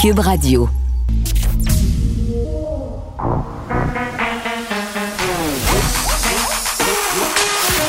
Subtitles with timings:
[0.00, 0.66] Cube Radio.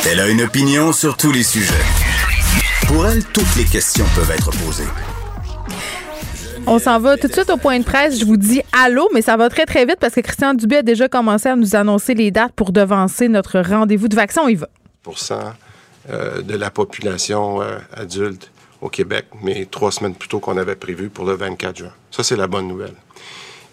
[0.06, 1.74] Elle a une opinion sur tous les sujets.
[2.86, 4.84] Pour elle, toutes les questions peuvent être posées.
[6.68, 8.20] On s'en va tout de suite au point de presse.
[8.20, 10.82] Je vous dis allô, mais ça va très, très vite parce que Christian Dubé a
[10.82, 14.42] déjà commencé à nous annoncer les dates pour devancer notre rendez-vous de vaccin.
[14.44, 14.68] On y va.
[16.10, 18.52] Euh, de la population euh, adulte
[18.82, 21.94] au Québec, mais trois semaines plus tôt qu'on avait prévu pour le 24 juin.
[22.10, 22.96] Ça, c'est la bonne nouvelle.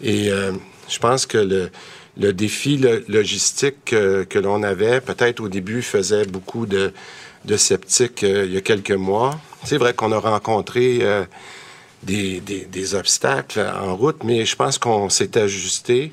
[0.01, 0.51] Et euh,
[0.87, 2.77] je pense que le, défi
[3.07, 6.93] logistique que, l'on avait, peut-être au début, faisait beaucoup de,
[7.57, 9.39] sceptiques il y a quelques mois.
[9.63, 11.01] C'est vrai qu'on a rencontré
[12.03, 16.11] des, des, obstacles en route, mais je pense qu'on s'est ajusté.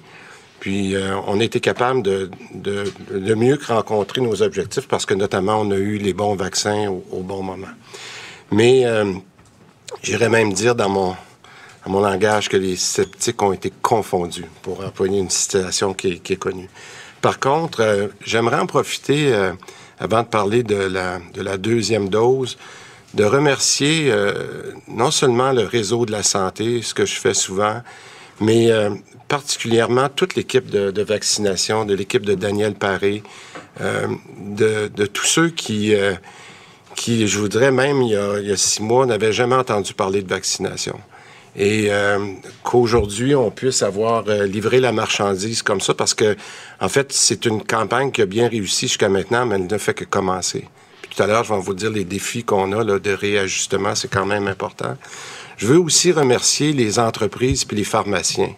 [0.60, 5.14] Puis euh, on a été capable de, de, de, mieux rencontrer nos objectifs parce que
[5.14, 7.68] notamment on a eu les bons vaccins au, bon moment.
[8.50, 9.12] Mais euh,
[10.02, 11.16] j'irais même dire dans mon,
[11.84, 16.34] dans mon langage que les sceptiques ont été confondus pour employer une situation qui qui
[16.34, 16.68] est connue.
[17.20, 19.52] Par contre, euh, j'aimerais en profiter euh,
[19.98, 22.56] avant de parler de la, de la deuxième dose
[23.16, 27.80] de remercier euh, non seulement le réseau de la santé, ce que je fais souvent,
[28.40, 28.90] mais euh,
[29.28, 33.22] particulièrement toute l'équipe de, vaccination, de l'équipe de Daniel Paré,
[33.80, 35.94] euh, de, de, tous ceux qui,
[36.96, 39.94] qui, je voudrais même, il y a, il y a six mois, n'avaient jamais entendu
[39.94, 40.98] parler de vaccination.
[41.58, 41.88] Et
[42.64, 46.36] qu'aujourd'hui, on puisse avoir livré la marchandise comme ça, parce que,
[46.82, 49.94] en fait, c'est une campagne qui a bien réussi jusqu'à maintenant, mais elle ne fait
[49.94, 50.64] que commencer
[51.16, 54.08] tout à l'heure, je vais vous dire les défis qu'on a là, de réajustement, c'est
[54.08, 54.96] quand même important.
[55.56, 58.54] Je veux aussi remercier les entreprises puis les pharmaciens.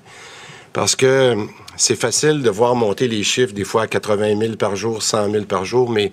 [0.72, 1.36] Parce que
[1.77, 5.31] c'est facile de voir monter les chiffres, des fois à 80 000 par jour, 100
[5.31, 6.11] 000 par jour, mais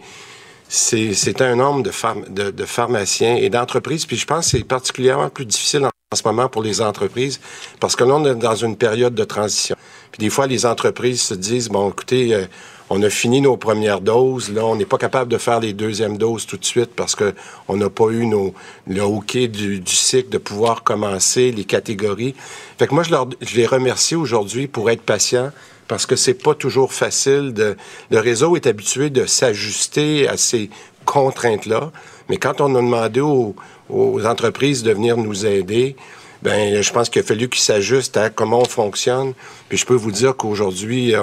[0.76, 4.06] c'est un nombre de, de, pharmaciens et d'entreprises.
[4.06, 7.40] Puis je pense que c'est particulièrement plus difficile en, ce moment pour les entreprises
[7.80, 9.76] parce que là, on est dans une période de transition.
[10.12, 12.46] Puis des fois, les entreprises se disent, bon, écoutez, euh,
[12.90, 14.52] on a fini nos premières doses.
[14.52, 17.34] Là, on n'est pas capable de faire les deuxièmes doses tout de suite parce que
[17.68, 18.54] on n'a pas eu nos,
[18.88, 22.36] le hockey du, du, cycle de pouvoir commencer les catégories.
[22.78, 25.52] Fait que moi, je, leur, je les remercie aujourd'hui pour être patients
[25.88, 27.54] parce que c'est pas toujours facile.
[27.54, 27.78] De,
[28.10, 30.70] le réseau est habitué de s'ajuster à ces
[31.06, 31.92] contraintes-là.
[32.30, 33.56] Mais quand on a demandé aux,
[33.90, 35.96] aux entreprises de venir nous aider,
[36.42, 39.34] ben, je pense qu'il a fallu qu'ils s'ajustent à comment on fonctionne.
[39.70, 41.14] Puis je peux vous dire qu'aujourd'hui,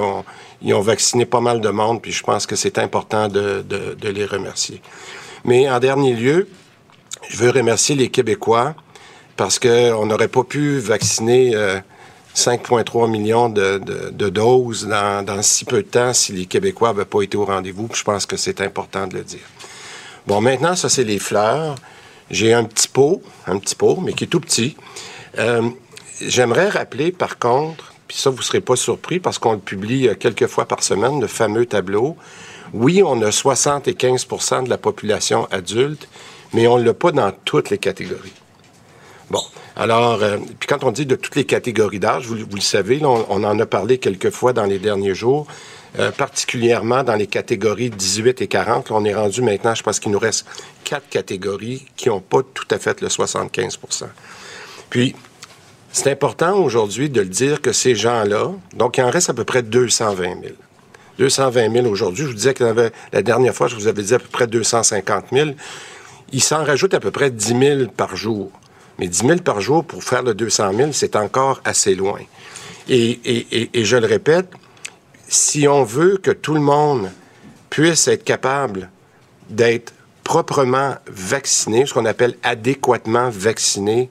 [0.63, 4.09] ils ont vacciné pas mal de monde, puis je pense que c'est important de, de,
[4.09, 4.81] les remercier.
[5.45, 6.49] Mais en dernier lieu,
[7.29, 8.75] je veux remercier les Québécois
[9.37, 11.55] parce qu'on n'aurait pas pu vacciner
[12.35, 16.89] 5,3 euh, millions de, de, doses dans, dans, si peu de temps si les Québécois
[16.89, 17.89] n'avaient pas été au rendez-vous.
[17.93, 19.47] Je pense que c'est important de le dire.
[20.27, 21.75] Bon, maintenant, ça, c'est les fleurs.
[22.31, 24.77] J'ai un petit pot, un petit pot, mais qui est tout petit.
[25.39, 25.69] Euh,
[26.21, 30.09] j'aimerais rappeler, par contre, puis ça, vous ne serez pas surpris parce qu'on le publie
[30.09, 32.17] euh, quelques fois par semaine, le fameux tableau.
[32.73, 36.09] Oui, on a 75% de la population adulte,
[36.55, 38.33] mais on ne l'a pas dans toutes les catégories.
[39.31, 39.43] Bon,
[39.77, 43.31] alors, euh, puis quand on dit de toutes les catégories d'âge, vous, le savez, on,
[43.31, 45.47] en a parlé quelques fois dans les derniers jours,
[46.17, 48.91] particulièrement dans les catégories 18 et 40.
[48.91, 50.47] on est rendu maintenant, je pense qu'il nous reste
[50.85, 54.07] quatre catégories qui n'ont pas tout à fait le 75%
[54.93, 55.15] puis,
[55.91, 59.45] c'est important aujourd'hui de le dire que ces gens-là, donc il en reste à peu
[59.45, 60.37] près 220 000.
[61.19, 62.25] 220 000 aujourd'hui.
[62.25, 65.25] Je vous disais que la dernière fois, je vous avais dit à peu près 250
[65.33, 65.51] 000.
[66.33, 68.51] Il s'en rajoute à peu près 10 000 par jour.
[69.03, 72.21] Mais 10 000 par jour pour faire le 200 000, c'est encore assez loin.
[72.89, 74.47] Et, et, et, je le répète,
[75.27, 77.11] si on veut que tout le monde
[77.69, 78.91] puisse être capable
[79.51, 79.93] d'être
[80.23, 84.09] proprement vacciné, ce qu'on appelle adéquatement vacciné,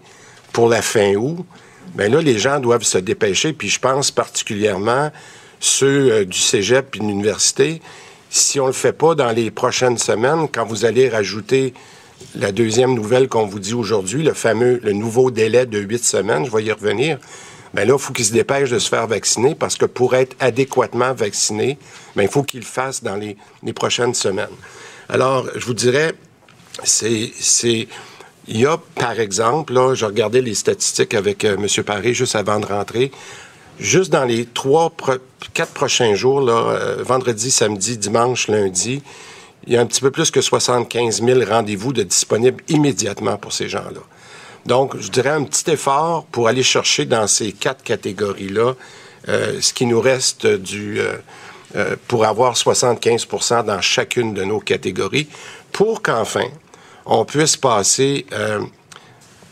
[0.51, 1.46] pour la fin août,
[1.96, 5.09] bien là, les gens doivent se dépêcher, puis je pense particulièrement
[5.62, 7.81] ceux euh, du cégep et de l'université.
[8.30, 11.74] Si on ne le fait pas dans les prochaines semaines, quand vous allez rajouter
[12.36, 16.45] la deuxième nouvelle qu'on vous dit aujourd'hui, le fameux, le nouveau délai de huit semaines,
[16.45, 17.18] je vais y revenir,
[17.74, 20.36] bien là, il faut qu'ils se dépêchent de se faire vacciner parce que pour être
[20.40, 21.78] adéquatement vacciné,
[22.16, 23.36] bien, il faut qu'ils le fassent dans les,
[23.74, 24.48] prochaines semaines.
[25.10, 26.13] Alors, je vous dirais,
[26.84, 27.88] c'est, c'est,
[28.48, 31.84] il y a, par exemple, là, je regardais les statistiques avec euh, M.
[31.84, 33.12] Paré juste avant de rentrer.
[33.80, 34.94] Juste dans les trois,
[35.54, 39.01] quatre prochains jours, là, euh, vendredi, samedi, dimanche, lundi,
[39.68, 43.54] il y a un petit peu plus que 75 000 rendez-vous de disponibles immédiatement pour
[43.54, 44.02] ces gens-là.
[44.66, 48.74] Donc, je dirais un petit effort pour aller chercher dans ces quatre catégories-là
[49.28, 51.00] euh, ce qui nous reste du
[52.10, 55.30] pour avoir 75% dans chacune de nos catégories,
[55.72, 56.50] pour qu'enfin,
[57.06, 58.62] on puisse passer euh,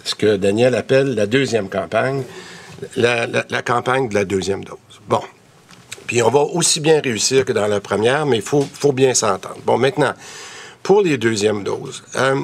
[0.04, 2.24] ce que Daniel appelle la deuxième campagne,
[2.96, 4.78] la, la, campagne de la deuxième dose.
[5.08, 5.22] Bon.
[6.10, 9.14] Puis on va aussi bien réussir que dans la première, mais il faut, faut bien
[9.14, 9.58] s'entendre.
[9.64, 10.16] Bon, maintenant,
[10.82, 12.42] pour les deuxièmes doses, euh,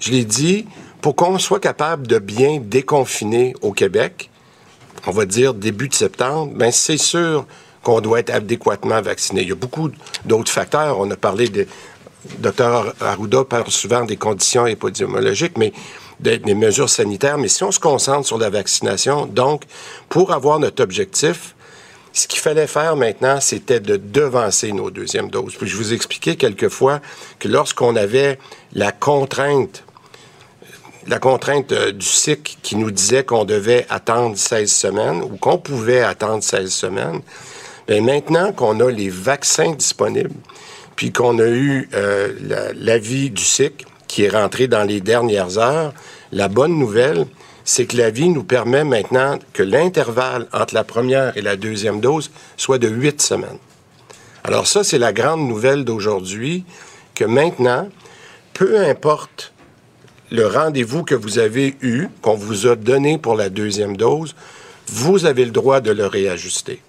[0.00, 0.64] je l'ai dit,
[1.02, 4.30] pour qu'on soit capable de bien déconfiner au Québec,
[5.06, 7.44] on va dire début de septembre, ben c'est sûr
[7.82, 9.42] qu'on doit être adéquatement vacciné.
[9.42, 9.90] Il y a beaucoup
[10.24, 10.98] d'autres facteurs.
[10.98, 11.66] On a parlé de...
[12.38, 15.74] Dr Arruda parle souvent des conditions épidémiologiques, mais
[16.20, 17.36] des mesures sanitaires.
[17.36, 19.64] Mais si on se concentre sur la vaccination, donc,
[20.08, 21.54] pour avoir notre objectif,
[22.16, 25.54] ce qu'il fallait faire maintenant, c'était de devancer nos deuxièmes doses.
[25.54, 27.00] Puis je vous expliquais quelquefois
[27.38, 28.38] que lorsqu'on avait
[28.72, 29.84] la contrainte
[31.08, 35.56] la contrainte euh, du cycle qui nous disait qu'on devait attendre 16 semaines ou qu'on
[35.56, 37.20] pouvait attendre 16 semaines,
[37.86, 40.34] bien maintenant qu'on a les vaccins disponibles,
[40.96, 45.92] puis qu'on a eu euh, l'avis du cycle qui est rentré dans les dernières heures,
[46.32, 47.26] la bonne nouvelle,
[47.66, 52.00] c'est que la vie nous permet maintenant que l'intervalle entre la première et la deuxième
[52.00, 53.58] dose soit de huit semaines.
[54.44, 56.64] Alors ça, c'est la grande nouvelle d'aujourd'hui,
[57.16, 57.88] que maintenant,
[58.54, 59.52] peu importe
[60.30, 64.36] le rendez-vous que vous avez eu, qu'on vous a donné pour la deuxième dose,
[64.86, 66.80] vous avez le droit de le réajuster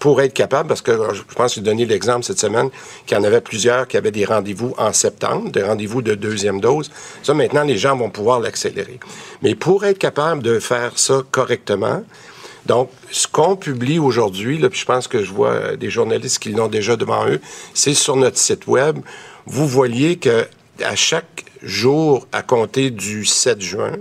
[0.00, 2.70] pour être capable, parce que je pense que j'ai donné l'exemple cette semaine
[3.06, 6.60] qu'il y en avait plusieurs qui avaient des rendez-vous en septembre, des rendez-vous de deuxième
[6.60, 6.90] dose.
[7.22, 8.98] Ça, maintenant, les gens vont pouvoir l'accélérer.
[9.42, 12.02] Mais pour être capable de faire ça correctement,
[12.66, 16.68] donc, ce qu'on publie aujourd'hui, puis je pense que je vois des journalistes qui l'ont
[16.68, 17.40] déjà devant eux,
[17.74, 18.98] c'est sur notre site web.
[19.46, 20.46] Vous voyez que
[20.82, 23.92] à chaque jour à compter du 7 juin,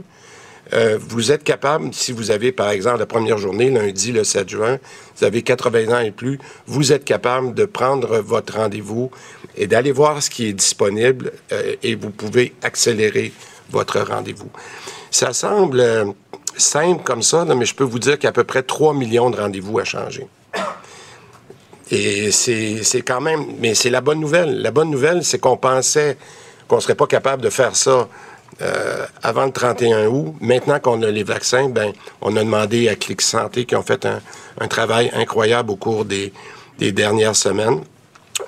[0.74, 4.50] euh, vous êtes capable, si vous avez, par exemple, la première journée, lundi, le 7
[4.50, 4.78] juin,
[5.18, 9.10] vous avez 80 ans et plus, vous êtes capable de prendre votre rendez-vous
[9.58, 13.34] et d'aller voir ce qui est disponible euh, et vous pouvez accélérer
[13.72, 14.50] votre rendez-vous.
[15.12, 16.06] Ça semble euh,
[16.56, 18.94] simple comme ça, mais je peux vous dire qu'il y a à peu près 3
[18.94, 20.28] millions de rendez-vous à changer.
[21.92, 24.62] Et c'est quand même, mais c'est la bonne nouvelle.
[24.62, 26.18] La bonne nouvelle, c'est qu'on pensait
[26.68, 28.08] qu'on ne serait pas capable de faire ça
[28.62, 30.36] euh, avant le 31 août.
[30.42, 34.06] Maintenant qu'on a les vaccins, ben, on a demandé à Clic Santé qui ont fait
[34.06, 36.34] un, travail incroyable au cours des,
[36.78, 37.82] dernières semaines.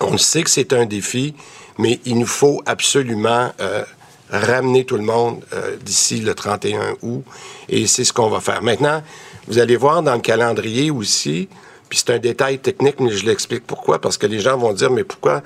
[0.01, 1.33] On sait que c'est un défi,
[1.77, 3.83] mais il nous faut absolument euh,
[4.29, 7.23] ramener tout le monde euh, d'ici le 31 août,
[7.69, 8.61] et c'est ce qu'on va faire.
[8.61, 9.01] Maintenant,
[9.47, 11.47] vous allez voir dans le calendrier aussi,
[11.89, 14.91] puis c'est un détail technique, mais je l'explique pourquoi, parce que les gens vont dire,
[14.91, 15.41] mais pourquoi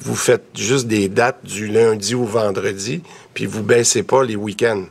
[0.00, 3.02] vous faites juste des dates du lundi au vendredi,
[3.34, 4.84] puis vous baissez pas les week-ends.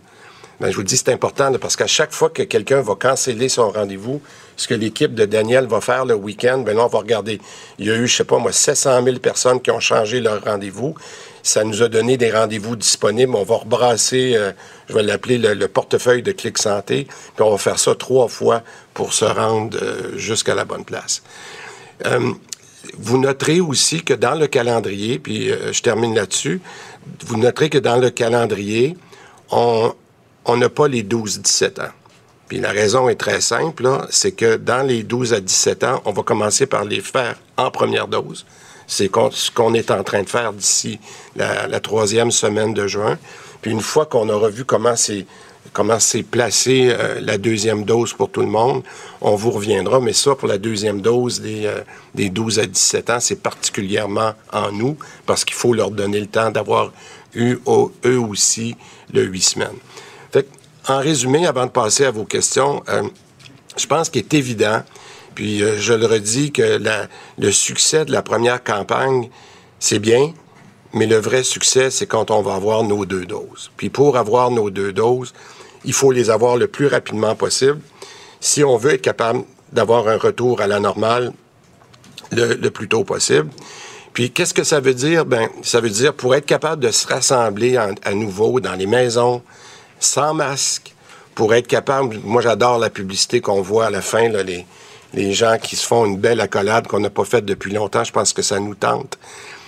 [0.59, 3.69] Ben, je vous dis, c'est important parce qu'à chaque fois que quelqu'un va canceller son
[3.69, 4.21] rendez-vous,
[4.57, 7.39] ce que l'équipe de Daniel va faire le week-end, ben là, on va regarder.
[7.77, 10.43] Il y a eu, je sais pas moi, 700 000 personnes qui ont changé leur
[10.43, 10.95] rendez-vous.
[11.43, 13.35] Ça nous a donné des rendez-vous disponibles.
[13.35, 14.51] On va rebrasser, euh,
[14.89, 18.61] je vais l'appeler le, portefeuille de Clic Santé, puis on va faire ça trois fois
[18.93, 21.23] pour se rendre euh, jusqu'à la bonne place.
[22.05, 22.33] Euh,
[22.97, 26.61] vous noterez aussi que dans le calendrier, puis euh, je termine là-dessus,
[27.25, 28.95] vous noterez que dans le calendrier,
[29.51, 29.93] on
[30.47, 31.91] n'a pas les 12-17 ans.
[32.49, 36.11] Puis la raison est très simple, c'est que dans les 12 à 17 ans, on
[36.11, 38.45] va commencer par les faire en première dose.
[38.87, 40.99] C'est ce qu'on est en train de faire d'ici
[41.35, 43.19] la, troisième semaine de juin.
[43.61, 45.27] Puis une fois qu'on aura vu comment c'est
[45.73, 48.83] comment s'est placée euh, la deuxième dose pour tout le monde.
[49.21, 51.81] On vous reviendra, mais ça, pour la deuxième dose des, euh,
[52.15, 56.27] des 12 à 17 ans, c'est particulièrement en nous, parce qu'il faut leur donner le
[56.27, 56.91] temps d'avoir
[57.35, 57.57] eu
[58.05, 58.75] eux aussi
[59.13, 59.77] le huit semaines.
[60.87, 63.03] En résumé, avant de passer à vos questions, euh,
[63.77, 64.81] je pense qu'il est évident,
[65.35, 66.81] puis je le redis, que
[67.37, 69.29] le succès de la première campagne,
[69.79, 70.33] c'est bien,
[70.93, 73.71] mais le vrai succès, c'est quand on va avoir nos deux doses.
[73.77, 75.33] Puis pour avoir nos deux doses,
[75.85, 77.79] il faut les avoir le plus rapidement possible
[78.39, 81.33] si on veut être capable d'avoir un retour à la normale
[82.31, 83.49] le, plus tôt possible.
[84.13, 85.25] Puis qu'est-ce que ça veut dire?
[85.25, 89.41] Ben, ça veut dire pour être capable de se rassembler à nouveau dans les maisons,
[89.99, 90.93] sans masque,
[91.39, 94.29] pour être capable, moi j'adore la publicité qu'on voit à la fin,
[95.13, 98.11] les gens qui se font une belle accolade qu'on n'a pas faite depuis longtemps, je
[98.11, 99.17] pense que ça nous tente.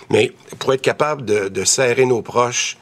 [0.09, 2.77] Mais pour être capable de, serrer nos proches,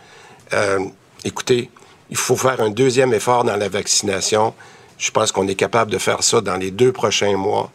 [0.54, 0.80] euh,
[1.24, 1.70] écoutez,
[2.10, 4.54] il faut faire un deuxième effort dans la vaccination.
[4.98, 7.72] Je pense qu'on est capable de faire ça dans les deux prochains mois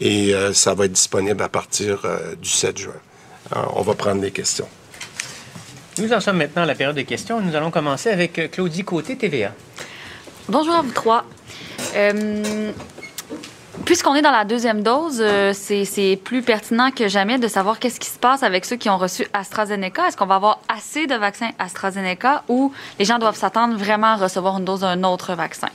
[0.00, 2.92] et euh, ça va être disponible à partir euh, du 7 juin.
[3.74, 4.68] on va prendre des questions.
[5.98, 7.40] Nous en sommes maintenant à la période de questions.
[7.40, 9.52] Nous allons commencer avec Claudie Côté, TVA.
[10.48, 11.24] Bonjour à vous trois.
[13.84, 17.98] Puisqu'on est dans la deuxième dose, euh, c'est plus pertinent que jamais de savoir qu'est-ce
[17.98, 20.08] qui se passe avec ceux qui ont reçu AstraZeneca.
[20.08, 24.16] Est-ce qu'on va avoir assez de vaccins AstraZeneca ou les gens doivent s'attendre vraiment à
[24.16, 25.68] recevoir une dose d'un autre vaccin?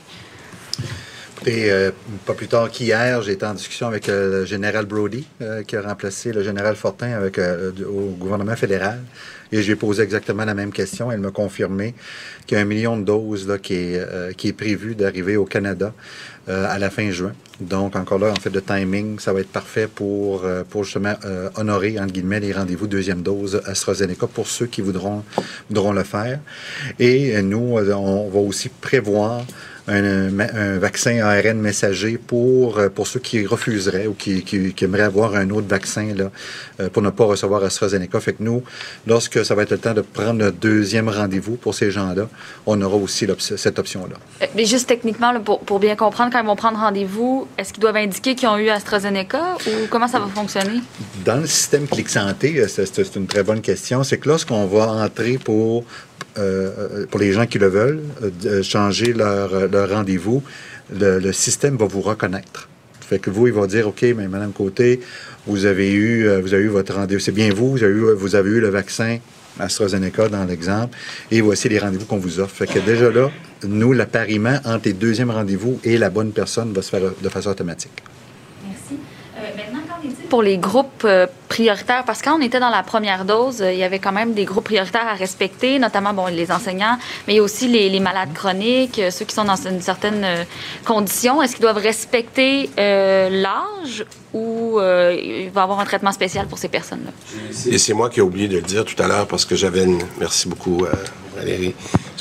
[1.36, 1.90] Écoutez, euh,
[2.24, 5.26] pas plus tard qu'hier, été en discussion avec euh, le général Brody,
[5.66, 7.20] qui a remplacé le général Fortin
[7.86, 9.00] au gouvernement fédéral.
[9.54, 11.12] Et j'ai posé exactement la même question.
[11.12, 11.94] Elle m'a confirmé
[12.44, 15.44] qu'il y a un million de doses là, qui, est, qui est prévu d'arriver au
[15.44, 15.94] Canada
[16.48, 17.32] à la fin juin.
[17.60, 21.14] Donc, encore là, en fait, de timing, ça va être parfait pour, pour justement
[21.54, 25.22] honorer, entre guillemets, les rendez-vous deuxième dose AstraZeneca pour ceux qui voudront,
[25.70, 26.40] voudront le faire.
[26.98, 29.44] Et nous, on va aussi prévoir
[29.86, 35.34] un, vaccin ARN messager pour, euh, pour ceux qui refuseraient ou qui, qui, aimeraient avoir
[35.34, 36.30] un autre vaccin là,
[36.80, 38.20] euh, pour ne pas recevoir AstraZeneca.
[38.20, 38.62] Fait que nous,
[39.06, 42.28] lorsque ça va être le temps de prendre le deuxième rendez-vous pour ces gens-là,
[42.66, 44.16] on aura aussi cette option-là.
[44.42, 47.82] Euh, mais juste techniquement, pour, pour, bien comprendre, quand ils vont prendre rendez-vous, est-ce qu'ils
[47.82, 50.80] doivent indiquer qu'ils ont eu AstraZeneca ou comment ça va fonctionner?
[51.24, 54.02] Dans le système Clic Santé, c'est une très bonne question.
[54.02, 55.84] C'est que lorsqu'on va entrer pour
[56.36, 58.02] euh, pour les gens qui le veulent,
[58.44, 59.50] euh, changer leur,
[59.88, 60.42] rendez-vous,
[60.92, 62.68] le, système va vous reconnaître.
[63.00, 65.00] Fait que vous, il va dire, OK, mais Madame Côté,
[65.46, 67.20] vous avez eu, euh, vous avez eu votre rendez-vous.
[67.20, 69.18] C'est bien vous, vous avez eu, vous avez eu le vaccin
[69.60, 70.96] AstraZeneca dans l'exemple,
[71.30, 72.56] et voici les rendez-vous qu'on vous offre.
[72.56, 73.30] Fait que déjà là,
[73.66, 77.50] nous, l'appariement entre les deuxièmes rendez-vous et la bonne personne va se faire de façon
[77.50, 78.02] automatique
[80.24, 82.04] pour les groupes euh, prioritaires?
[82.04, 84.34] Parce que quand on était dans la première dose, euh, il y avait quand même
[84.34, 88.00] des groupes prioritaires à respecter, notamment bon, les enseignants, mais il y a aussi les,
[88.00, 90.26] malades chroniques, euh, ceux qui sont dans une certaine
[90.84, 91.42] condition.
[91.42, 96.68] Est-ce qu'ils doivent respecter l'âge ou il va y avoir un traitement spécial pour ces
[96.68, 97.12] personnes-là?
[97.70, 99.84] Et c'est moi qui ai oublié de le dire tout à l'heure parce que j'avais
[99.84, 100.02] une...
[100.18, 100.84] Merci beaucoup,
[101.36, 101.74] Valérie.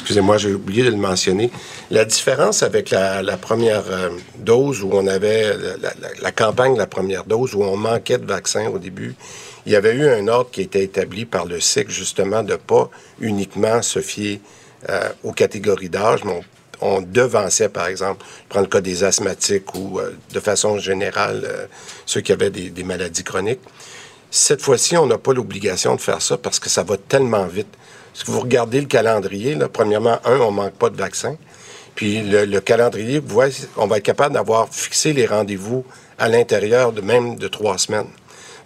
[0.04, 1.50] Excusez-moi, j'ai oublié de le mentionner.
[1.90, 5.56] La différence avec la, première euh, dose où on avait
[6.22, 9.16] la, campagne de la première dose où on manquait de vaccins au début,
[9.66, 12.90] il y avait eu un ordre qui était établi par le SIC justement de pas
[13.22, 14.42] uniquement se fier
[14.90, 16.42] euh, aux catégories d'âge, mais
[16.82, 21.70] on, devançait, par exemple, je prends le cas des asthmatiques ou euh, de façon générale
[22.06, 23.62] ceux qui avaient des maladies chroniques.
[24.30, 27.68] Cette fois-ci, on n'a pas l'obligation de faire ça parce que ça va tellement vite.
[28.14, 31.36] Si vous regardez le calendrier, là, premièrement, un, on manque pas de vaccins.
[31.96, 35.86] Puis le, calendrier, vous voyez, on va être capable d'avoir fixé les rendez-vous
[36.18, 38.10] à l'intérieur de même de trois semaines.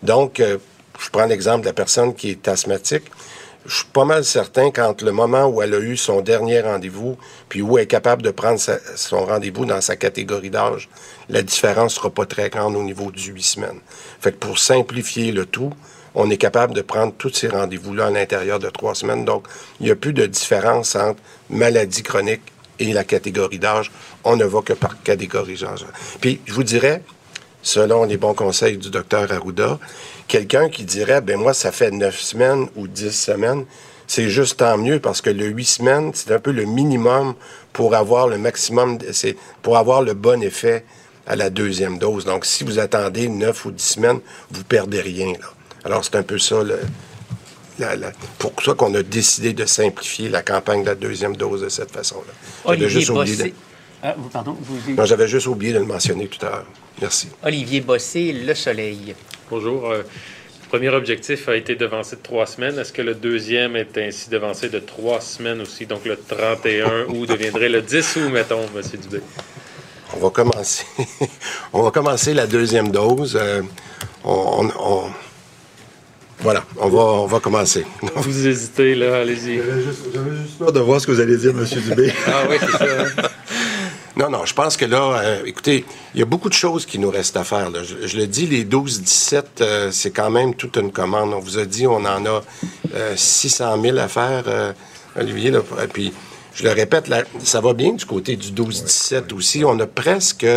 [0.03, 0.57] Donc, euh,
[0.99, 3.03] je prends l'exemple de la personne qui est asthmatique.
[3.65, 7.17] Je suis pas mal certain qu'entre le moment où elle a eu son dernier rendez-vous,
[7.49, 8.59] puis où elle est capable de prendre
[8.95, 10.87] son rendez-vous dans sa catégorie d'âge,
[11.27, 13.81] la différence sera pas très grande au niveau du huit semaines.
[14.21, 15.73] Fait que pour simplifier le tout,
[16.19, 19.23] on est capable de prendre tous ces rendez-vous-là à l'intérieur de trois semaines.
[19.23, 19.45] Donc,
[19.79, 21.21] il n'y a plus de différence entre
[21.51, 22.41] maladie chronique
[22.79, 23.91] et la catégorie d'âge.
[24.23, 25.85] On ne va que par catégorie d'âge.
[26.19, 27.03] Puis, je vous dirais,
[27.61, 29.77] selon les bons conseils du docteur Arruda,
[30.27, 33.65] quelqu'un qui dirait, ben moi, ça fait neuf semaines ou dix semaines,
[34.07, 37.35] c'est juste tant mieux parce que le huit semaines, c'est un peu le minimum
[37.73, 40.83] pour avoir le maximum, c'est pour avoir le bon effet
[41.27, 42.25] à la deuxième dose.
[42.25, 44.19] Donc, si vous attendez neuf ou dix semaines,
[44.49, 45.56] vous perdez rien, là.
[45.85, 46.79] Alors, c'est un peu ça, le,
[48.39, 51.91] pour ça qu'on a décidé de simplifier la campagne de la deuxième dose de cette
[51.91, 52.33] façon-là.
[52.73, 53.53] J'avais juste oublié
[54.03, 54.55] ah, pardon,
[55.05, 56.65] j'avais juste oublié de le mentionner tout à l'heure.
[57.01, 57.29] Merci.
[57.43, 59.15] Olivier Bossé, Le Soleil.
[59.49, 59.89] Bonjour.
[59.89, 60.03] Euh,
[60.61, 62.77] le premier objectif a été devancé de trois semaines.
[62.77, 65.87] Est-ce que le deuxième est ainsi devancé de trois semaines aussi?
[65.87, 68.81] Donc le 31 août deviendrait le 10 août, mettons, M.
[69.01, 69.21] Dubé?
[70.15, 70.85] On va commencer.
[71.73, 73.35] on va commencer la deuxième dose.
[73.41, 73.63] Euh,
[74.23, 75.09] on
[76.39, 77.85] voilà, on va, on va commencer.
[78.15, 79.57] Vous hésitez, là, allez-y.
[79.57, 81.65] J'avais juste, peur de voir ce que vous allez dire, M.
[81.89, 82.13] Dubé.
[82.27, 83.29] ah oui, c'est ça.
[84.17, 86.97] Non, non, je pense que là, euh, écoutez, il y a beaucoup de choses qui
[86.97, 87.69] nous restent à faire.
[87.83, 91.35] Je, le dis, les 12-17, euh, c'est quand même toute une commande.
[91.35, 92.41] On vous a dit, on en a
[93.15, 94.73] 600 euh, 000 à faire,
[95.15, 95.51] Olivier.
[95.51, 95.59] Là,
[95.93, 96.11] puis,
[96.55, 99.63] je le répète, là, ça va bien du côté du 12-17 aussi.
[99.63, 100.47] On a presque,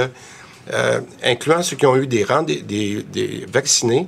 [1.22, 2.24] incluant ceux qui ont eu des,
[2.66, 4.06] des, des vaccinés,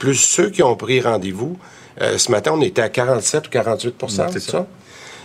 [0.00, 1.56] plus ceux qui ont pris rendez-vous.
[2.00, 3.92] Euh, ce matin, on était à 47 ou 48%
[4.32, 4.66] c'est ça?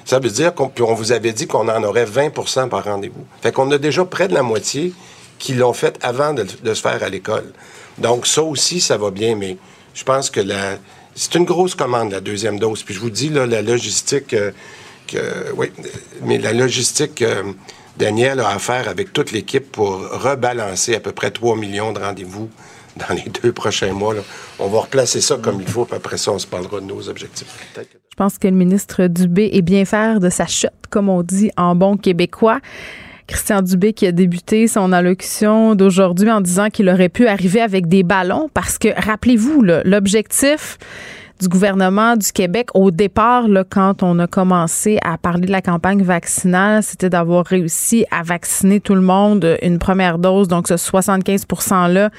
[0.03, 0.19] Ça?
[0.19, 3.25] Veut dire qu'on on vous avait dit qu'on en aurait 20% par rendez-vous.
[3.41, 4.93] Fait qu'on a déjà près de la moitié
[5.39, 7.51] qui l'ont fait avant de, se faire à l'école.
[7.97, 9.57] Donc, ça aussi, ça va bien, mais
[9.93, 10.77] je pense que la,
[11.15, 12.83] c'est une grosse commande, la deuxième dose.
[12.83, 14.51] Puis je vous dis, là, la logistique, euh,
[15.07, 15.71] que, oui,
[16.21, 17.43] mais la logistique, euh,
[17.97, 21.99] Daniel a à faire avec toute l'équipe pour rebalancer à peu près 3 millions de
[21.99, 22.49] rendez-vous
[23.09, 24.15] dans les deux prochains mois.
[24.59, 27.09] On va replacer ça comme il faut, puis après ça, on se parlera de nos
[27.09, 27.47] objectifs.
[27.75, 31.51] Je pense que le ministre Dubé est bien faire de sa chute, comme on dit
[31.57, 32.59] en bon québécois.
[33.27, 37.87] Christian Dubé qui a débuté son allocution d'aujourd'hui en disant qu'il aurait pu arriver avec
[37.87, 40.77] des ballons parce que, rappelez-vous, l'objectif
[41.41, 45.61] du gouvernement du Québec au départ, là, quand on a commencé à parler de la
[45.61, 50.77] campagne vaccinale, c'était d'avoir réussi à vacciner tout le monde une première dose, donc ce
[50.77, 52.09] 75 %-là,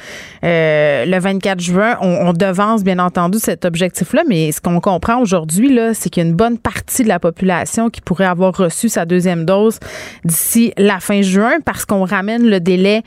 [0.44, 1.96] euh, le 24 juin.
[2.02, 6.22] On, on, devance, bien entendu, cet objectif-là, mais ce qu'on comprend aujourd'hui, là, c'est qu'il
[6.22, 9.78] y a une bonne partie de la population qui pourrait avoir reçu sa deuxième dose
[10.24, 13.02] d'ici la fin juin parce qu'on ramène le délai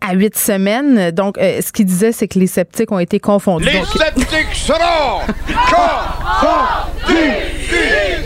[0.00, 1.10] à huit semaines.
[1.10, 3.64] Donc, euh, ce qu'il disait, c'est que les sceptiques ont été confondus.
[3.66, 5.20] Les Donc, sceptiques seront
[5.70, 7.63] confondus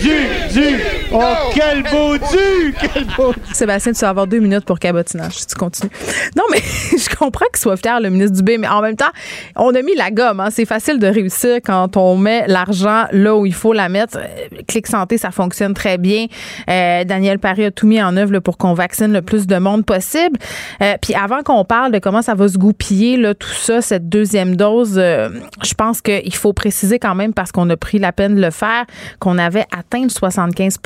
[0.00, 0.76] du, du.
[1.12, 1.22] Oh,
[1.54, 2.74] quel beau du!
[2.78, 5.90] Quel beau Sébastien, tu vas avoir deux minutes pour cabotinage tu continues.
[6.36, 6.58] Non, mais
[6.98, 9.10] je comprends qu'il soit fier, le ministre Dubé, mais en même temps,
[9.56, 10.40] on a mis la gomme.
[10.40, 10.48] Hein.
[10.50, 14.18] C'est facile de réussir quand on met l'argent là où il faut la mettre.
[14.18, 16.26] Euh, Clic Santé, ça fonctionne très bien.
[16.68, 19.86] Euh, Daniel Paris a tout mis en œuvre pour qu'on vaccine le plus de monde
[19.86, 20.38] possible.
[20.82, 24.56] Euh, puis avant qu'on parle de comment ça va se goupiller, tout ça, cette deuxième
[24.56, 28.40] dose, je pense qu'il faut préciser quand même, parce qu'on a pris la peine de
[28.40, 28.84] le faire,
[29.18, 30.78] qu'on avait atteint le 75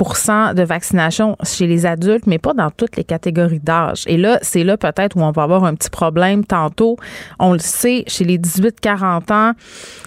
[0.55, 4.05] de vaccination chez les adultes, mais pas dans toutes les catégories d'âge.
[4.07, 6.97] Et là, c'est là peut-être où on va avoir un petit problème tantôt.
[7.39, 9.53] On le sait, chez les 18-40 ans,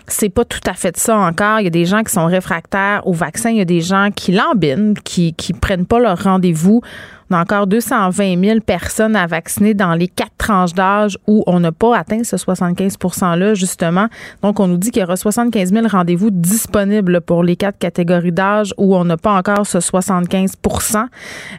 [0.07, 1.59] c'est pas tout à fait ça encore.
[1.59, 3.49] Il y a des gens qui sont réfractaires au vaccin.
[3.49, 6.81] Il y a des gens qui lambinent, qui, qui prennent pas leur rendez-vous.
[7.31, 11.59] On a encore 220 000 personnes à vacciner dans les quatre tranches d'âge où on
[11.59, 14.07] n'a pas atteint ce 75 %-là, justement.
[14.43, 18.31] Donc, on nous dit qu'il y aura 75 000 rendez-vous disponibles pour les quatre catégories
[18.31, 21.05] d'âge où on n'a pas encore ce 75%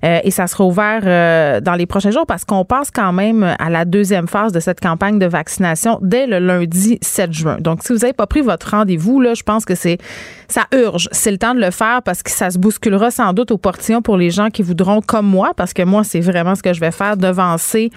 [0.05, 3.43] euh, Et ça sera ouvert euh, dans les prochains jours parce qu'on passe quand même
[3.59, 7.57] à la deuxième phase de cette campagne de vaccination dès le lundi 7 juin.
[7.59, 9.99] Donc, si vous n'avez pas pris votre rendez-vous, là, je pense que c'est
[10.49, 11.09] ça urge.
[11.13, 14.03] C'est le temps de le faire parce que ça se bousculera sans doute au portillon
[14.03, 16.81] pour les gens qui voudront, comme moi, parce que moi, c'est vraiment ce que je
[16.81, 17.91] vais faire, devancer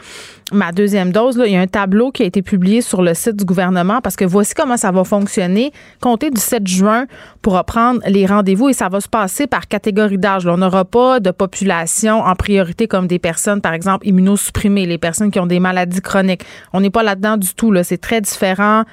[0.51, 1.41] ma deuxième dose.
[1.45, 4.15] Il y a un tableau qui a été publié sur le site du gouvernement parce
[4.15, 5.71] que voici comment ça va fonctionner.
[6.01, 7.05] Comptez du 7 juin
[7.41, 10.47] pour reprendre les rendez-vous et ça va se passer par catégorie d'âge.
[10.47, 15.31] On n'aura pas de population en priorité comme des personnes, par exemple, immunosupprimées, les personnes
[15.31, 16.43] qui ont des maladies chroniques.
[16.73, 17.73] On n'est pas là-dedans du tout.
[17.83, 18.83] C'est très différent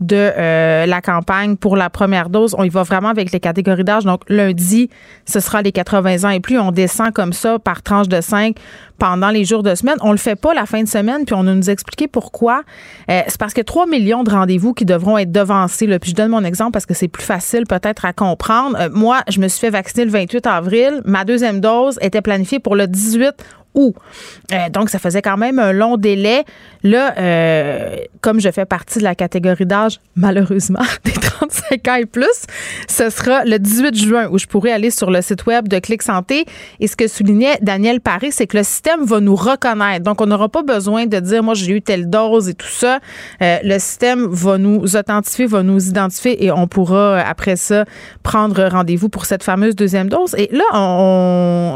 [0.00, 2.54] de euh, la campagne pour la première dose.
[2.58, 4.04] On y va vraiment avec les catégories d'âge.
[4.04, 4.90] Donc, lundi,
[5.24, 6.58] ce sera les 80 ans et plus.
[6.58, 8.56] On descend comme ça par tranche de 5
[8.98, 9.96] pendant les jours de semaine.
[10.02, 12.62] On le fait pas la fin de semaine, puis on va nous expliquer pourquoi.
[13.10, 15.86] Euh, c'est parce que 3 millions de rendez-vous qui devront être devancés.
[15.86, 15.98] Là.
[15.98, 18.76] Puis je donne mon exemple parce que c'est plus facile peut-être à comprendre.
[18.78, 21.00] Euh, moi, je me suis fait vacciner le 28 avril.
[21.04, 23.34] Ma deuxième dose était planifiée pour le 18
[23.76, 26.44] Euh, donc, ça faisait quand même un long délai.
[26.82, 32.06] Là, euh, comme je fais partie de la catégorie d'âge, malheureusement, des 35 ans et
[32.06, 32.46] plus,
[32.88, 36.02] ce sera le 18 juin où je pourrai aller sur le site web de Clic
[36.02, 36.44] Santé.
[36.80, 40.04] Et ce que soulignait Daniel Paris, c'est que le système va nous reconnaître.
[40.04, 43.00] Donc, on n'aura pas besoin de dire, moi, j'ai eu telle dose et tout ça.
[43.42, 47.84] Euh, le système va nous authentifier, va nous identifier et on pourra, après ça,
[48.22, 50.34] prendre rendez-vous pour cette fameuse deuxième dose.
[50.38, 50.64] Et là,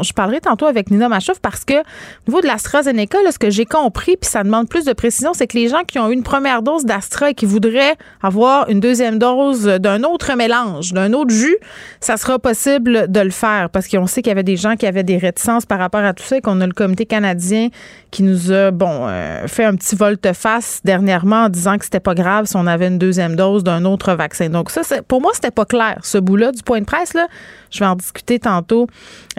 [0.03, 1.73] je parlerai tantôt avec Nina Machouf parce que
[2.27, 5.47] au niveau de l'AstraZeneca, ce que j'ai compris, puis ça demande plus de précision, c'est
[5.47, 8.79] que les gens qui ont eu une première dose d'Astra et qui voudraient avoir une
[8.79, 11.57] deuxième dose d'un autre mélange, d'un autre jus,
[11.99, 14.85] ça sera possible de le faire parce qu'on sait qu'il y avait des gens qui
[14.85, 17.69] avaient des réticences par rapport à tout ça et qu'on a le comité canadien
[18.11, 22.13] qui nous a, bon, euh, fait un petit volte-face dernièrement en disant que c'était pas
[22.13, 24.49] grave si on avait une deuxième dose d'un autre vaccin.
[24.49, 27.27] Donc ça, pour moi, c'était pas clair, ce bout-là du point de presse, là.
[27.71, 28.87] Je vais en discuter tantôt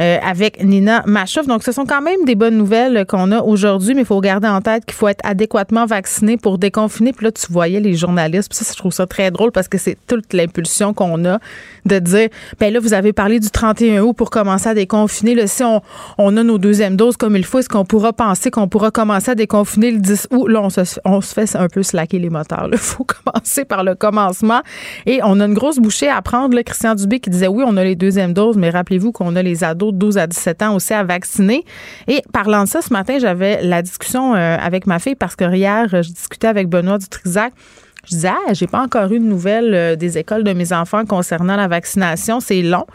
[0.00, 1.46] euh, avec Nina Machouf.
[1.46, 4.48] Donc, ce sont quand même des bonnes nouvelles qu'on a aujourd'hui, mais il faut garder
[4.48, 7.12] en tête qu'il faut être adéquatement vacciné pour déconfiner.
[7.12, 8.48] Puis là, tu voyais les journalistes.
[8.48, 11.38] Puis ça, je trouve ça très drôle parce que c'est toute l'impulsion qu'on a
[11.84, 15.34] de dire, ben là, vous avez parlé du 31 août pour commencer à déconfiner.
[15.34, 15.82] Là, si on,
[16.36, 19.34] a nos deuxièmes doses comme il faut, est-ce qu'on pourra penser qu'on pourra commencer à
[19.34, 20.48] déconfiner le 10 août?
[20.48, 20.62] Là,
[21.04, 22.68] on se, fait un peu slacker les moteurs.
[22.72, 24.62] Il faut commencer par le commencement.
[25.06, 26.58] Et on a une grosse bouchée à prendre.
[26.62, 28.21] Christian Dubé qui disait, oui, on a les deuxièmes
[28.56, 31.64] mais rappelez-vous qu'on a les ados de 12 à 17 ans aussi à vacciner.
[32.08, 35.52] Et parlant de ça, ce matin, j'avais la discussion euh, avec ma fille parce que
[35.54, 37.52] hier, je discutais avec Benoît Dutrisac.
[38.04, 41.04] Je disais, ah, j'ai pas encore eu de nouvelles euh, des écoles de mes enfants
[41.04, 42.40] concernant la vaccination.
[42.40, 42.86] C'est long.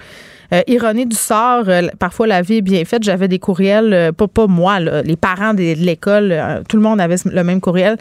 [0.54, 3.04] Euh, ironie du sort, euh, parfois la vie est bien faite.
[3.04, 7.02] J'avais des courriels, euh, pas, pas moi, là, les parents de, l'école, tout le monde
[7.02, 7.98] avait le même courriel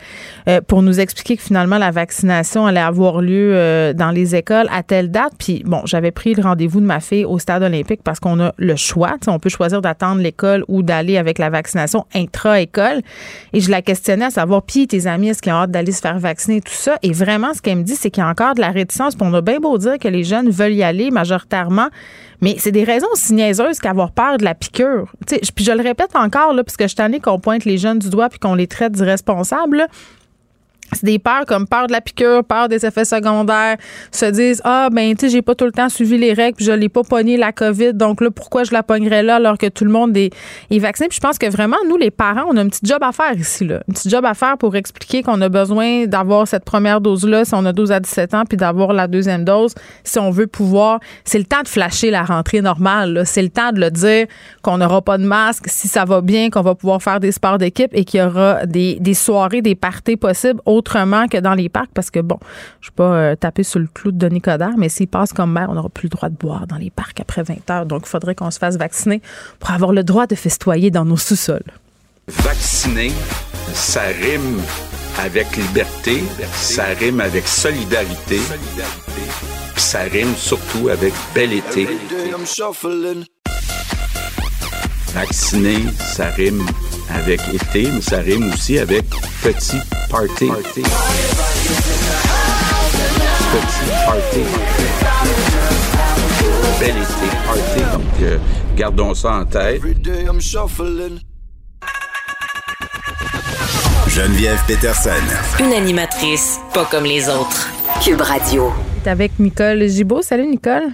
[0.67, 5.11] pour nous expliquer que finalement la vaccination allait avoir lieu dans les écoles à telle
[5.11, 5.33] date.
[5.39, 8.53] Puis bon, j'avais pris le rendez-vous de ma fille au stade olympique parce qu'on a
[8.57, 9.17] le choix.
[9.27, 13.03] on peut choisir d'attendre l'école ou d'aller avec la vaccination intra-école.
[13.53, 16.01] Et je la questionnais à savoir, puis tes amis, est-ce qu'ils ont hâte d'aller se
[16.01, 16.99] faire vacciner, tout ça.
[17.03, 19.15] Et vraiment, ce qu'elle me dit, c'est qu'il y a encore de la réticence.
[19.15, 21.89] Puis on a bien beau dire que les jeunes veulent y aller majoritairement.
[22.41, 25.13] Mais c'est des raisons aussi niaiseuses qu'avoir peur de la piqûre.
[25.27, 28.39] puis je le répète encore, là, je suis qu'on pointe les jeunes du doigt puis
[28.39, 29.87] qu'on les traite d'irresponsables.
[30.93, 33.77] C'est des peurs comme peur de la piqûre, peur des effets secondaires,
[34.13, 36.65] se disent ah ben tu sais j'ai pas tout le temps suivi les règles, puis
[36.65, 39.67] je l'ai pas pogné la Covid, donc là pourquoi je la pognerais là alors que
[39.67, 40.31] tout le monde est,
[40.71, 41.09] est vacciné?
[41.09, 43.33] Puis je pense que vraiment nous les parents, on a un petit job à faire
[43.37, 47.01] ici là, un petit job à faire pour expliquer qu'on a besoin d'avoir cette première
[47.01, 50.19] dose là si on a 12 à 17 ans puis d'avoir la deuxième dose si
[50.19, 53.81] on veut pouvoir, c'est le temps de flasher la rentrée normale, c'est le temps de
[53.81, 54.27] le dire
[54.63, 57.59] qu'on n'aura pas de masque si ça va bien, qu'on va pouvoir faire des sports
[57.59, 61.69] d'équipe et qu'il y aura des, des soirées, des parties possibles autrement que dans les
[61.69, 62.39] parcs parce que, bon,
[62.81, 65.33] je ne vais pas euh, taper sur le clou de Denis Coderre, mais s'il passe
[65.33, 67.87] comme maire, on n'aura plus le droit de boire dans les parcs après 20 heures.
[67.87, 69.21] Donc, il faudrait qu'on se fasse vacciner
[69.59, 71.65] pour avoir le droit de festoyer dans nos sous-sols.
[72.29, 73.13] Vacciner,
[73.73, 74.61] ça rime
[75.19, 78.41] avec liberté, ça rime avec solidarité,
[79.75, 81.89] puis ça rime surtout avec bel été.
[85.17, 85.79] Vacciner,
[86.15, 86.63] ça rime
[87.09, 89.07] avec été, mais ça rime aussi avec
[89.43, 89.79] petit
[90.11, 90.51] party.
[90.51, 90.85] Petit
[94.05, 94.43] party.
[96.79, 97.81] Bel été party.
[97.95, 98.37] Donc, euh,
[98.77, 99.81] gardons ça en tête.
[104.09, 105.11] Geneviève Peterson.
[105.61, 107.71] Une animatrice pas comme les autres.
[108.05, 108.71] Cube Radio.
[109.07, 110.21] Avec Nicole Gibault.
[110.21, 110.93] Salut Nicole.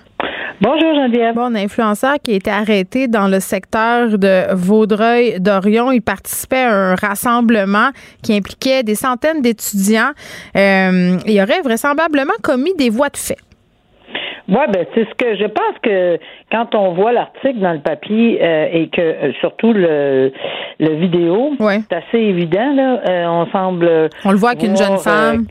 [0.63, 1.35] Bonjour Geneviève.
[1.35, 5.91] Bon, un influenceur qui a été arrêté dans le secteur de Vaudreuil-Dorion.
[5.91, 7.89] Il participait à un rassemblement
[8.23, 10.13] qui impliquait des centaines d'étudiants.
[10.57, 13.39] Euh, il aurait vraisemblablement commis des voies de fait.
[14.49, 16.19] Oui, ben c'est ce que je pense que
[16.53, 20.33] quand on voit l'article dans le papier euh, et que euh, surtout le,
[20.79, 23.01] le vidéo, c'est assez évident là.
[23.33, 24.11] on semble.
[24.25, 25.45] On le voit qu'une jeune femme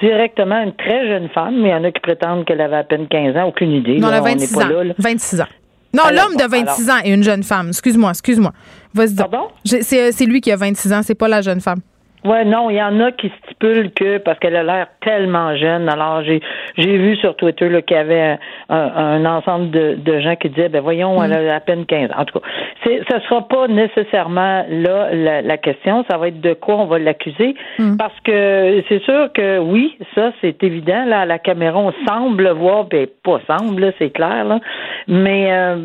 [0.00, 2.84] directement une très jeune femme, mais il y en a qui prétendent qu'elle avait à
[2.84, 3.98] peine 15 ans, aucune idée.
[3.98, 4.68] Non, elle a 26 ans.
[4.98, 5.46] 26 ans.
[5.94, 7.68] Non, l'homme de 26 ans et une jeune femme.
[7.68, 8.52] Excuse-moi, excuse-moi.
[8.92, 9.14] Vas-y.
[9.14, 9.48] Pardon?
[9.64, 11.80] C'est lui qui a 26 ans, c'est pas la jeune femme.
[12.24, 15.88] Ouais, non, il y en a qui stipulent que parce qu'elle a l'air tellement jeune.
[15.88, 16.40] Alors j'ai
[16.76, 20.80] j'ai vu sur Twitter qu'il y avait un, ensemble de, de, gens qui disaient ben
[20.80, 22.14] voyons, elle a à peine 15 ans.
[22.18, 22.46] En tout cas,
[22.84, 26.04] c'est ça sera pas nécessairement là la, question.
[26.10, 27.96] Ça va être de quoi on va l'accuser mm.
[27.96, 31.04] parce que c'est sûr que oui, ça c'est évident.
[31.04, 34.60] Là, à la caméra, on semble voir, ben pas semble, c'est clair là.
[35.06, 35.76] Mais euh,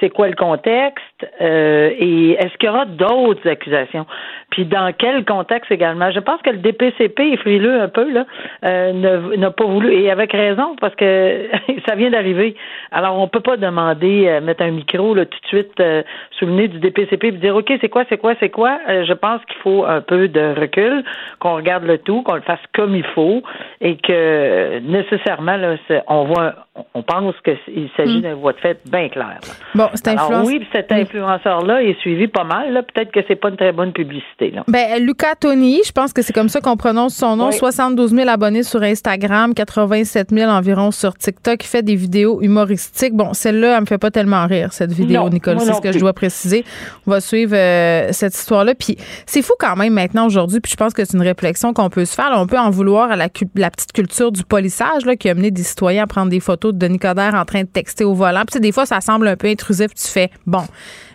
[0.00, 1.04] c'est quoi le contexte?
[1.40, 4.06] Euh, et est-ce qu'il y aura d'autres accusations?
[4.50, 5.33] Puis dans quel contexte
[5.70, 6.10] également.
[6.10, 8.26] Je pense que le DPCP est frileux un peu, là,
[8.64, 11.48] euh, n'a pas voulu, et avec raison, parce que
[11.88, 12.54] ça vient d'arriver.
[12.90, 16.46] Alors, on peut pas demander, euh, mettre un micro là, tout de suite euh, sous
[16.46, 18.78] le nez du DPCP et dire, OK, c'est quoi, c'est quoi, c'est quoi?
[18.86, 21.04] je pense qu'il faut un peu de recul,
[21.38, 23.42] qu'on regarde le tout, qu'on le fasse comme il faut,
[23.80, 25.76] et que nécessairement, là,
[26.08, 26.54] on voit,
[26.94, 28.22] on pense qu'il s'agit mm.
[28.22, 29.38] d'un voie de fait bien clair.
[29.74, 30.46] Bon, c'est influence...
[30.46, 32.72] oui, cet influenceur-là est suivi pas mal.
[32.72, 32.82] Là.
[32.82, 34.50] Peut-être que c'est pas une très bonne publicité.
[34.50, 34.64] Là.
[34.68, 37.52] Ben, Luca Tony, je pense que c'est comme ça qu'on prononce son nom.
[37.52, 41.62] 72 000 abonnés sur Instagram, 87 000 environ sur TikTok.
[41.62, 43.14] Il fait des vidéos humoristiques.
[43.14, 45.60] Bon, celle-là, elle me fait pas tellement rire, cette vidéo, Nicole.
[45.60, 46.64] C'est ce que je dois préciser.
[47.06, 48.74] On va suivre euh, cette histoire-là.
[48.74, 51.90] Puis c'est fou quand même maintenant, aujourd'hui, puis je pense que c'est une réflexion qu'on
[51.90, 52.32] peut se faire.
[52.34, 55.52] on peut en vouloir à la, la petite culture du polissage là, qui a amené
[55.52, 58.42] des citoyens à prendre des photos de Denis Coderre en train de texter au volant.
[58.50, 59.94] Puis des fois, ça semble un peu intrusif.
[59.94, 60.64] Tu fais, bon,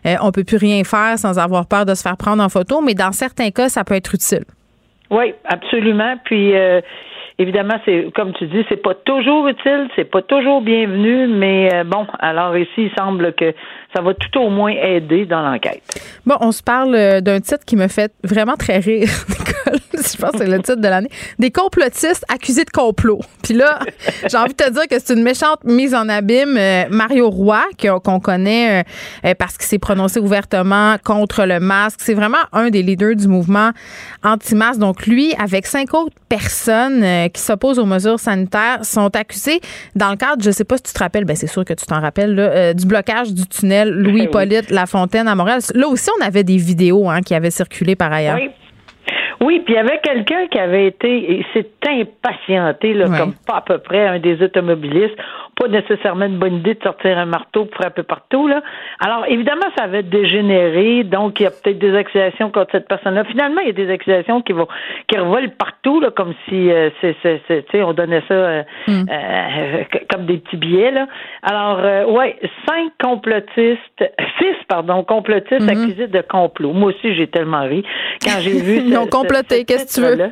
[0.06, 2.82] euh, on peut plus rien faire sans avoir peur de se faire prendre en photo,
[2.82, 4.44] mais dans certains cas, ça peut être utile.
[5.10, 6.16] Oui, absolument.
[6.24, 6.82] Puis euh,
[7.40, 11.84] évidemment, c'est comme tu dis, c'est pas toujours utile, c'est pas toujours bienvenu, mais euh,
[11.84, 13.54] bon, alors ici, il semble que
[13.96, 15.82] ça va tout au moins aider dans l'enquête.
[16.26, 19.10] Bon, on se parle euh, d'un titre qui me fait vraiment très rire.
[20.12, 21.10] Je pense que c'est le titre de l'année.
[21.38, 23.20] Des complotistes accusés de complot.
[23.44, 23.80] Puis là,
[24.30, 26.58] j'ai envie de te dire que c'est une méchante mise en abîme.
[26.58, 28.84] Euh, Mario Roy, qu'on connaît
[29.26, 32.00] euh, parce qu'il s'est prononcé ouvertement contre le masque.
[32.04, 33.72] C'est vraiment un des leaders du mouvement
[34.24, 34.80] anti-masque.
[34.80, 39.62] Donc lui, avec cinq autres personnes qui s'opposent aux mesures sanitaires, sont accusés
[39.96, 41.86] dans le cadre, je sais pas si tu te rappelles, ben c'est sûr que tu
[41.86, 45.62] t'en rappelles, du blocage du tunnel Louis-Polyte Lafontaine à Montréal.
[45.74, 48.38] Là aussi, on avait des vidéos hein, qui avaient circulé par ailleurs.
[48.40, 48.50] Oui.
[49.42, 53.58] Oui, puis il y avait quelqu'un qui avait été, et s'est impatienté, là, comme pas
[53.58, 55.18] à peu près un des automobilistes
[55.60, 58.48] pas nécessairement une bonne idée de sortir un marteau pour frapper partout.
[58.48, 58.62] Là.
[59.02, 63.26] Alors, évidemment, ça avait dégénéré, donc il y a peut-être des accusations contre cette personne-là.
[63.26, 64.68] Finalement, il y a des accusations qui vont
[65.08, 69.06] qui revolent partout, là, comme si euh, c'est, c'est, on donnait ça euh, hmm.
[69.12, 70.92] euh, comme des petits billets.
[70.92, 71.08] Là.
[71.44, 73.80] Alors, euh, ouais, cinq complotistes,
[74.40, 75.70] six, pardon, complotistes hmm.
[75.70, 76.72] accusés de complot.
[76.72, 77.84] Moi aussi, j'ai tellement ri
[78.24, 78.98] quand j'ai vu.
[79.00, 80.32] Ont comploté, qu'est-ce que tu veux?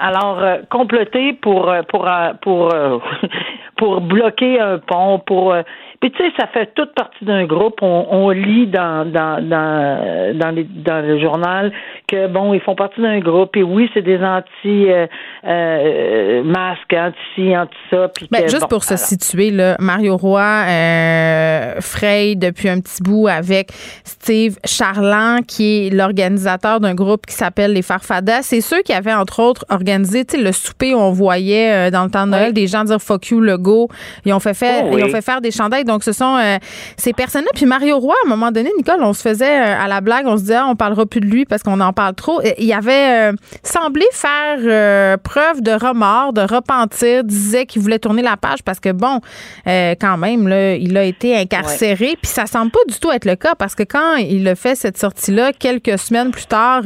[0.00, 2.08] alors, comploter pour pour
[2.42, 2.74] pour
[3.76, 5.62] pour bloquer un pont, pour euh,
[6.02, 7.76] puis tu sais, ça fait toute partie d'un groupe.
[7.80, 11.72] On, lit dans dans dans dans, les, dans le journal
[12.08, 15.06] que bon, ils font partie d'un groupe et oui, c'est des anti euh,
[15.46, 18.08] euh, masques, anti anti ça.
[18.08, 22.80] Puis Ben, que, juste bon, pour se situer, là, Mario Roy euh, Frey depuis un
[22.80, 23.70] petit bout avec
[24.02, 28.42] Steve Charland, qui est l'organisateur d'un groupe qui s'appelle les Farfadas.
[28.42, 31.90] C'est ceux qui avaient, entre autres, organisé tu sais, le souper où on voyait euh,
[31.92, 33.86] dans le temps de Noël des gens dire fuck you, le go.
[34.24, 35.00] Ils ont fait faire, Oh oui.
[35.00, 35.84] ils ont fait faire des chandails.
[35.92, 36.56] Donc, ce sont euh,
[36.96, 37.50] ces personnes-là.
[37.54, 40.26] Puis Mario Roy, à un moment donné, Nicole, on se faisait euh, à la blague,
[40.26, 42.40] on se disait, ah, on parlera plus de lui parce qu'on en parle trop.
[42.40, 48.22] Et Il avait euh, semblé faire preuve de remords, de repentir, disait qu'il voulait tourner
[48.22, 49.20] la page parce que, bon,
[49.66, 52.16] quand même, là, il a été incarcéré.
[52.22, 54.74] Puis ça semble pas du tout être le cas parce que quand il a fait
[54.74, 56.82] cette sortie-là, quelques semaines plus tard,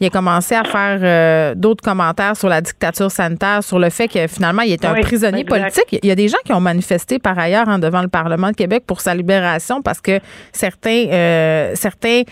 [0.00, 4.26] il a commencé à faire d'autres commentaires sur la dictature sanitaire, sur le fait que
[4.28, 5.60] finalement, il était un prisonnier exact.
[5.60, 5.98] politique.
[6.02, 8.56] Il y a des gens qui ont manifesté par ailleurs hein, devant le Parlement de
[8.56, 10.20] Québec pour sa libération parce que
[10.52, 12.22] certains, euh, certains,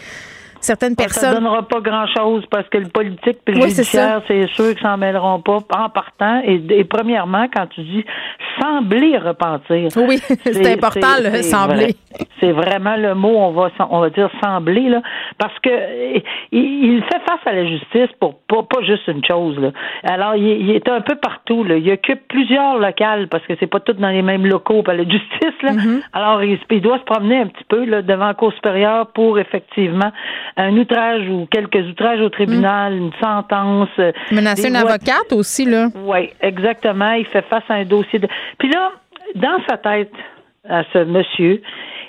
[0.64, 1.35] certaines Ça personnes.
[1.35, 4.96] donnera pas grand-chose parce que le politique puis le Oui, judiciaire, c'est sûr qu'ils s'en
[4.96, 6.40] mêleront pas en partant.
[6.44, 8.05] Et, et premièrement, quand tu dis
[8.61, 9.88] sembler repentir.
[9.96, 11.74] Oui, c'est important, le sembler.
[11.74, 12.27] vrai.
[12.40, 15.03] C'est vraiment le mot, on va, on va dire sembler, là,
[15.38, 16.20] parce que euh,
[16.53, 19.59] il, il fait face à la justice pour pas, pas juste une chose.
[19.59, 19.70] Là.
[20.05, 21.64] Alors, il, il est un peu partout.
[21.64, 21.77] Là.
[21.77, 25.03] Il occupe plusieurs locales parce que c'est pas tout dans les mêmes locaux par la
[25.05, 25.62] justice.
[25.62, 25.72] Là.
[25.72, 26.03] Mm-hmm.
[26.12, 29.38] Alors, il, il doit se promener un petit peu là, devant la Cour supérieure pour
[29.38, 30.11] effectivement
[30.56, 33.88] un outrage ou quelques outrages au tribunal, une sentence.
[33.98, 35.88] euh, Menacer une avocate aussi, là.
[35.94, 37.12] oui, exactement.
[37.12, 38.28] Il fait face à un dossier de.
[38.58, 38.92] Puis là,
[39.34, 40.12] dans sa tête,
[40.68, 41.60] à ce monsieur,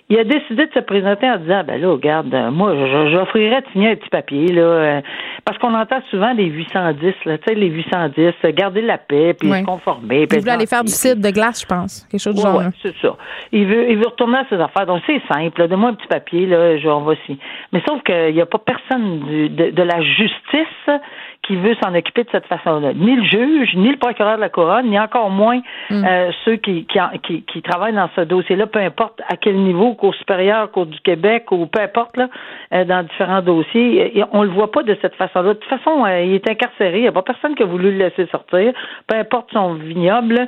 [0.09, 2.73] il a décidé de se présenter en disant ben là, regarde, euh, moi,
[3.11, 5.01] j'offrirais de signer un petit papier, là, euh,
[5.45, 9.33] parce qu'on entend souvent les 810, là, tu sais, les 810, euh, garder la paix,
[9.33, 10.27] puis se conformer.
[10.31, 12.07] Il voulait aller faire du site de glace, je pense.
[12.11, 12.57] Quelque chose du Ouais, genre.
[12.59, 12.71] ouais, là.
[12.83, 13.15] c'est ça.
[13.51, 14.85] Il veut, il veut retourner à ses affaires.
[14.85, 15.67] Donc, c'est simple.
[15.67, 17.39] Donne-moi un petit papier, là, je, on va signer.
[17.73, 20.89] Mais sauf qu'il n'y a pas personne du- de, de la justice
[21.45, 22.93] qui veut s'en occuper de cette façon-là.
[22.93, 25.59] Ni le juge, ni le procureur de la couronne, ni encore moins
[25.91, 29.93] euh, ceux qui, qui, qui, qui travaillent dans ce dossier-là, peu importe à quel niveau,
[29.93, 32.29] Cour supérieure, Cour du Québec, ou peu importe, là,
[32.73, 34.17] euh, dans différents dossiers.
[34.17, 35.53] Et on le voit pas de cette façon-là.
[35.53, 36.97] De toute façon, euh, il est incarcéré.
[36.97, 38.73] Il n'y a pas personne qui a voulu le laisser sortir,
[39.07, 40.47] peu importe son vignoble.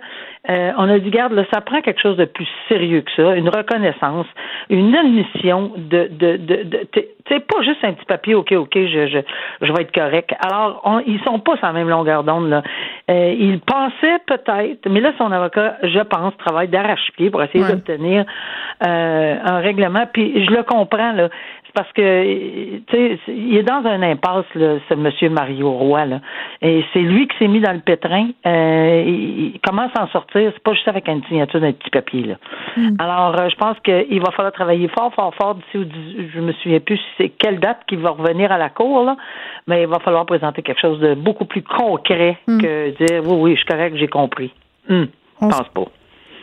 [0.49, 3.35] Euh, on a dit, garde, là, ça prend quelque chose de plus sérieux que ça,
[3.35, 4.27] une reconnaissance,
[4.69, 6.87] une admission de, de, de, de
[7.27, 9.19] t'sais, pas juste un petit papier, ok, ok, je, je,
[9.65, 10.33] je vais être correct.
[10.45, 12.63] Alors, on, ils sont pas sur la même longueur d'onde, là.
[13.09, 17.71] Euh, il pensait peut-être, mais là, son avocat, je pense, travaille d'arrache-pied pour essayer Ouais.
[17.71, 18.25] d'obtenir
[18.85, 20.05] euh, un règlement.
[20.11, 21.29] Puis je le comprends, là.
[21.65, 26.05] C'est parce que, tu sais, il est dans un impasse, là, ce monsieur Mario Roy,
[26.05, 26.19] là.
[26.61, 28.29] Et c'est lui qui s'est mis dans le pétrin.
[28.45, 30.51] Euh, il, il commence à en sortir.
[30.53, 32.35] C'est pas juste avec une signature d'un petit papier, là.
[32.99, 35.87] Alors, euh, je pense qu'il va falloir travailler fort, fort, fort d'ici
[36.33, 39.17] je me souviens plus si c'est quelle date qu'il va revenir à la cour, là.
[39.67, 43.51] Mais il va falloir présenter quelque chose de beaucoup plus concret que dire, oui, oui,
[43.51, 44.53] je suis correct, j'ai compris.
[44.89, 45.05] Je
[45.41, 45.85] On pense pas.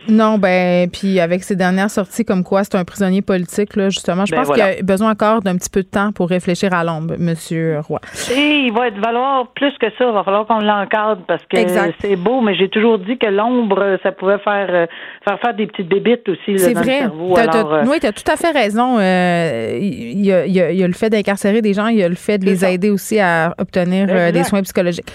[0.09, 4.27] Non, ben, puis avec ces dernières sorties comme quoi c'est un prisonnier politique, là, justement,
[4.27, 4.73] je Ben pense voilà.
[4.73, 8.01] qu'il a besoin encore d'un petit peu de temps pour réfléchir à l'ombre, Monsieur Roy.
[8.37, 10.05] Et il va être valoir plus que ça.
[10.07, 11.57] Il va falloir qu'on l'encadre parce que
[12.01, 14.87] c'est beau, mais j'ai toujours dit que l'ombre, ça pouvait faire, euh,
[15.27, 16.93] faire faire des petites bébites aussi là, C'est dans vrai.
[16.95, 17.37] le cerveau.
[17.39, 18.99] Alors, euh, oui, tu as tout à fait raison.
[18.99, 21.87] Euh, Il y, a, il y a- il y a le fait d'incarcérer des gens,
[21.89, 22.71] il y a le fait de C'est les ça.
[22.71, 25.13] aider aussi à obtenir euh, des soins psychologiques.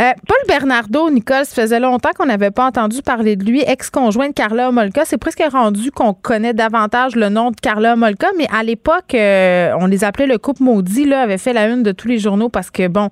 [0.00, 4.28] Euh, Paul Bernardo, Nicole, ça faisait longtemps qu'on n'avait pas entendu parler de lui, ex-conjoint
[4.28, 5.04] de Carla Molka.
[5.04, 9.72] C'est presque rendu qu'on connaît davantage le nom de Carla Molka, mais à l'époque, euh,
[9.78, 12.48] on les appelait le couple maudit, là, avait fait la une de tous les journaux
[12.48, 13.10] parce que, bon,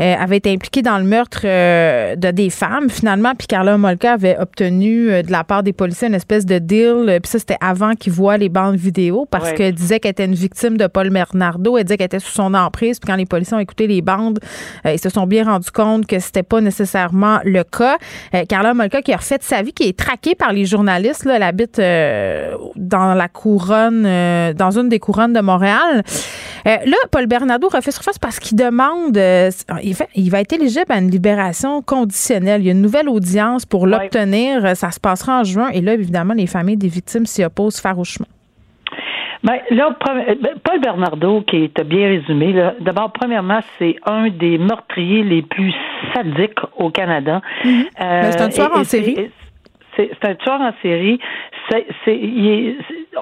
[0.00, 4.38] euh, avait été impliqué dans le meurtre de des femmes, finalement, puis Carla Molka avait
[4.38, 8.12] obtenu de la part des policiers une espèce de deal, puis ça, c'était avant qu'ils
[8.12, 9.54] voient les bandes vidéo, parce Ouais.
[9.54, 12.52] qu'elle disait qu'elle était une victime de Paul Bernardo, elle disait qu'elle était sous son
[12.52, 14.40] emprise, puis quand les policiers ont écouté les bandes,
[14.84, 17.96] ils se sont bien rendus compte que c'était pas nécessairement le cas.
[18.34, 21.36] Euh, Carla Molka qui a refait sa vie, qui est traquée par les journalistes, là,
[21.36, 26.02] elle habite euh, dans la couronne, euh, dans une des couronnes de Montréal.
[26.66, 29.16] Euh, là, Paul Bernardo refait surface parce qu'il demande,
[29.82, 32.60] il, fait- il va être éligible à une libération conditionnelle.
[32.62, 34.76] Il y a une nouvelle audience pour l'obtenir.
[34.76, 35.68] Ça se passera en juin.
[35.72, 38.26] Et là, évidemment, les familles des victimes s'y opposent farouchement.
[39.44, 44.28] Ben, là, pre- ben, Paul Bernardo, qui est bien résumé, là, d'abord, premièrement, c'est un
[44.28, 45.72] des meurtriers les plus
[46.14, 47.40] sadiques au Canada.
[47.64, 49.30] Euh, c'est un tueur et- en série.
[49.96, 51.18] C'est un tueur en série.
[52.06, 52.76] Est-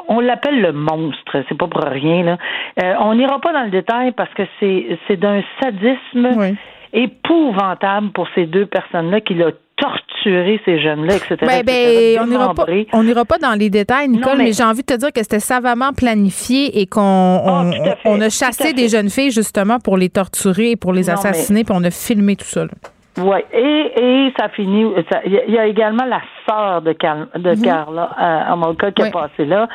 [0.09, 1.43] on l'appelle le monstre.
[1.49, 2.37] C'est pas pour rien là.
[2.83, 6.55] Euh, on n'ira pas dans le détail parce que c'est, c'est d'un sadisme Oui.
[6.97, 11.37] Épouvantable pour ces deux personnes-là qui l'ont torturé ces jeunes-là, etc.
[11.43, 14.45] Ben, ben, etc., on n'ira pas, on n'ira pas dans les détails, Nicole, Non, mais,
[14.45, 18.19] mais- j'ai envie de te dire que c'était savamment planifié et qu'on on, Ah, on
[18.23, 21.65] a chassé des jeunes filles justement pour les torturer et pour les Non, mais- assassiner,
[21.65, 22.65] puis on a filmé tout ça.
[22.65, 22.71] là.
[23.19, 23.93] Oui, et,
[24.27, 24.87] et ça finit.
[25.25, 29.03] Il y, a- également la sœur de, Car- de Carla euh, Amolka qui.
[29.03, 29.09] Oui.
[29.09, 29.69] est passée là.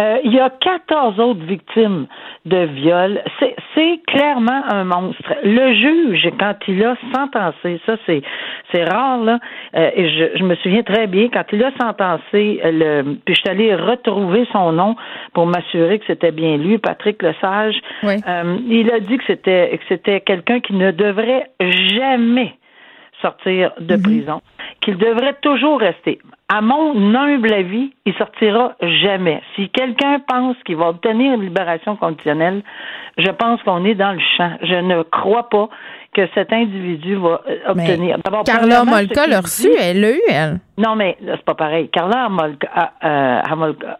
[0.00, 2.06] Euh, il y a 14 autres victimes
[2.46, 3.20] de viol.
[3.38, 5.32] C'est- C'est clairement un monstre.
[5.44, 8.22] Le juge, quand il a sentencé, ça c'est
[8.70, 9.38] c'est rare là,
[9.76, 13.34] euh, et je, je me souviens très bien quand il a sentencé euh, le, puis
[13.34, 14.96] je suis allée retrouver son nom
[15.34, 17.76] pour m'assurer que c'était bien lui, Patrick Lesage.
[18.02, 18.14] Oui.
[18.28, 22.54] Euh, il a dit que c'était que c'était quelqu'un qui ne devrait jamais
[23.22, 24.40] sortir de prison,
[24.80, 26.18] qu'il devrait toujours rester.
[26.48, 29.40] À mon humble avis, il sortira jamais.
[29.56, 32.62] Si quelqu'un pense qu'il va obtenir une libération conditionnelle,
[33.16, 34.52] je pense qu'on est dans le champ.
[34.62, 35.68] Je ne crois pas
[36.14, 38.18] que cet individu va euh, obtenir.
[38.44, 40.58] Carla Molka l'a reçu, elle l'a eu, elle.
[40.76, 41.88] non, mais c'est pas pareil.
[41.88, 43.40] Carla Amolka, euh,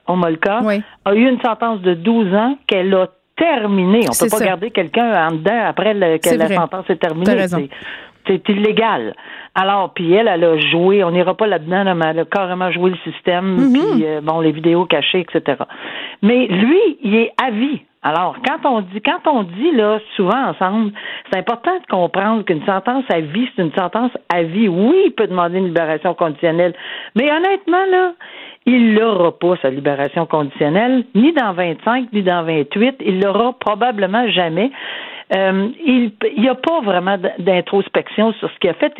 [0.06, 0.82] Amolka Oui.
[1.06, 4.04] a eu une sentence de 12 ans qu'elle a terminée.
[4.08, 4.44] On C'est peut pas ça.
[4.44, 6.54] garder quelqu'un en dedans après le- que la vrai.
[6.54, 7.24] sentence est terminée.
[8.26, 9.14] C'est illégal.
[9.54, 12.70] Alors, puis elle, elle a joué, on n'ira pas là-dedans, là, mais elle a carrément
[12.70, 13.92] joué le système, Mm-hmm.
[13.92, 15.62] puis euh, bon, les vidéos cachées, etc.
[16.22, 17.82] Mais lui, il est à vie.
[18.04, 20.92] Alors, quand on dit, quand on dit là, souvent ensemble,
[21.30, 24.66] c'est important de comprendre qu'une sentence à vie, c'est une sentence à vie.
[24.66, 26.74] Oui, il peut demander une libération conditionnelle,
[27.14, 28.12] mais honnêtement là,
[28.66, 32.96] il l'aura pas sa libération conditionnelle, ni dans 25, ni dans 28.
[33.04, 34.72] Il l'aura probablement jamais.
[35.34, 38.92] Euh, il n'y a pas vraiment d'introspection sur ce qu'il a fait.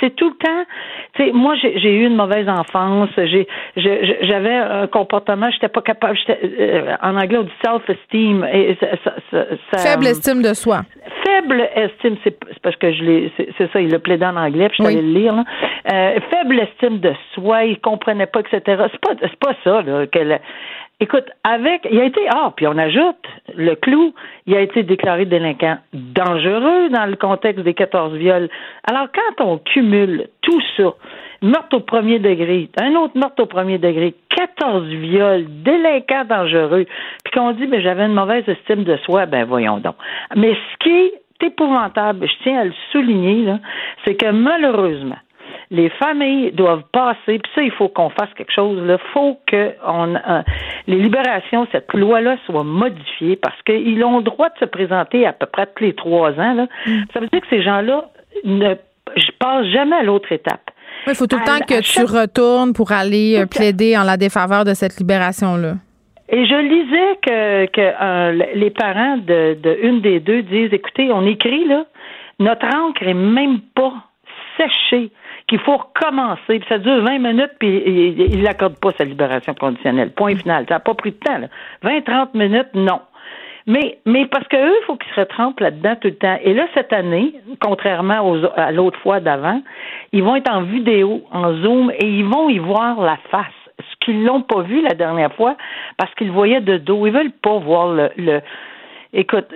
[0.00, 0.64] C'est tout le temps.
[1.14, 3.08] Tu sais, moi, j'ai eu une mauvaise enfance.
[3.16, 3.46] J'ai,
[3.76, 5.50] j'avais un comportement.
[5.50, 6.16] J'étais pas capable.
[6.18, 8.44] j'étais, euh, en anglais, on dit self-esteem.
[8.52, 10.80] Et ça- ça- ça- ça- Faible estime de soi.
[11.24, 14.68] Faible estime, c'est c'est parce que je l'ai, c'est ça, il l'a plaidé en anglais,
[14.68, 14.94] puis je Oui.
[14.96, 15.34] le lire.
[15.34, 15.44] Là.
[15.92, 18.60] Euh, faible estime de soi, il comprenait pas, etc.
[18.90, 20.06] C'est pas, c'est pas ça là.
[20.06, 20.40] Que la-
[21.00, 24.12] Écoute, avec, il a été, ah, puis on ajoute le clou,
[24.46, 28.48] il a été déclaré délinquant dangereux dans le contexte des 14 viols.
[28.82, 30.94] Alors quand on cumule tout ça,
[31.40, 36.86] meurtre au premier degré, un autre meurtre au premier degré, 14 viols, délinquant dangereux,
[37.22, 39.94] puis qu'on dit, mais j'avais une mauvaise estime de soi, ben voyons donc.
[40.34, 43.54] Mais ce qui est épouvantable, je tiens à le souligner,
[44.04, 45.18] c'est que malheureusement,
[45.70, 48.78] les familles doivent passer, puis ça, il faut qu'on fasse quelque chose.
[48.82, 50.42] Il faut que on, euh,
[50.86, 55.32] les libérations, cette loi-là soit modifiée parce qu'ils ont le droit de se présenter à
[55.32, 56.54] peu près tous les trois ans.
[56.54, 56.66] Là.
[57.12, 58.04] Ça veut dire que ces gens-là
[58.44, 58.74] ne
[59.16, 60.70] je passe jamais à l'autre étape.
[61.06, 64.16] Il faut tout le À- temps que tu retournes pour aller euh, plaider en la
[64.18, 65.74] défaveur de cette libération-là.
[66.30, 71.10] Et je lisais que, que euh, les parents de, de une des deux disent écoutez,
[71.10, 71.84] on écrit là,
[72.38, 73.94] notre encre est même pas
[74.58, 75.10] séchée,
[75.48, 80.10] qu'il faut recommencer, puis ça dure 20 minutes, puis il n'accorde pas sa libération conditionnelle.
[80.10, 80.66] Point final.
[80.68, 81.48] Ça n'a pas pris de temps, là.
[81.82, 83.00] 20-30 minutes, non.
[83.66, 86.38] Mais, mais parce que eux, il faut qu'ils se retrempent là-dedans tout le temps.
[86.42, 89.60] Et là, cette année, contrairement aux, à l'autre fois d'avant,
[90.12, 93.46] ils vont être en vidéo, en zoom, et ils vont y voir la face.
[93.78, 95.56] Ce qu'ils l'ont pas vu la dernière fois,
[95.98, 97.06] parce qu'ils le voyaient de dos.
[97.06, 98.40] Ils veulent pas voir le, le
[99.12, 99.46] Écoute,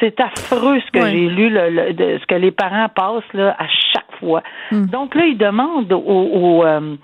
[0.00, 3.56] c'est- affreux ce que j'ai lu, le- le- de- ce que les parents passent là,
[3.58, 4.42] à chaque fois.
[4.86, 6.94] Donc là, ils demandent aux, aux, euh,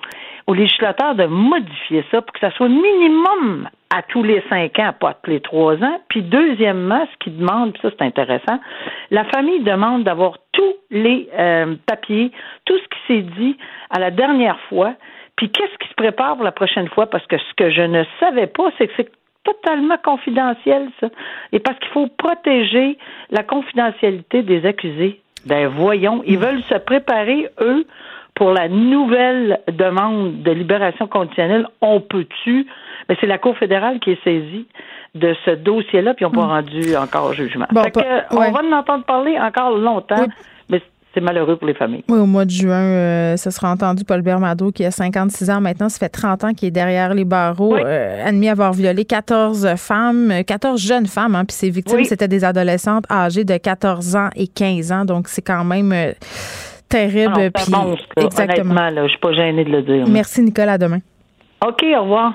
[0.46, 4.92] aux législateurs de modifier ça pour que ça soit minimum à tous les cinq ans,
[4.98, 6.00] pas tous les trois ans.
[6.08, 8.60] Puis deuxièmement, ce qu'ils demandent, puis ça c'est intéressant,
[9.10, 12.30] la famille demande d'avoir tous les euh, papiers,
[12.66, 13.56] tout ce qui s'est dit
[13.90, 14.94] à la dernière fois,
[15.36, 18.04] puis qu'est-ce qui se prépare pour la prochaine fois, parce que ce que je ne
[18.20, 19.10] savais pas, c'est que c'est
[19.46, 21.08] totalement confidentiel, ça.
[21.52, 22.98] Et parce qu'il faut protéger
[23.30, 25.20] la confidentialité des accusés.
[25.46, 27.86] Ben voyons, ils veulent se préparer, eux,
[28.34, 31.66] pour la nouvelle demande de libération conditionnelle.
[31.80, 32.66] On peut-tu?
[33.08, 34.66] Mais c'est la Cour fédérale qui est saisie
[35.14, 37.66] de ce dossier-là, puis ils n'ont pas rendu encore jugement.
[37.72, 38.48] Bon, Fait pas- que, ouais.
[38.48, 40.26] On va en entendre parler encore longtemps, Oui.
[41.16, 42.04] C'est malheureux pour les familles.
[42.10, 45.62] Oui, au mois de juin, euh, ce sera entendu Paul Bermado, qui a 56 ans
[45.62, 45.88] maintenant.
[45.88, 47.80] Ça fait 30 ans qu'il est derrière les barreaux, Oui.
[47.82, 51.34] euh, admis avoir violé 14 femmes, euh, 14 jeunes femmes.
[51.34, 52.04] Hein, puis ses victimes, Oui.
[52.04, 55.04] c'était des adolescentes âgées de 14 ans et 15 ans.
[55.06, 56.12] Donc, c'est quand même euh,
[56.90, 57.50] terrible.
[57.70, 58.24] Monstre, là.
[58.24, 58.72] exactement.
[58.72, 60.04] honnêtement, là, je suis pas gênée de le dire.
[60.06, 60.72] Merci, Nicolas.
[60.74, 60.98] À demain.
[61.66, 62.34] OK, au revoir.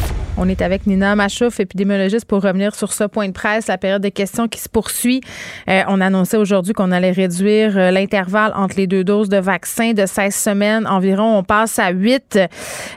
[0.37, 4.01] On est avec Nina Machouf, épidémiologiste, pour revenir sur ce point de presse, la période
[4.01, 5.21] de questions qui se poursuit.
[5.69, 9.91] Euh, on annonçait aujourd'hui qu'on allait réduire euh, l'intervalle entre les deux doses de vaccin
[9.91, 11.37] de 16 semaines environ.
[11.37, 12.39] On passe à 8,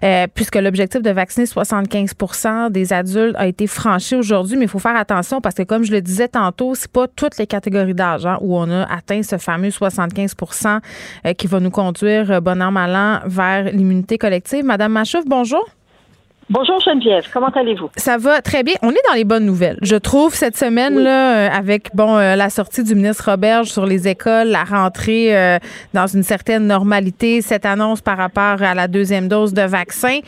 [0.02, 4.56] euh, puisque l'objectif de vacciner 75% des adultes a été franchi aujourd'hui.
[4.56, 7.36] Mais il faut faire attention parce que, comme je le disais tantôt, c'est pas toutes
[7.38, 10.78] les catégories d'âge hein, où on a atteint ce fameux 75%
[11.36, 14.64] qui va nous conduire, bon an, mal an, vers l'immunité collective.
[14.64, 15.68] Madame Machouf, bonjour.
[16.50, 17.88] Bonjour Geneviève, comment allez-vous?
[17.96, 18.74] Ça va très bien.
[18.82, 19.78] On est dans les bonnes nouvelles.
[19.80, 23.86] Je trouve cette semaine là, euh, avec bon euh, la sortie du ministre Roberge sur
[23.86, 25.58] les écoles, la rentrée euh,
[25.94, 30.18] dans une certaine normalité, cette annonce par rapport à la deuxième dose de vaccin.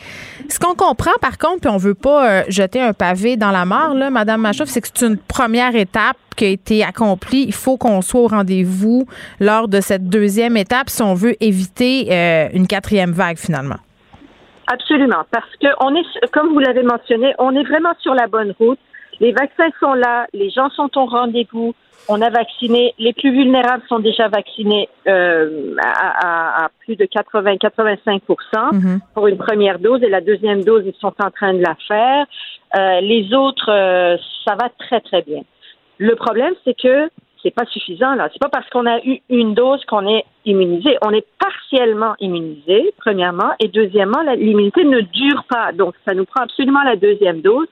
[0.49, 3.93] Ce qu'on comprend par contre, puis on veut pas jeter un pavé dans la mare
[3.93, 7.43] là, Madame Machouf, c'est que c'est une première étape qui a été accomplie.
[7.47, 9.05] Il faut qu'on soit au rendez-vous
[9.39, 13.77] lors de cette deuxième étape si on veut éviter une quatrième vague finalement.
[14.67, 18.53] Absolument, parce que on est, comme vous l'avez mentionné, on est vraiment sur la bonne
[18.59, 18.79] route.
[19.19, 21.73] Les vaccins sont là, les gens sont au rendez-vous.
[22.09, 28.21] On a vacciné, les plus vulnérables sont déjà vaccinés euh, à, à, plus de 80-85
[28.21, 28.99] mm-hmm.
[29.13, 32.25] pour une première dose et la deuxième dose, ils sont en train de la faire.
[32.77, 35.41] Euh, les autres, euh, ça va très très bien.
[35.97, 37.09] Le problème, c'est que
[37.47, 38.27] c'est pas suffisant là.
[38.33, 40.97] C'est pas parce qu'on a eu une dose qu'on est immunisé.
[41.01, 45.71] On est partiellement immunisé, premièrement, et deuxièmement, l'immunité ne dure pas.
[45.71, 47.67] Donc, ça nous prend absolument la deuxième dose,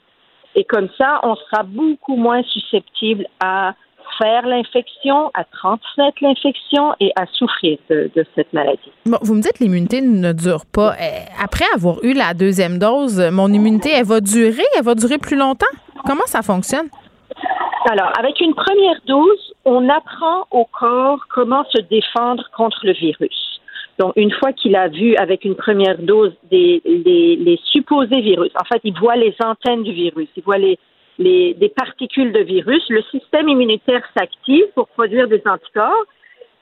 [0.56, 3.74] et comme ça, on sera beaucoup moins susceptible à
[4.18, 8.92] faire l'infection, à transmettre l'infection et à souffrir de, cette maladie.
[9.06, 10.96] Vous me dites l'immunité ne dure pas.
[11.02, 14.64] Eh, après avoir eu la deuxième dose, mon immunité, elle va durer?
[14.78, 15.66] Elle va durer plus longtemps?
[16.06, 16.88] Comment ça fonctionne?
[17.90, 23.62] Alors, avec une première dose, on apprend au corps comment se défendre contre le virus.
[24.00, 28.66] Donc, une fois qu'il a vu avec une première dose des, les, supposés virus, en
[28.66, 30.78] fait, il voit les antennes du virus, il voit les,
[31.20, 36.06] les, des particules de virus, le système immunitaire s'active pour produire des anticorps.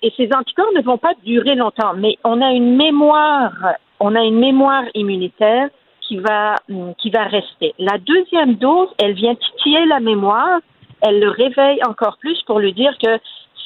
[0.04, 3.54] Et ces anticorps ne vont pas durer longtemps, mais on a une mémoire,
[4.02, 5.70] on a une mémoire immunitaire
[6.08, 6.56] qui va,
[6.98, 7.74] qui va rester.
[7.80, 10.60] La deuxième dose, elle vient titiller la mémoire
[11.04, 13.20] elle le réveille encore plus pour lui dire que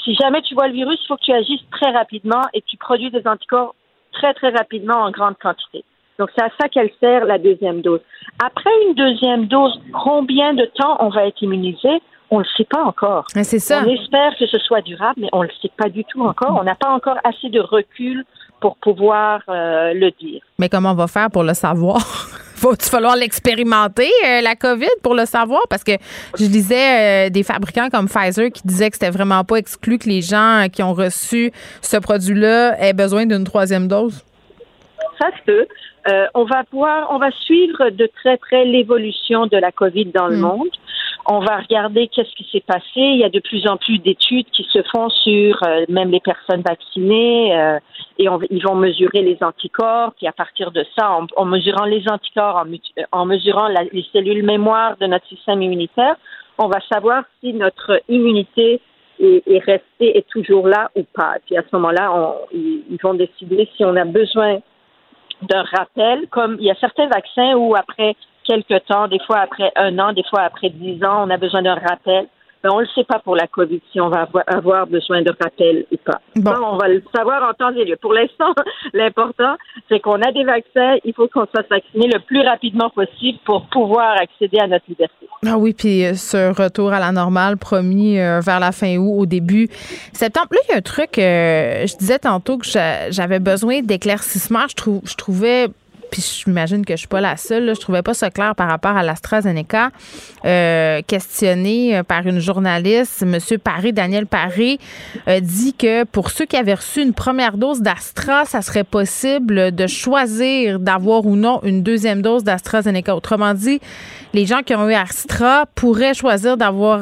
[0.03, 2.65] si jamais tu vois le virus, il faut que tu agisses très rapidement et que
[2.67, 3.75] tu produis des anticorps
[4.11, 5.83] très, très rapidement en grande quantité.
[6.17, 7.99] Donc, c'est à ça qu'elle sert la deuxième dose.
[8.43, 12.01] Après une deuxième dose, combien de temps on va être immunisé?
[12.31, 13.25] On ne le sait pas encore.
[13.29, 13.83] C'est ça.
[13.85, 16.57] On espère que ce soit durable, mais on ne le sait pas du tout encore.
[16.59, 18.25] On n'a pas encore assez de recul
[18.60, 20.41] pour pouvoir euh, le dire.
[20.60, 21.97] Mais comment on va faire pour le savoir?
[22.58, 25.62] Va-tu falloir l'expérimenter, euh, la COVID, pour le savoir?
[25.70, 25.91] Parce que
[26.39, 30.10] je lisais euh, des fabricants comme Pfizer qui disaient que c'était vraiment pas exclu que
[30.10, 31.51] les gens qui ont reçu
[31.82, 34.24] ce produit-là aient besoin d'une troisième dose.
[35.22, 35.68] Ça se peut.
[36.34, 40.38] on va voir, on va suivre de très près l'évolution de la COVID dans le
[40.38, 40.41] hmm.
[40.41, 40.70] monde.
[41.30, 42.84] On va regarder qu'est-ce qui s'est passé.
[42.95, 46.21] Il y a de plus en plus d'études qui se font sur euh, même les
[46.21, 47.80] personnes vaccinées euh,
[48.17, 50.13] et ils vont mesurer les anticorps.
[50.13, 52.63] Puis à partir de ça, en, mesurant les anticorps,
[53.11, 56.15] en, mesurant les cellules mémoire de notre système immunitaire,
[56.57, 58.80] on va savoir si notre immunité
[59.19, 61.36] est, restée, est toujours là ou pas.
[61.45, 64.59] Puis à ce moment-là, ils vont décider si on a besoin
[65.41, 68.15] d'un rappel, comme il y a certains vaccins où après
[68.48, 71.62] quelques temps, des fois après un an, des fois après dix ans, on a besoin
[71.62, 72.28] d'un rappel.
[72.64, 75.32] Mais on ne le sait pas pour la COVID si on va avoir besoin de
[75.39, 76.20] rappel ou pas.
[76.36, 76.54] Bon.
[76.64, 77.95] on va le savoir en temps et lieu.
[78.02, 78.54] Pour l'instant,
[78.93, 79.56] l'important,
[79.88, 80.95] c'est qu'on a des vaccins.
[81.06, 85.28] Il faut qu'on soit vacciné le plus rapidement possible pour pouvoir accéder à notre liberté.
[85.45, 89.22] Ah oui, puis euh, ce retour à la normale promis euh, vers la fin août,
[89.22, 89.70] au début
[90.12, 90.48] septembre.
[90.52, 94.66] Là, il y a un truc, euh, je disais tantôt que j'avais besoin d'éclaircissement.
[94.68, 95.68] Je, je trouvais
[96.10, 98.68] puis j'imagine que je suis pas la seule, là, je trouvais pas ça clair par
[98.68, 99.91] rapport à l'AstraZeneca.
[100.45, 103.38] Euh, questionné euh, par une journaliste, M.
[103.64, 104.80] Paré, Daniel Paré,
[105.28, 109.74] euh, dit que pour ceux qui avaient reçu une première dose d'Astra, ça serait possible
[109.74, 113.16] de choisir d'avoir ou non une deuxième dose d'AstraZeneca.
[113.16, 113.80] Autrement dit,
[114.34, 116.99] les gens qui ont eu Astra pourraient choisir d'avoir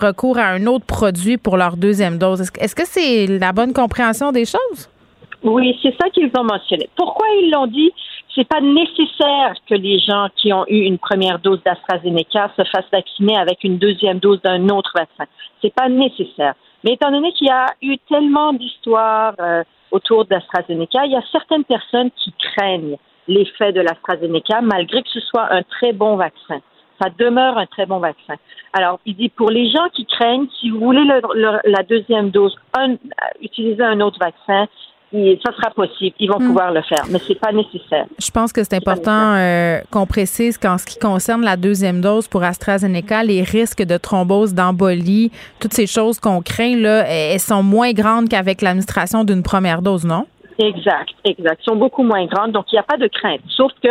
[0.00, 2.42] recours à un autre produit pour leur deuxième dose.
[2.58, 4.88] Est-ce que c'est la bonne compréhension des choses?
[5.42, 6.88] Oui, c'est ça qu'ils ont mentionné.
[6.96, 7.92] Pourquoi ils l'ont dit?
[8.34, 12.90] C'est pas nécessaire que les gens qui ont eu une première dose d'AstraZeneca se fassent
[12.90, 15.24] vacciner avec une deuxième dose d'un autre vaccin.
[15.60, 16.54] C'est pas nécessaire.
[16.84, 21.22] Mais étant donné qu'il y a eu tellement d'histoires euh, autour d'AstraZeneca, il y a
[21.30, 22.96] certaines personnes qui craignent
[23.28, 26.60] l'effet de l'AstraZeneca malgré que ce soit un très bon vaccin.
[27.00, 28.34] Ça demeure un très bon vaccin.
[28.72, 32.96] Alors, il dit pour les gens qui craignent, si vous voulez la deuxième dose, un,
[33.40, 34.68] utiliser un autre vaccin,
[35.12, 36.14] ça sera possible.
[36.18, 36.46] Ils vont Hmm.
[36.46, 38.06] pouvoir le faire, mais c'est pas nécessaire.
[38.18, 42.26] Je pense que c'est important euh, qu'on précise qu'en ce qui concerne la deuxième dose
[42.28, 47.62] pour AstraZeneca, les risques de thrombose, d'embolie, toutes ces choses qu'on craint, là, elles sont
[47.62, 50.26] moins grandes qu'avec l'administration d'une première dose, non?
[50.58, 51.60] Exact, exact.
[51.62, 53.40] Ils sont beaucoup moins grandes, donc il n'y a pas de crainte.
[53.56, 53.88] Sauf que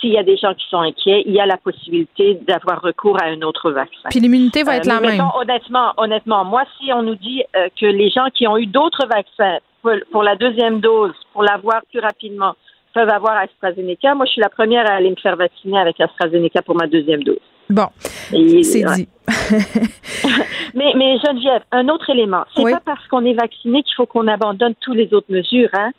[0.00, 3.20] s'il y a des gens qui sont inquiets, il y a la possibilité d'avoir recours
[3.20, 4.08] à un autre vaccin.
[4.10, 5.12] Puis l'immunité va être Euh, la même.
[5.12, 8.66] mettons, honnêtement, honnêtement, moi, si on nous dit euh, que les gens qui ont eu
[8.66, 12.54] d'autres vaccins pour, pour la deuxième dose, pour l'avoir plus rapidement,
[12.94, 16.62] peuvent avoir AstraZeneca, moi, je suis la première à aller me faire vacciner avec AstraZeneca
[16.62, 17.38] pour ma deuxième dose.
[17.70, 17.86] Bon,
[18.32, 18.94] Et- c'est ouais.
[18.96, 19.08] dit.
[20.74, 24.26] Mais, mais Geneviève, un autre élément, c'est pas parce qu'on est vacciné qu'il faut qu'on
[24.26, 25.90] abandonne toutes les autres mesures, hein.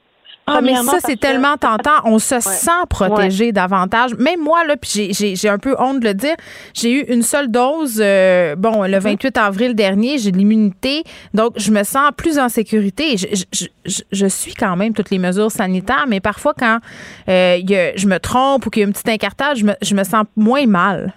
[0.45, 2.01] Ah, mais ça, c'est que- tellement tentant.
[2.03, 2.41] On se Ouais.
[2.41, 4.13] sent protégé davantage.
[4.15, 6.35] Même moi, là, puis j'ai- j'ai j'ai un peu honte de le dire,
[6.73, 11.03] j'ai eu une seule dose, euh, bon, le 28 avril dernier, j'ai de l'immunité.
[11.33, 13.15] Donc, je me sens plus en sécurité.
[13.17, 16.79] Je, je- je- suis quand même toutes les mesures sanitaires, mais parfois, quand
[17.29, 19.65] euh, il y a- je me trompe ou qu'il y a un petit incartage, je
[19.65, 21.13] me, je me sens moins mal.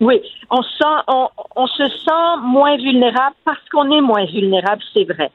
[0.00, 0.20] Oui,
[0.50, 5.30] on sent, on, on se sent moins vulnérable parce qu'on est moins vulnérable, c'est vrai.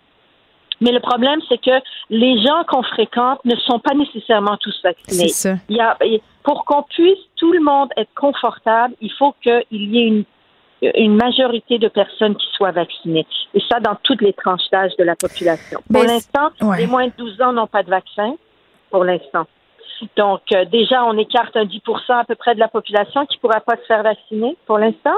[0.84, 5.29] Mais le problème, c'est que les gens qu'on fréquente ne sont pas nécessairement tous vaccinés.
[5.29, 5.55] C'est ça.
[5.69, 5.97] Il y a,
[6.43, 10.25] pour qu'on puisse tout le monde être confortable, il faut qu'il y ait une,
[10.95, 13.25] une majorité de personnes qui soient vaccinées.
[13.53, 15.79] Et ça, dans toutes les tranches d'âge de la population.
[15.89, 16.79] Pour Ben, l'instant, ouais.
[16.79, 18.36] les moins de 12 ans n'ont pas de vaccin.
[18.91, 19.47] Pour l'instant.
[20.17, 23.41] Donc, euh, déjà, on écarte un 10 à peu près de la population qui ne
[23.41, 25.17] pourra pas se faire vacciner pour l'instant.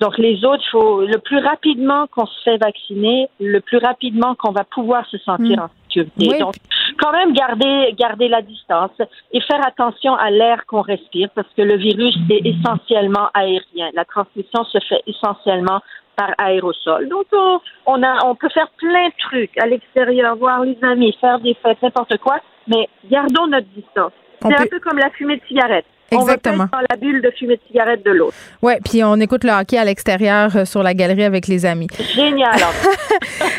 [0.00, 4.34] Donc, les autres, il faut le plus rapidement qu'on se fait vacciner, le plus rapidement
[4.34, 5.62] qu'on va pouvoir se sentir Mm.
[5.62, 6.28] en sécurité.
[6.32, 6.38] Oui.
[6.38, 6.54] Donc,
[6.98, 8.90] quand même garder, garder la distance
[9.32, 13.90] et faire attention à l'air qu'on respire parce que le virus est essentiellement aérien.
[13.94, 15.80] La transmission se fait essentiellement
[16.16, 17.08] par aérosol.
[17.08, 21.16] Donc, on, on, a, on peut faire plein de trucs à l'extérieur, voir les amis,
[21.20, 22.38] faire des fêtes, n'importe quoi,
[22.68, 24.12] mais gardons notre distance.
[24.42, 25.86] C'est un peu comme la fumée de cigarette.
[26.10, 26.68] Exactement.
[26.72, 28.34] On va dans la bulle de fumée de cigarette de l'autre.
[28.62, 31.88] Ouais, puis on écoute le hockey à l'extérieur euh, sur la galerie avec les amis.
[32.14, 32.58] Génial.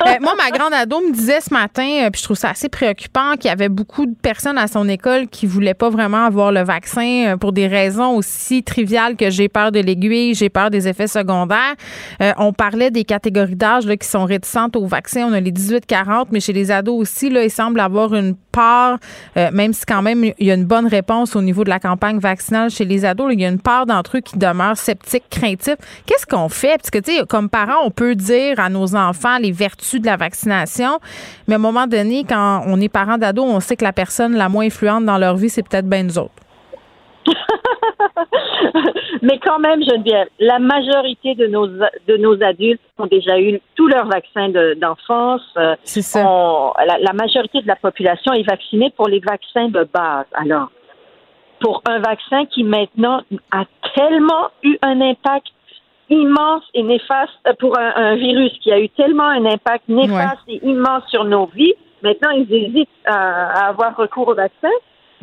[0.05, 2.69] Euh, moi, ma grande ado me disait ce matin, euh, puis je trouve ça assez
[2.69, 6.51] préoccupant, qu'il y avait beaucoup de personnes à son école qui voulaient pas vraiment avoir
[6.51, 10.69] le vaccin euh, pour des raisons aussi triviales que j'ai peur de l'aiguille, j'ai peur
[10.69, 11.75] des effets secondaires.
[12.37, 15.27] On parlait des catégories d'âge qui sont réticentes au vaccin.
[15.29, 18.97] On a les 18-40, mais chez les ados aussi, là, il semble avoir une part,
[19.37, 21.79] euh, même si quand même il y a une bonne réponse au niveau de la
[21.79, 25.25] campagne vaccinale chez les ados, il y a une part d'entre eux qui demeurent sceptiques,
[25.29, 25.75] craintifs.
[26.05, 26.77] Qu'est-ce qu'on fait?
[26.77, 30.05] Parce que, tu sais, comme parents, on peut dire à nos enfants les vertus de
[30.05, 30.99] la vaccination,
[31.47, 34.35] mais à un moment donné, quand on est parent d'ados, on sait que la personne
[34.35, 36.31] la moins influente dans leur vie, c'est peut-être bien nous autres.
[39.21, 43.87] Mais quand même, Geneviève, la majorité de nos, de nos adultes ont déjà eu tous
[43.87, 45.41] leurs vaccins de- d'enfance.
[45.57, 46.25] Euh, C'est ça.
[46.27, 50.25] on- la, la majorité de la population est vaccinée pour les vaccins de base.
[50.33, 50.69] Alors,
[51.59, 53.63] pour un vaccin qui maintenant a
[53.95, 55.47] tellement eu un impact
[56.09, 60.41] immense et néfaste euh, pour un, un virus qui a eu tellement un impact néfaste
[60.47, 64.69] et immense sur nos vies, maintenant ils hésitent à, à avoir recours au vaccin.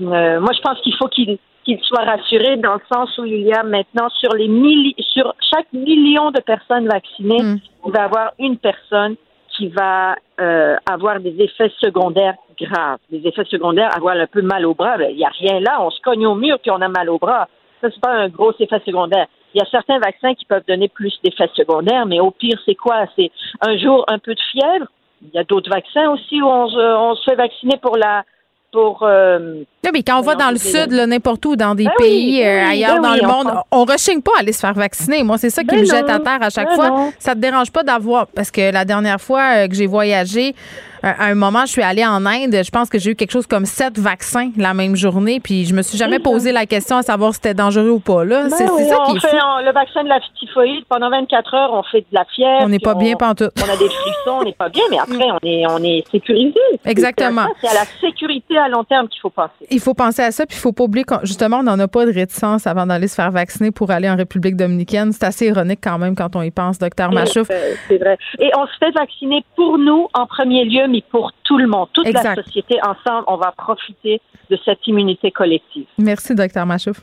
[0.01, 3.43] Euh, moi, je pense qu'il faut qu'ils qu'ils soient rassurés dans le sens où il
[3.43, 8.05] y a maintenant sur les milli sur chaque million de personnes vaccinées, il va y
[8.05, 9.17] avoir une personne
[9.57, 12.99] qui va euh, avoir des effets secondaires graves.
[13.11, 14.97] Des effets secondaires, avoir un peu mal au bras.
[14.97, 17.11] Ben, Il n'y a rien là, on se cogne au mur puis on a mal
[17.11, 17.49] au bras.
[17.81, 19.27] Ça, c'est pas un gros effet secondaire.
[19.55, 22.75] Il y a certains vaccins qui peuvent donner plus d'effets secondaires, mais au pire, c'est
[22.75, 23.05] quoi?
[23.17, 24.87] C'est un jour un peu de fièvre.
[25.21, 28.25] Il y a d'autres vaccins aussi où on on se fait vacciner pour la
[28.73, 31.91] pour euh, Là, mais quand on va dans le sud, n'importe où, dans des Ben
[32.01, 34.21] oui, pays ben euh, oui, ailleurs ben dans oui, le on monde, prend- on rechigne
[34.23, 35.23] pas à aller se faire vacciner.
[35.23, 36.89] Moi, c'est ça qui Ben me jette à terre à chaque ben fois.
[36.89, 37.13] non.
[37.19, 40.55] Ça te dérange pas d'avoir, parce que la dernière fois euh, que j'ai voyagé,
[41.03, 42.57] à un moment, je suis allée en Inde.
[42.65, 45.75] Je pense que j'ai eu quelque chose comme sept vaccins la même journée, puis je
[45.75, 48.25] me suis jamais posé la question à savoir si c'était dangereux ou pas.
[48.25, 49.37] Là, Ben c'est oui, ça on qui est fait fou.
[49.59, 52.63] on- le vaccin de la typhoïde pendant 24 heures, on fait de la fièvre.
[52.63, 53.53] On n'est pas bien pantoute.
[53.59, 56.55] On a des frissons, on n'est pas bien, mais après on est on est sécurisé.
[56.85, 57.47] Exactement.
[57.61, 59.51] C'est à la sécurité à long terme qu'il faut penser.
[59.71, 61.89] Il faut penser à ça, puis il faut pas oublier qu'on- justement, on n'en a
[61.89, 65.13] pas de réticence avant d'aller se faire vacciner pour aller en République dominicaine.
[65.13, 67.49] C'est assez ironique quand même quand on y pense, docteur Machouf.
[67.51, 68.17] Euh, C'est vrai.
[68.39, 71.89] Et on se fait vacciner pour nous en premier lieu, mais pour tout le monde.
[71.93, 72.37] Toute Exact.
[72.37, 74.21] la société, ensemble, on va profiter
[74.51, 75.87] de cette immunité collective.
[75.99, 77.01] Merci, docteur Machouf.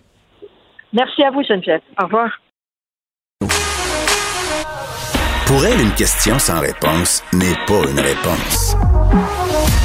[0.94, 1.82] Merci à vous, Geneviève.
[2.02, 2.30] Au revoir.
[5.48, 8.76] Pour elle, une question sans réponse n'est pas une réponse.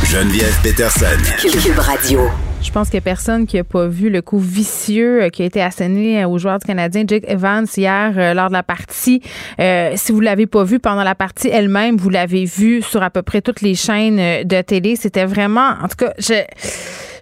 [0.04, 1.18] Geneviève Peterson.
[1.40, 2.20] Cube Radio.
[2.64, 5.60] Je pense a personne qui n'a pas vu le coup vicieux euh, qui a été
[5.60, 9.20] asséné aux joueurs du Canadien, Jake Evans, hier euh, lors de la partie.
[9.60, 13.02] Euh, si vous ne l'avez pas vu pendant la partie elle-même, vous l'avez vu sur
[13.02, 14.96] à peu près toutes les chaînes de télé.
[14.96, 16.42] C'était vraiment, en tout cas, je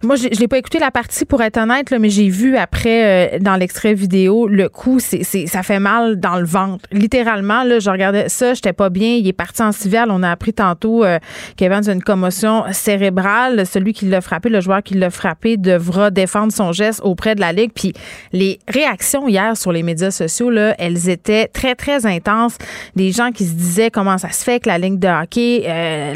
[0.05, 3.37] moi, je, l'ai pas écouté la partie pour être honnête, là, mais j'ai vu après
[3.37, 6.85] euh, dans l'extrait vidéo le coup, c'est, ça fait mal dans le ventre.
[6.91, 9.15] Littéralement, là, je regardais ça, j'étais pas bien.
[9.15, 10.07] Il est parti en civil.
[10.09, 11.19] On a appris tantôt euh,
[11.57, 13.65] qu'Evans a une commotion cérébrale.
[13.67, 17.41] Celui qui l'a frappé, le joueur qui l'a frappé, devra défendre son geste auprès de
[17.41, 17.71] la ligue.
[17.73, 17.93] Puis
[18.33, 22.57] les réactions hier sur les médias sociaux, là, elles étaient très très intenses.
[22.97, 26.15] Des gens qui se disaient comment ça se fait que la ligue de hockey, euh,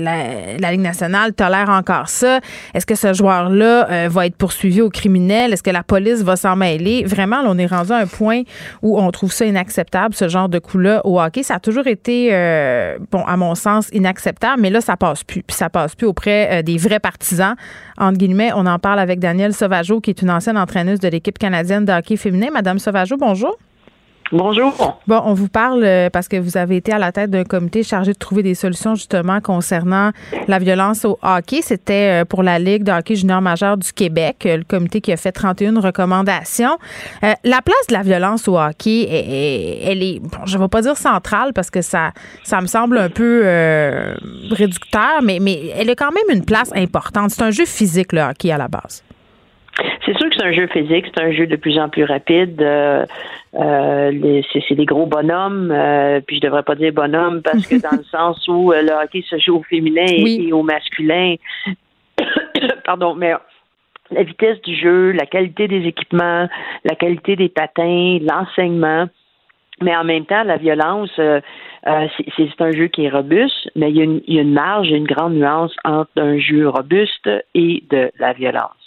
[0.58, 2.40] la ligue nationale tolère encore ça.
[2.74, 5.52] Est-ce que ce joueur-là euh, va être poursuivi au criminel?
[5.52, 7.04] Est-ce que la police va s'en mêler?
[7.04, 8.42] Vraiment, on est rendu à un point
[8.82, 11.42] où on trouve ça inacceptable, ce genre de coup-là au hockey.
[11.42, 15.42] Ça a toujours été, euh, bon, à mon sens, inacceptable, mais là, ça passe plus.
[15.42, 17.54] Puis ça passe plus auprès euh, des vrais partisans.
[17.98, 21.38] Entre guillemets, on en parle avec Danielle Sauvageau, qui est une ancienne entraîneuse de l'équipe
[21.38, 22.48] canadienne de hockey féminin.
[22.52, 23.56] Madame Sauvageau, bonjour.
[24.32, 25.00] Bonjour.
[25.06, 27.84] Bon, on vous parle euh, parce que vous avez été à la tête d'un comité
[27.84, 30.10] chargé de trouver des solutions justement concernant
[30.48, 31.62] la violence au hockey.
[31.62, 35.12] C'était euh, pour la Ligue de hockey junior majeur du Québec, euh, le comité qui
[35.12, 36.76] a fait 31 recommandations.
[37.22, 39.06] la place de la violence au hockey,
[39.84, 42.12] elle est, bon, je ne vais pas dire centrale parce que ça,
[42.42, 43.42] ça me semble un peu
[44.50, 47.30] réducteur, mais, mais elle a quand même une place importante.
[47.30, 49.02] C'est un jeu physique, le hockey, à la base.
[50.04, 52.60] C'est sûr que c'est un jeu physique, c'est un jeu de plus en plus rapide.
[52.62, 53.04] Euh,
[53.54, 57.96] euh, c'est des gros bonhommes, euh, puis je devrais pas dire bonhomme parce que dans
[57.96, 61.34] le sens où le hockey se joue au féminin et, au masculin.
[62.84, 63.34] Pardon, mais
[64.10, 66.48] la vitesse du jeu, la qualité des équipements,
[66.84, 69.06] la qualité des patins, l'enseignement.
[69.82, 74.00] Mais en même temps, la violence, c'est un jeu qui est robuste, mais il y,
[74.00, 77.82] a une, il y a une marge, une grande nuance entre un jeu robuste et
[77.90, 78.85] de la violence.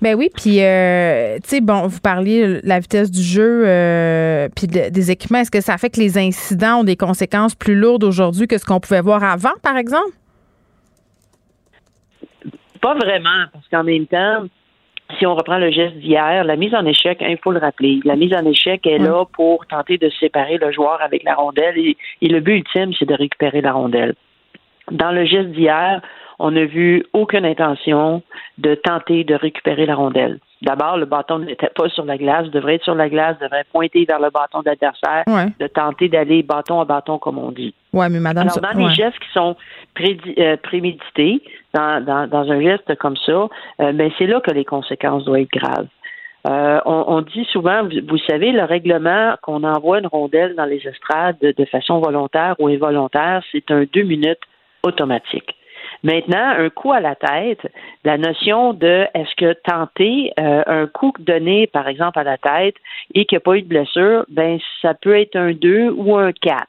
[0.00, 4.48] Ben oui, puis euh, tu sais, bon, vous parliez de la vitesse du jeu, euh,
[4.54, 5.38] puis des équipements.
[5.38, 8.64] Est-ce que ça fait que les incidents ont des conséquences plus lourdes aujourd'hui que ce
[8.64, 10.10] qu'on pouvait voir avant, par exemple?
[12.80, 14.44] Pas vraiment, parce qu'en même temps,
[15.18, 18.16] si on reprend le geste d'hier, la mise en échec, il faut le rappeler, la
[18.16, 22.28] mise en échec est là pour tenter de séparer le joueur avec la rondelle et
[22.28, 24.14] le but ultime, c'est de récupérer la rondelle.
[24.90, 26.00] Dans le geste d'hier,
[26.38, 28.22] on n'a vu aucune intention
[28.58, 30.38] de tenter de récupérer la rondelle.
[30.62, 34.04] D'abord, le bâton n'était pas sur la glace, devrait être sur la glace, devrait pointer
[34.04, 35.24] vers le bâton d'adversaire,
[35.58, 37.74] de tenter d'aller bâton à bâton, comme on dit.
[37.92, 39.56] Ouais, mais madame, Alors, dans les gestes qui sont
[40.38, 41.42] euh, prémédités,
[41.74, 43.48] dans, un geste comme ça,
[43.80, 45.88] euh, ben, c'est là que les conséquences doivent être graves.
[46.48, 51.38] Euh, on, dit souvent, vous, savez, le règlement qu'on envoie une rondelle dans les estrades
[51.40, 54.40] de façon volontaire ou involontaire, c'est un deux minutes
[54.82, 55.56] automatique.
[56.02, 57.60] Maintenant, un coup à la tête,
[58.04, 62.74] la notion de est-ce que tenter euh, un coup donné, par exemple, à la tête
[63.14, 66.16] et qu'il n'y a pas eu de blessure, ben ça peut être un 2 ou
[66.16, 66.66] un 4.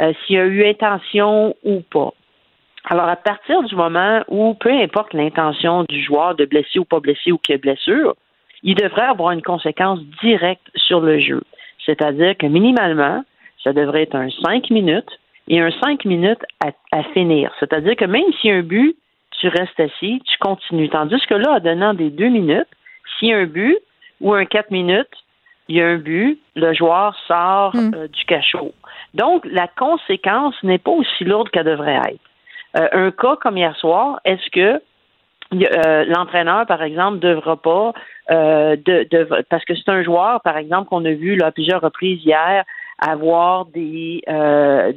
[0.00, 2.12] Euh, s'il y a eu intention ou pas.
[2.84, 7.00] Alors, à partir du moment où, peu importe l'intention du joueur de blesser ou pas
[7.00, 8.14] blesser ou qu'il y ait blessure,
[8.62, 11.42] il devrait avoir une conséquence directe sur le jeu.
[11.84, 13.22] C'est-à-dire que minimalement,
[13.62, 15.19] ça devrait être un 5 minutes
[15.50, 17.52] et un cinq minutes à, finir.
[17.58, 18.96] C'est-à-dire que même s'il y a un but,
[19.32, 20.88] tu restes assis, tu continues.
[20.88, 22.68] Tandis que là, en donnant des deux minutes,
[23.18, 23.76] s'il y a un but
[24.20, 25.08] ou un quatre minutes,
[25.68, 27.92] il y a un but, le joueur sort hmm.
[27.94, 28.72] euh, du cachot.
[29.14, 32.20] Donc, la conséquence n'est pas aussi lourde qu'elle devrait être.
[32.78, 34.80] Euh, un cas comme hier soir, est-ce que
[35.52, 37.92] euh, l'entraîneur, par exemple, ne devra pas,
[38.28, 42.24] de, parce que c'est un joueur, par exemple, qu'on a vu là, à plusieurs reprises
[42.24, 42.64] hier,
[43.00, 44.92] avoir des euh,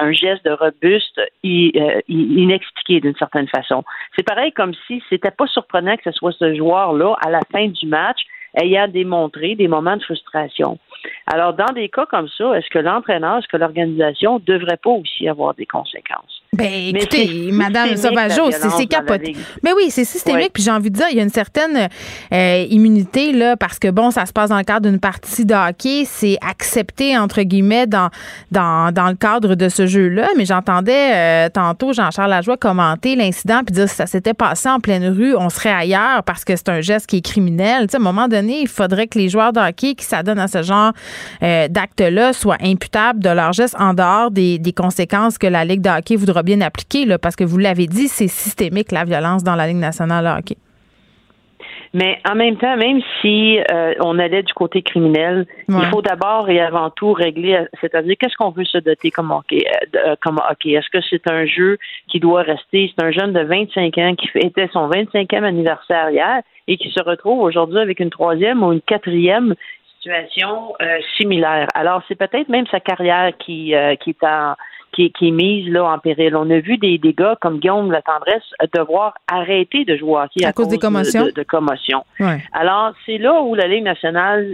[0.00, 3.84] un geste de robuste euh, inexpliqué d'une certaine façon.
[4.16, 7.68] C'est pareil comme si c'était pas surprenant que ce soit ce joueur-là à la fin
[7.68, 8.22] du match
[8.60, 10.78] ayant démontré des moments de frustration.
[11.26, 15.28] Alors, dans des cas comme ça, est-ce que l'entraîneur, est-ce que l'organisation devrait pas aussi
[15.28, 16.42] avoir des conséquences?
[16.56, 19.36] Ben, écoutez, Madame Sauvageau, c'est capoté.
[19.62, 20.52] Mais oui, c'est systémique.
[20.52, 21.88] Puis j'ai envie de dire, il y a une certaine
[22.32, 25.54] euh, immunité, là, parce que bon, ça se passe dans le cadre d'une partie de
[25.54, 26.04] hockey.
[26.06, 28.10] C'est accepté, entre guillemets, dans,
[28.50, 30.28] dans, dans le cadre de ce jeu-là.
[30.36, 34.80] Mais j'entendais euh, tantôt Jean-Charles Lajoie commenter l'incident puis dire que ça s'était passé en
[34.80, 37.86] pleine rue, on serait ailleurs parce que c'est un geste qui est criminel.
[37.86, 40.38] Tu sais, à un moment donné, il faudrait que les joueurs de hockey qui s'adonnent
[40.38, 40.92] à ce genre
[41.42, 45.80] euh, d'actes-là soient imputables de leur geste en dehors des, des conséquences que la Ligue
[45.80, 49.44] de hockey voudra bien appliqué, là, parce que vous l'avez dit, c'est systémique, la violence
[49.44, 50.56] dans la Ligue nationale de hockey.
[51.92, 56.50] Mais en même temps, même si euh, on allait du côté criminel, il faut d'abord
[56.50, 60.38] et avant tout régler, c'est-à-dire qu'est-ce qu'on veut se doter comme hockey, euh, euh, comme
[60.50, 60.72] hockey?
[60.72, 61.78] Est-ce que c'est un jeu
[62.08, 62.92] qui doit rester?
[62.94, 67.02] C'est un jeune de 25 ans qui fêtait son 25e anniversaire hier et qui se
[67.02, 69.54] retrouve aujourd'hui avec une troisième ou une quatrième
[69.96, 70.74] situation
[71.16, 71.68] similaire.
[71.74, 74.54] Alors c'est peut-être même sa carrière qui qui est en
[74.96, 76.36] qui, est mise là en péril.
[76.36, 78.42] On a vu des, des gars comme Guillaume La Tendresse
[78.74, 81.26] devoir arrêter de jouer au hockey à, cause, des commotions?
[81.34, 82.04] De, commotion.
[82.52, 84.46] Alors, c'est là où la Ligue nationale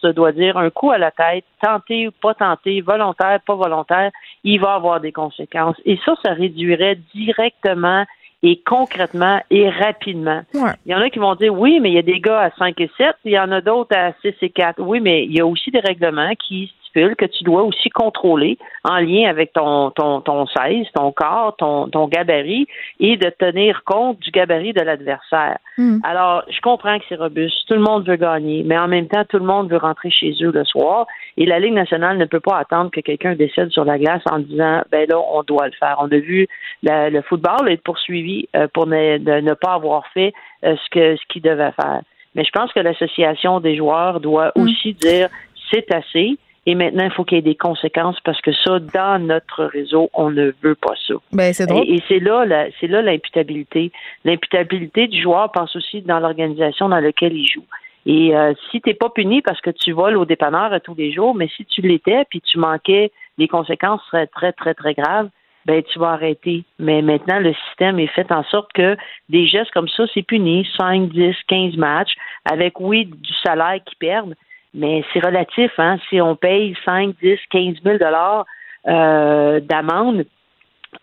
[0.00, 4.10] se doit dire un coup à la tête, tenter ou pas tenter, volontaire, pas volontaire,
[4.44, 5.76] il va avoir des conséquences.
[5.84, 8.04] Et ça, ça réduirait directement
[8.42, 10.42] et concrètement et rapidement.
[10.54, 12.50] Il y en a qui vont dire oui, mais il y a des gars à
[12.56, 14.80] 5 et 7, il y en a d'autres à 6 et 4.
[14.80, 18.98] Oui, mais il y a aussi des règlements qui que tu dois aussi contrôler en
[18.98, 22.66] lien avec ton, ton, ton size, ton corps, ton, ton gabarit
[22.98, 25.58] et de tenir compte du gabarit de l'adversaire.
[25.78, 25.98] Hmm.
[26.02, 27.66] Alors, je comprends que c'est robuste.
[27.68, 30.34] Tout le monde veut gagner, mais en même temps, tout le monde veut rentrer chez
[30.42, 33.84] eux le soir et la Ligue nationale ne peut pas attendre que quelqu'un décède sur
[33.84, 35.96] la glace en disant, ben là, on doit le faire.
[36.00, 36.46] On a vu
[36.82, 40.32] le football être poursuivi euh, pour ne, ne pas avoir fait
[40.64, 42.02] euh, ce que ce qu'il devait faire.
[42.34, 44.62] Mais je pense que l'association des joueurs doit hmm.
[44.62, 45.28] aussi dire
[45.70, 46.36] c'est assez.
[46.66, 50.10] Et maintenant, il faut qu'il y ait des conséquences parce que ça, dans notre réseau,
[50.12, 51.14] on ne veut pas ça.
[51.32, 51.88] Ben, c'est drôle.
[51.88, 52.44] Et, c'est là,
[52.80, 53.92] c'est là l'imputabilité.
[54.24, 57.64] L'imputabilité du joueur passe aussi dans l'organisation dans laquelle il joue.
[58.06, 61.12] Et euh, si tu n'es pas puni parce que tu voles au dépanneur tous les
[61.12, 65.28] jours, mais si tu l'étais puis tu manquais, les conséquences seraient très, très, très graves,
[65.66, 66.64] ben tu vas arrêter.
[66.78, 68.96] Mais maintenant, le système est fait en sorte que
[69.28, 72.14] des gestes comme ça, c'est puni, 5, 10, 15 matchs,
[72.50, 74.34] avec, oui, du salaire qu'ils perdent,
[74.74, 75.98] mais c'est relatif, hein.
[76.08, 78.46] Si on paye 5, 10, 15 000 dollars
[78.88, 80.24] euh, d'amende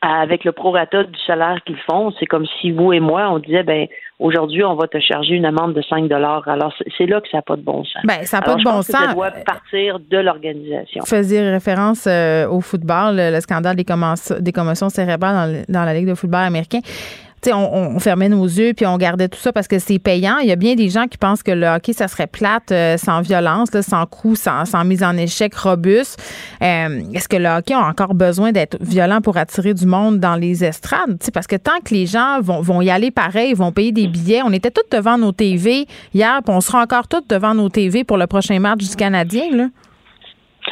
[0.02, 3.64] avec le prorata du salaire qu'ils font, c'est comme si vous et moi, on disait,
[3.64, 3.88] ben
[4.20, 6.48] aujourd'hui, on va te charger une amende de 5 dollars.
[6.48, 8.04] Alors, c'est là que ça n'a pas de bon sens.
[8.04, 8.88] Ben, ça n'a pas de bon sens.
[8.88, 11.02] ça doit partir de l'organisation.
[11.02, 13.86] Vous faisiez référence euh, au football, le, scandale des,
[14.40, 16.80] des commotions cérébrales dans, dans la Ligue de football américain
[17.54, 20.38] on, fermait nos yeux puis on gardait tout ça parce que c'est payant.
[20.40, 22.98] Il y a bien des gens qui pensent que le hockey, ça serait plate euh,
[22.98, 26.22] sans violence, sans coups, sans, mise en échec robuste.
[26.62, 30.36] Euh, est-ce que le hockey a encore besoin d'être violent pour attirer du monde dans
[30.36, 31.18] les estrades?
[31.34, 34.52] parce que tant que les gens vont, y aller pareil, vont payer des billets, on
[34.52, 38.18] était tous devant nos TV hier, puis on sera encore tous devant nos TV pour
[38.18, 39.46] le prochain match du Canadien.
[39.52, 39.66] Là.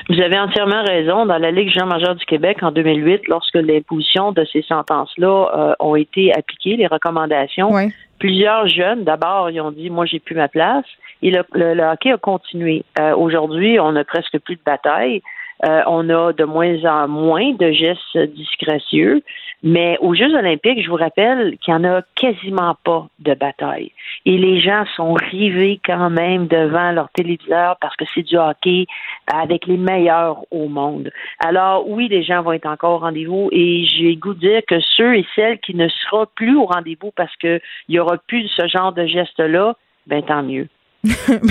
[0.08, 1.26] Vous avez entièrement raison.
[1.26, 5.74] Dans la Ligue jean majeure du Québec en 2008, lorsque l'imposition de ces sentences-là euh,
[5.80, 7.72] ont été appliquées, les recommandations,
[8.20, 10.86] plusieurs jeunes, d'abord, ils ont dit, moi, j'ai plus ma place.
[11.24, 12.84] Et le, le, hockey a continué.
[13.00, 15.22] Euh, aujourd'hui, on n'a presque plus de bataille.
[15.66, 19.24] Euh, on a de moins en moins de gestes disgracieux.
[19.64, 23.92] Mais aux Jeux olympiques, je vous rappelle qu'il n'y en a quasiment pas de bataille.
[24.26, 28.86] Et les gens sont rivés quand même devant leur téléviseur parce que c'est du hockey
[29.32, 31.12] avec les meilleurs au monde.
[31.40, 34.80] Alors oui, les gens vont être encore au rendez-vous et j'ai goût de dire que
[34.80, 38.48] ceux et celles qui ne seront plus au rendez-vous parce qu'il n'y aura plus de
[38.48, 39.76] ce genre de geste-là,
[40.08, 40.68] ben tant mieux.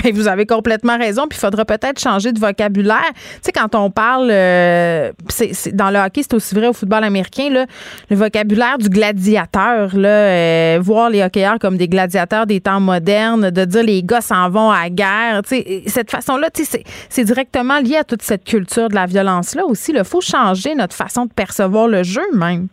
[0.03, 1.27] Mais vous avez complètement raison.
[1.27, 3.11] Puis il faudra peut-être changer de vocabulaire.
[3.13, 5.11] Tu sais, quand on parle, euh,
[5.73, 7.65] dans le hockey, c'est aussi vrai au football américain, là,
[8.09, 13.49] le vocabulaire du gladiateur, là, euh, voir les hockeyeurs comme des gladiateurs des temps modernes,
[13.49, 15.41] de dire les gars s'en vont à la guerre.
[15.43, 19.05] Tu sais, cette façon-là, tu sais, c'est directement lié à toute cette culture de la
[19.05, 19.93] violence-là aussi.
[19.95, 22.67] Il faut changer notre façon de percevoir le jeu même.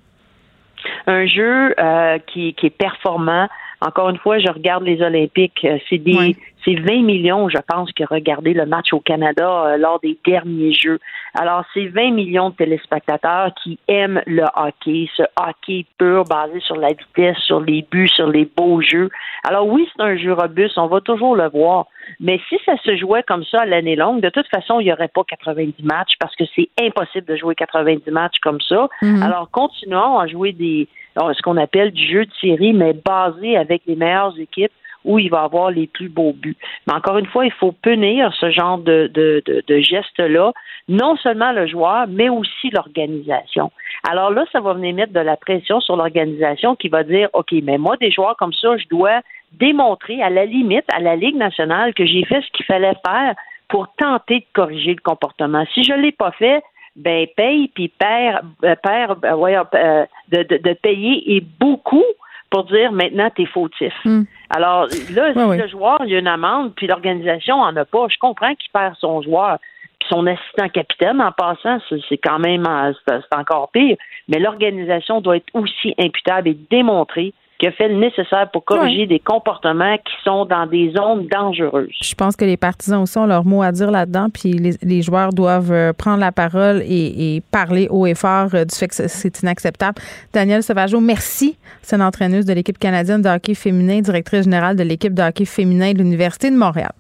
[1.07, 3.49] Un jeu euh, qui, qui est performant,
[3.81, 5.65] encore une fois, je regarde les Olympiques.
[5.65, 9.67] Euh, c'est des, c'est 20 millions, je pense, qui ont regardé le match au Canada
[9.67, 10.99] euh, lors des derniers Jeux.
[11.35, 16.77] Alors, c'est 20 millions de téléspectateurs qui aiment le hockey, ce hockey pur basé sur
[16.77, 19.09] la vitesse, sur les buts, sur les beaux jeux.
[19.45, 21.87] Alors oui, c'est un jeu robuste, on va toujours le voir.
[22.21, 24.93] Mais si ça se jouait comme ça à l'année longue, de toute façon, il n'y
[24.93, 28.89] aurait pas 90 matchs parce que c'est impossible de jouer 90 matchs comme ça.
[29.03, 29.23] Mm-hmm.
[29.23, 33.83] Alors, continuons à jouer des, ce qu'on appelle du jeu de série, mais basé avec
[33.87, 34.73] les meilleures équipes
[35.05, 36.57] où il va avoir les plus beaux buts.
[36.87, 40.53] Mais encore une fois, il faut punir ce genre de, de, de, de gestes-là,
[40.89, 43.71] non seulement le joueur, mais aussi l'organisation.
[44.09, 47.53] Alors là, ça va venir mettre de la pression sur l'organisation qui va dire, OK,
[47.63, 49.21] mais moi, des joueurs comme ça, je dois
[49.53, 53.35] démontrer à la limite à la Ligue nationale que j'ai fait ce qu'il fallait faire
[53.69, 55.65] pour tenter de corriger le comportement.
[55.75, 56.63] Si je ne l'ai pas fait,
[56.97, 62.05] ben paye puis perd, euh, perd euh, euh, de, de, de, payer et beaucoup
[62.53, 63.95] pour dire maintenant t'es fautif.
[64.05, 64.25] Hmm.
[64.51, 68.07] Alors là, si le joueur il y a une amende puis l'organisation en a pas,
[68.09, 69.59] je comprends qu'il perd son joueur
[69.99, 72.65] puis son assistant capitaine en passant, c'est quand même
[73.09, 73.97] c'est encore pire.
[74.29, 77.33] Mais l'organisation doit être aussi imputable et démontrer
[77.63, 81.95] qui a fait le nécessaire pour corriger des comportements qui sont dans des zones dangereuses.
[82.03, 84.51] Je pense que les partisans aussi ont leur mot à dire là-dedans, puis
[84.83, 88.89] les, joueurs doivent euh, prendre la parole et, parler haut et fort euh, du fait
[88.89, 89.95] que c'est inacceptable.
[90.33, 91.57] Daniel Sauvageau, merci.
[91.83, 95.45] C'est une entraîneuse de l'équipe canadienne de hockey féminin, directrice générale de l'équipe de hockey
[95.45, 96.91] féminin de l'Université de Montréal.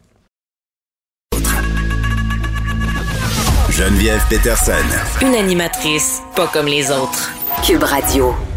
[3.69, 4.73] Geneviève Peterson.
[5.23, 7.42] Une animatrice pas comme les autres.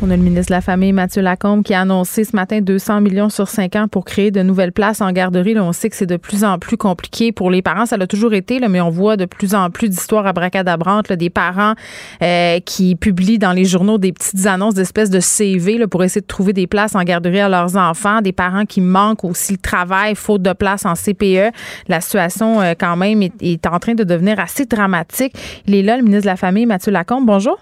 [0.01, 3.01] On a le ministre de la Famille, Mathieu Lacombe, qui a annoncé ce matin 200
[3.01, 5.55] millions sur 5 ans pour créer de nouvelles places en garderie.
[5.59, 7.85] On sait que c'est de plus en plus compliqué pour les parents.
[7.85, 11.17] Ça l'a toujours été, là, mais on voit de plus en plus d'histoires abracadabrantes, là,
[11.17, 11.75] des parents
[12.23, 16.21] euh, qui publient dans les journaux des petites annonces d'espèces de CV là, pour essayer
[16.21, 18.21] de trouver des places en garderie à leurs enfants.
[18.21, 21.53] Des parents qui manquent aussi le travail, faute de place en CPE.
[21.87, 25.35] La situation, euh, quand même, est, est en train de devenir assez dramatique.
[25.67, 27.27] Il est là, le ministre de la Famille, Mathieu Lacombe.
[27.27, 27.59] Bonjour.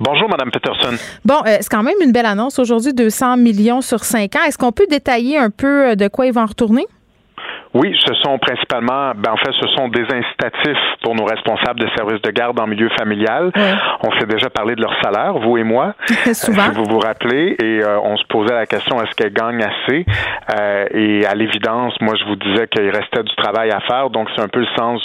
[0.00, 0.96] Bonjour, Madame Peterson.
[1.24, 4.42] Bon, euh, c'est quand même une belle annonce aujourd'hui, 200 millions sur 5 ans.
[4.46, 6.86] Est-ce qu'on peut détailler un peu euh, de quoi ils vont retourner?
[7.74, 11.88] Oui, ce sont principalement, ben en fait, ce sont des incitatifs pour nos responsables de
[11.96, 13.50] services de garde en milieu familial.
[14.02, 15.94] On s'est déjà parlé de leur salaire, vous et moi.
[16.32, 16.64] Souvent.
[16.64, 20.04] si vous vous rappelez, et euh, on se posait la question est-ce qu'elles gagnent assez?
[20.58, 24.10] Euh, Et à l'évidence, moi, je vous disais qu'il restait du travail à faire.
[24.10, 25.00] Donc, c'est un peu le sens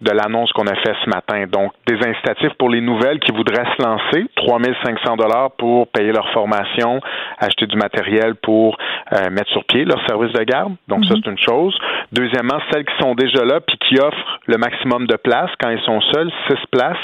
[0.00, 1.44] de l'annonce qu'on a fait ce matin.
[1.50, 6.28] Donc, des incitatifs pour les nouvelles qui voudraient se lancer, 3500 dollars pour payer leur
[6.32, 7.00] formation,
[7.38, 8.76] acheter du matériel pour
[9.12, 10.74] euh, mettre sur pied leur service de garde.
[10.88, 11.20] Donc, ça, mhm.
[11.24, 11.76] c'est une chose.
[12.12, 15.82] Deuxièmement, celles qui sont déjà là puis qui offrent le maximum de places quand ils
[15.82, 16.96] sont seuls, six places.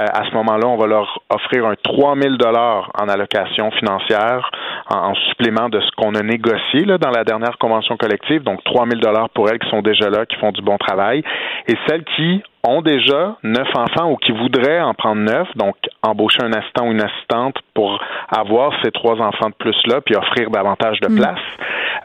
[0.00, 4.50] Euh, à ce moment-là, on va leur offrir un 3 000 dollars en allocation financière
[4.90, 8.42] en, supplément de ce qu'on a négocié là, dans la dernière convention collective.
[8.42, 11.22] Donc 3 000 dollars pour elles qui sont déjà là, qui font du bon travail,
[11.66, 16.42] et celles qui ont déjà neuf enfants ou qui voudraient en prendre neuf, donc embaucher
[16.42, 20.50] un assistant ou une assistante pour avoir ces trois enfants de plus là, puis offrir
[20.50, 21.16] davantage de mm.
[21.16, 21.38] place,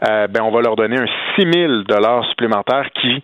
[0.08, 3.22] euh, ben on va leur donner un 6 000 dollars supplémentaires qui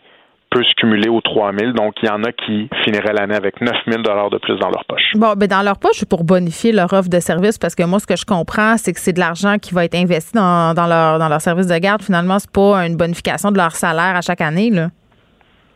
[0.50, 1.72] peut se cumuler aux 3 000.
[1.72, 4.84] Donc, il y en a qui finiraient l'année avec 9 000 de plus dans leur
[4.84, 5.12] poche.
[5.14, 8.06] Bon, ben dans leur poche pour bonifier leur offre de service, parce que moi, ce
[8.06, 11.18] que je comprends, c'est que c'est de l'argent qui va être investi dans, dans, leur,
[11.18, 12.02] dans leur service de garde.
[12.02, 14.88] Finalement, c'est pas une bonification de leur salaire à chaque année, là.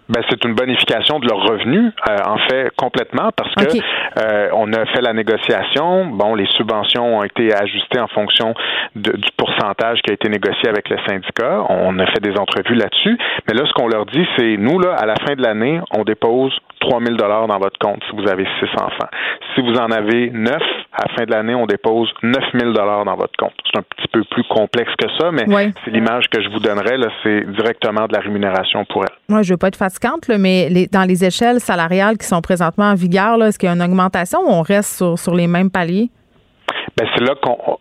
[0.09, 3.79] Ben, c'est une bonification de leurs revenus, euh, en fait, complètement, parce que
[4.19, 6.07] euh, on a fait la négociation.
[6.07, 8.55] Bon, les subventions ont été ajustées en fonction
[8.95, 11.65] du pourcentage qui a été négocié avec le syndicat.
[11.71, 13.19] On a fait des entrevues là-dessus.
[13.49, 16.05] Mais là, ce qu'on leur dit, c'est nous, là, à la fin de l'année, on
[16.05, 19.09] dépose 3 000 dollars dans votre compte si vous avez six enfants.
[19.55, 23.05] Si vous en avez neuf, à la fin de l'année, on dépose 9 000 dollars
[23.05, 23.55] dans votre compte.
[23.73, 25.45] C'est un petit peu plus complexe que ça, mais
[25.85, 26.99] c'est l'image que je vous donnerais.
[26.99, 29.15] Là, c'est directement de la rémunération pour elle.
[29.29, 29.77] Moi, je veux pas être
[30.39, 33.83] mais dans les échelles salariales qui sont présentement en vigueur, est-ce qu'il y a une
[33.83, 36.11] augmentation ou on reste sur les mêmes paliers?
[36.97, 37.79] Ben c'est là qu'on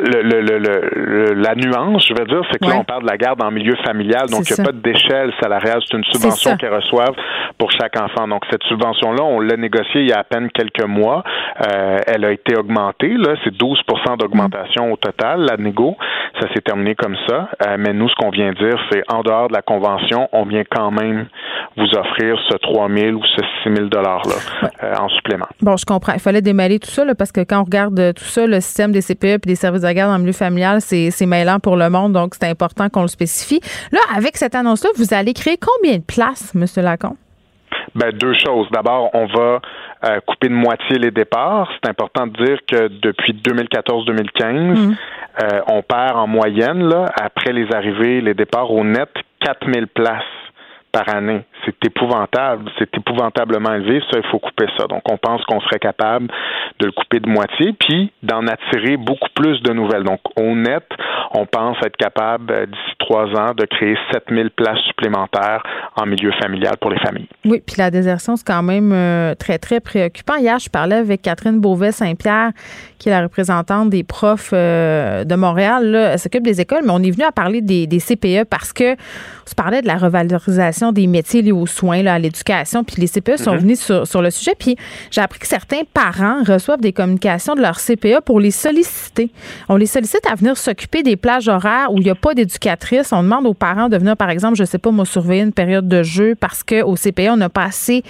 [0.00, 3.16] le, le, le, la nuance, je veux dire, c'est que là on parle de la
[3.16, 6.68] garde en milieu familial, donc il n'y a pas d'échelle salariale, c'est une subvention qu'ils
[6.68, 7.16] reçoivent
[7.58, 8.26] pour chaque enfant.
[8.28, 11.22] Donc cette subvention-là, on l'a négociée il y a à peine quelques mois.
[11.60, 15.96] Euh, elle a été augmentée, là, c'est 12% d'augmentation au total, la négo.
[16.40, 17.48] Ça s'est terminé comme ça.
[17.62, 20.64] Euh, mais nous, ce qu'on vient dire, c'est en dehors de la convention, on vient
[20.68, 21.26] quand même
[21.76, 24.18] vous offrir ce 3 000 ou ce 6 000 $-là
[24.82, 25.46] euh, en supplément.
[25.60, 26.12] Bon, je comprends.
[26.14, 28.92] Il fallait démêler tout ça, là, parce que quand on regarde tout ça, le système
[28.92, 32.12] des CPE et des services de garde en milieu familial, c'est mêlant pour le monde,
[32.12, 33.60] donc c'est important qu'on le spécifie.
[33.92, 36.64] Là, avec cette annonce-là, vous allez créer combien de places, M.
[36.82, 37.16] Lacombe?
[37.94, 38.66] Ben, deux choses.
[38.72, 39.60] D'abord, on va
[40.04, 41.70] euh, couper de moitié les départs.
[41.72, 44.96] C'est important de dire que depuis 2014-2015, mm.
[45.42, 50.22] euh, on perd en moyenne, là, après les arrivées, les départs au net, 4000 places
[50.94, 51.42] par année.
[51.66, 52.70] C'est épouvantable.
[52.78, 54.00] C'est épouvantablement élevé.
[54.12, 54.86] Ça, il faut couper ça.
[54.86, 56.28] Donc, on pense qu'on serait capable
[56.78, 60.04] de le couper de moitié, puis d'en attirer beaucoup plus de nouvelles.
[60.04, 60.84] Donc, au net,
[61.32, 65.62] on pense être capable, euh, d'ici trois ans, de créer 7000 places supplémentaires
[65.96, 67.28] en milieu familial pour les familles.
[67.44, 70.36] Oui, puis la désertion, c'est quand même euh, très, très préoccupant.
[70.36, 72.50] Hier, je parlais avec Catherine Beauvais-Saint-Pierre,
[72.98, 75.94] qui est la représentante des profs euh, de Montréal.
[76.12, 78.92] Elle s'occupe des écoles, mais on est venu à parler des, des CPE parce que
[78.92, 82.96] on se parlait de la revalorisation des métiers liés aux soins, là, à l'éducation, puis
[83.00, 83.60] les CPE sont mhm.
[83.60, 84.54] venus sur, sur, le sujet.
[84.58, 84.76] Puis
[85.10, 89.30] j'ai appris que certains parents reçoivent des communications de leur CPE pour les solliciter.
[89.68, 93.12] On les sollicite à venir s'occuper des plages horaires où il n'y a pas d'éducatrice.
[93.12, 95.52] On demande aux parents de venir, par exemple, je ne sais pas, moi, surveiller une
[95.52, 98.02] période de jeu parce qu'au CPE, on n'a pas assez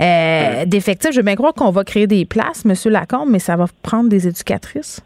[0.00, 1.12] euh, d'effectifs.
[1.12, 2.74] Je veux bien croire qu'on va créer des places, M.
[2.92, 5.02] Lacombe, mais ça va prendre des éducatrices.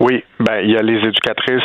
[0.00, 1.62] Oui, ben il y a les éducatrices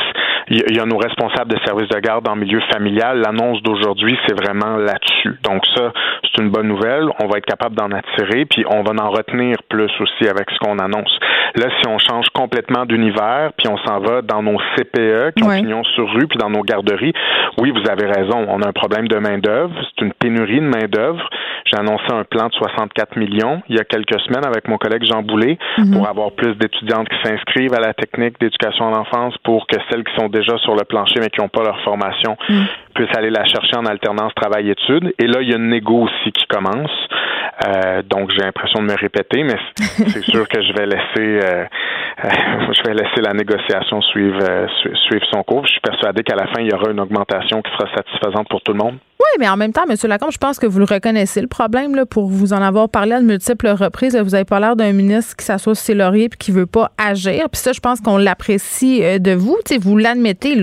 [0.48, 3.20] il y, a nos responsables de services de garde en milieu familial.
[3.20, 5.40] L'annonce d'aujourd'hui, c'est vraiment là-dessus.
[5.44, 5.92] Donc ça,
[6.24, 7.10] c'est une bonne nouvelle.
[7.20, 10.60] On va être capable d'en attirer, puis on va en retenir plus aussi avec ce
[10.60, 11.18] qu'on annonce.
[11.56, 15.50] Là, si on change complètement d'univers, puis on s'en va dans nos CPE qui ont
[15.50, 17.14] pignon sur rue, puis dans nos garderies,
[17.58, 18.46] oui, vous avez raison.
[18.48, 19.74] On a un problème de main-d'œuvre.
[19.82, 21.28] C'est une pénurie de main-d'œuvre.
[21.66, 25.04] J'ai annoncé un plan de 64 millions il y a quelques semaines avec mon collègue
[25.04, 25.94] Jean Boulet Mhm.
[25.94, 30.04] pour avoir plus d'étudiantes qui s'inscrivent à la technique d'éducation à l'enfance pour que celles
[30.04, 32.66] qui sont déjà sur le plancher mais qui n'ont pas leur formation Mhm.
[32.96, 35.14] Puissent aller la chercher en alternance travail-études.
[35.20, 36.90] Et là, il y a une négo qui commence.
[37.68, 39.56] Euh, donc, j'ai l'impression de me répéter, mais
[40.08, 41.64] c'est sûr que je vais laisser, euh,
[42.26, 42.30] euh,
[42.74, 44.40] je vais laisser la négociation suivre,
[44.82, 45.66] su- suivre son cours.
[45.66, 48.62] Je suis persuadé qu'à la fin, il y aura une augmentation qui sera satisfaisante pour
[48.62, 48.98] tout le monde.
[49.18, 49.96] Oui, mais en même temps, M.
[50.10, 53.14] Lacombe, je pense que vous le reconnaissez, le problème, là, pour vous en avoir parlé
[53.14, 54.18] à de multiples reprises.
[54.18, 56.92] vous n'avez pas l'air d'un ministre qui s'assoit sur ses lauriers et qui veut pas
[56.98, 57.46] agir.
[57.52, 59.58] Puis ça, je pense qu'on l'apprécie de vous.
[59.82, 60.62] Vous l'admettez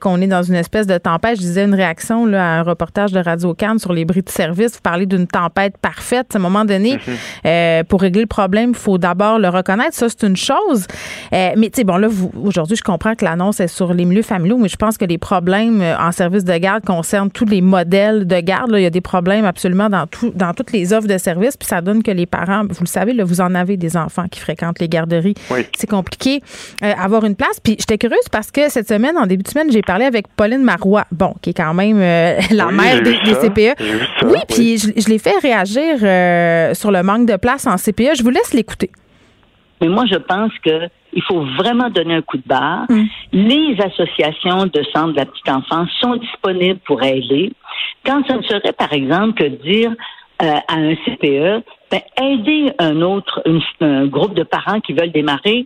[0.00, 1.38] qu'on est dans une espèce de tempête.
[1.46, 4.74] Disais une réaction là, à un reportage de Radio Cannes sur les bris de service.
[4.74, 6.34] Vous parlez d'une tempête parfaite.
[6.34, 6.98] À un moment donné,
[7.44, 9.94] euh, pour régler le problème, il faut d'abord le reconnaître.
[9.94, 10.86] Ça, c'est une chose.
[11.32, 12.08] Euh, mais tu sais, bon, là,
[12.42, 15.18] aujourd'hui, je comprends que l'annonce est sur les milieux familiaux, mais je pense que les
[15.18, 18.70] problèmes euh, en service de garde concernent tous les modèles de garde.
[18.70, 18.80] là.
[18.80, 21.68] Il y a des problèmes absolument dans, tout, dans toutes les offres de services, puis
[21.68, 24.40] ça donne que les parents, vous le savez, là, vous en avez des enfants qui
[24.40, 25.34] fréquentent les garderies.
[25.76, 26.42] C'est compliqué
[26.82, 27.60] euh, avoir une place.
[27.62, 30.62] Puis j'étais curieuse parce que cette semaine, en début de semaine, j'ai parlé avec Pauline
[30.62, 33.14] Marois, bon, qui est quand même euh, la Oui, mère des.
[33.14, 33.78] CPE.
[33.78, 37.76] Ça, oui, puis je, je l'ai fait réagir euh, sur le manque de place en
[37.76, 38.16] CPE.
[38.18, 38.90] Je vous laisse l'écouter.
[39.80, 42.86] Mais moi, je pense que il faut vraiment donner un coup de barre.
[43.32, 47.52] Les associations de centres de la petite enfance sont disponibles pour aider.
[48.04, 49.92] Quand ce ne serait, par exemple, que de dire
[50.42, 55.12] euh, à un CPE, ben, aider un autre, une- un groupe de parents qui veulent
[55.12, 55.64] démarrer,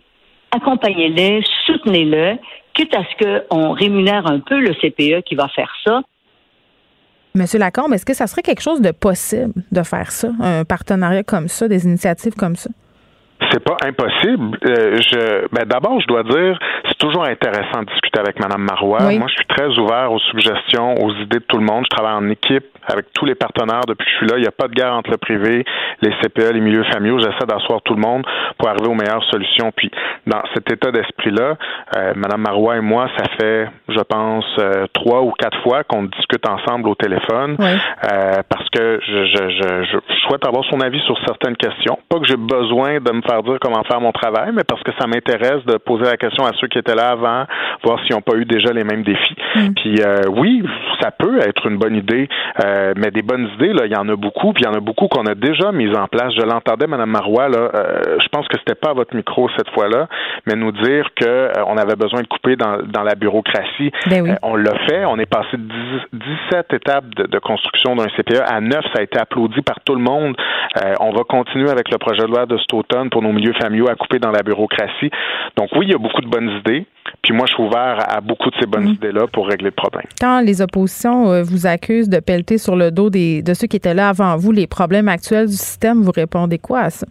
[0.51, 2.37] accompagnez-les, soutenez-le,
[2.73, 6.01] quitte à ce qu'on rémunère un peu le CPE qui va faire ça.
[7.33, 11.23] Monsieur Lacombe, est-ce que ça serait quelque chose de possible de faire ça, un partenariat
[11.23, 12.69] comme ça, des initiatives comme ça?
[13.49, 14.57] C'est pas impossible.
[14.65, 18.99] Euh, je, ben d'abord, je dois dire, c'est toujours intéressant de discuter avec Madame Marois.
[19.07, 19.17] Oui.
[19.17, 21.85] Moi, je suis très ouvert aux suggestions, aux idées de tout le monde.
[21.89, 24.33] Je travaille en équipe avec tous les partenaires depuis que je suis là.
[24.37, 25.63] Il n'y a pas de guerre entre le privé,
[26.01, 27.19] les CPE, les milieux familiaux.
[27.19, 28.25] J'essaie d'asseoir tout le monde
[28.57, 29.71] pour arriver aux meilleures solutions.
[29.75, 29.91] Puis,
[30.27, 31.57] dans cet état d'esprit-là,
[31.97, 36.03] euh, Madame Marois et moi, ça fait, je pense, euh, trois ou quatre fois qu'on
[36.03, 41.01] discute ensemble au téléphone euh, parce que je, je, je, je souhaite avoir son avis
[41.01, 41.97] sur certaines questions.
[42.09, 44.91] Pas que j'ai besoin de me faire dire comment faire mon travail, mais parce que
[44.99, 47.45] ça m'intéresse de poser la question à ceux qui étaient là avant,
[47.83, 49.35] voir s'ils n'ont pas eu déjà les mêmes défis.
[49.75, 50.63] Puis euh, oui,
[50.99, 52.27] ça peut être une bonne idée,
[52.63, 54.77] euh, mais des bonnes idées, là, il y en a beaucoup, puis il y en
[54.77, 56.33] a beaucoup qu'on a déjà mises en place.
[56.35, 59.69] Je l'entendais, Madame Marois, là, euh, je pense que c'était pas à votre micro cette
[59.71, 60.07] fois-là,
[60.45, 63.91] mais nous dire que euh, on avait besoin de couper dans, dans la bureaucratie.
[64.09, 64.31] Ben oui.
[64.31, 65.05] Euh, on l'a fait.
[65.05, 65.63] On est passé de
[66.11, 66.21] 10
[66.51, 68.71] 17 étapes de, de construction d'un CPE à 9.
[68.93, 70.35] Ça a été applaudi par tout le monde.
[70.83, 73.53] Euh, on va continuer avec le projet de loi de cet automne pour nos milieux
[73.53, 75.09] familiaux à couper dans la bureaucratie.
[75.57, 76.85] Donc oui, il y a beaucoup de bonnes idées.
[77.21, 80.05] Puis moi, je suis ouvert à, beaucoup de ces bonnes idées-là pour régler le problème.
[80.19, 83.77] Quand les oppositions euh, vous accusent de pelleter sur le dos des, de ceux qui
[83.77, 87.07] étaient là avant vous les problèmes actuels du système, vous répondez quoi à ça?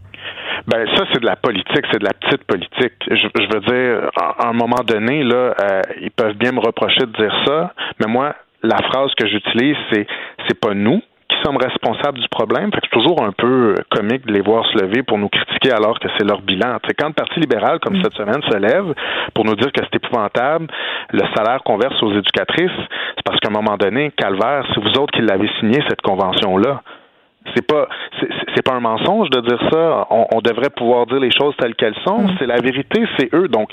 [0.67, 2.93] Ben ça c'est de la politique, c'est de la petite politique.
[3.09, 7.01] Je, je veux dire, à un moment donné là, euh, ils peuvent bien me reprocher
[7.01, 10.07] de dire ça, mais moi la phrase que j'utilise c'est
[10.47, 11.01] c'est pas nous
[11.45, 12.71] sommes responsables du problème.
[12.73, 15.73] Fait que c'est toujours un peu comique de les voir se lever pour nous critiquer
[15.73, 16.79] alors que c'est leur bilan.
[16.87, 18.95] C'est quand le Parti libéral, comme cette semaine, se lève
[19.35, 20.67] pour nous dire que c'est épouvantable,
[21.13, 22.71] le salaire qu'on verse aux éducatrices,
[23.17, 26.83] c'est parce qu'à un moment donné, calvaire, c'est vous autres qui l'avez signé, cette convention-là.
[27.57, 27.89] C'est pas
[28.21, 30.07] c'est c'est pas un mensonge de dire ça.
[30.11, 32.27] On, on devrait pouvoir dire les choses telles qu'elles sont.
[32.39, 33.49] C'est la vérité, c'est eux.
[33.49, 33.71] Donc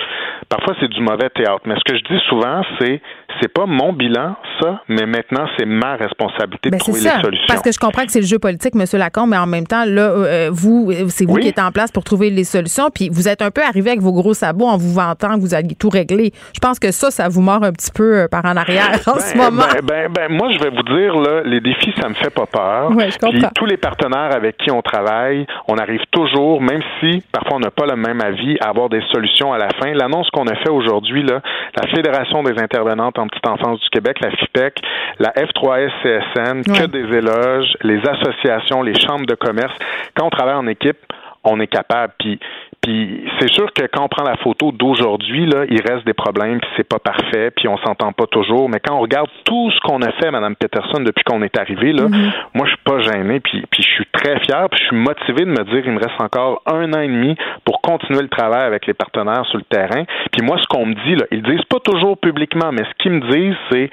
[0.48, 1.62] parfois c'est du mauvais théâtre.
[1.66, 3.02] Mais ce que je dis souvent, c'est
[3.42, 7.18] c'est pas mon bilan ça, mais maintenant c'est ma responsabilité de Ben, trouver ça.
[7.18, 7.46] les solutions.
[7.48, 8.84] Parce que je comprends que c'est le jeu politique, M.
[8.94, 11.42] Lacombe, mais en même temps, là, euh, vous, euh, c'est vous Oui.
[11.42, 12.90] qui êtes en place pour trouver les solutions.
[12.94, 15.54] Puis vous êtes un peu arrivé avec vos gros sabots en vous vantant que vous
[15.54, 16.32] alliez tout régler.
[16.56, 19.14] Je pense que ça, ça vous mord un petit peu euh, par en arrière en
[19.14, 19.64] Ben, ce moment.
[19.84, 22.46] Ben, ben, ben, moi, je vais vous dire, là, les défis, ça me fait pas
[22.46, 22.92] peur.
[22.96, 23.38] Ouais, je comprends.
[23.38, 27.60] Puis tous les partenaires avec qui on travaille, on arrive toujours, même si parfois on
[27.60, 29.92] n'a pas le même avis, à avoir des solutions à la fin.
[29.94, 31.42] L'annonce qu'on a fait aujourd'hui, là,
[31.76, 34.82] la Fédération des intervenantes en petite enfance du Québec, la FIPEC,
[35.20, 39.74] la F3SCSN, que des éloges, les associations, les chambres de commerce.
[40.16, 40.98] Quand on travaille en équipe,
[41.44, 42.14] on est capable.
[42.20, 42.40] Puis,
[42.82, 46.60] Puis c'est sûr que quand on prend la photo d'aujourd'hui, là, il reste des problèmes,
[46.60, 48.70] puis c'est pas parfait, puis on s'entend pas toujours.
[48.70, 51.92] Mais quand on regarde tout ce qu'on a fait, Mme Peterson, depuis qu'on est arrivé,
[51.92, 52.06] là,
[52.54, 55.46] moi je suis pas gêné, puis, puis je suis très fier, puis je suis motivé
[55.46, 58.64] de me dire il me reste encore un an et demi pour continuer le travail
[58.64, 60.04] avec les partenaires sur le terrain.
[60.32, 63.04] Puis moi, ce qu'on me dit, là, ils le disent pas toujours publiquement, mais ce
[63.04, 63.90] qu'ils me disent, c'est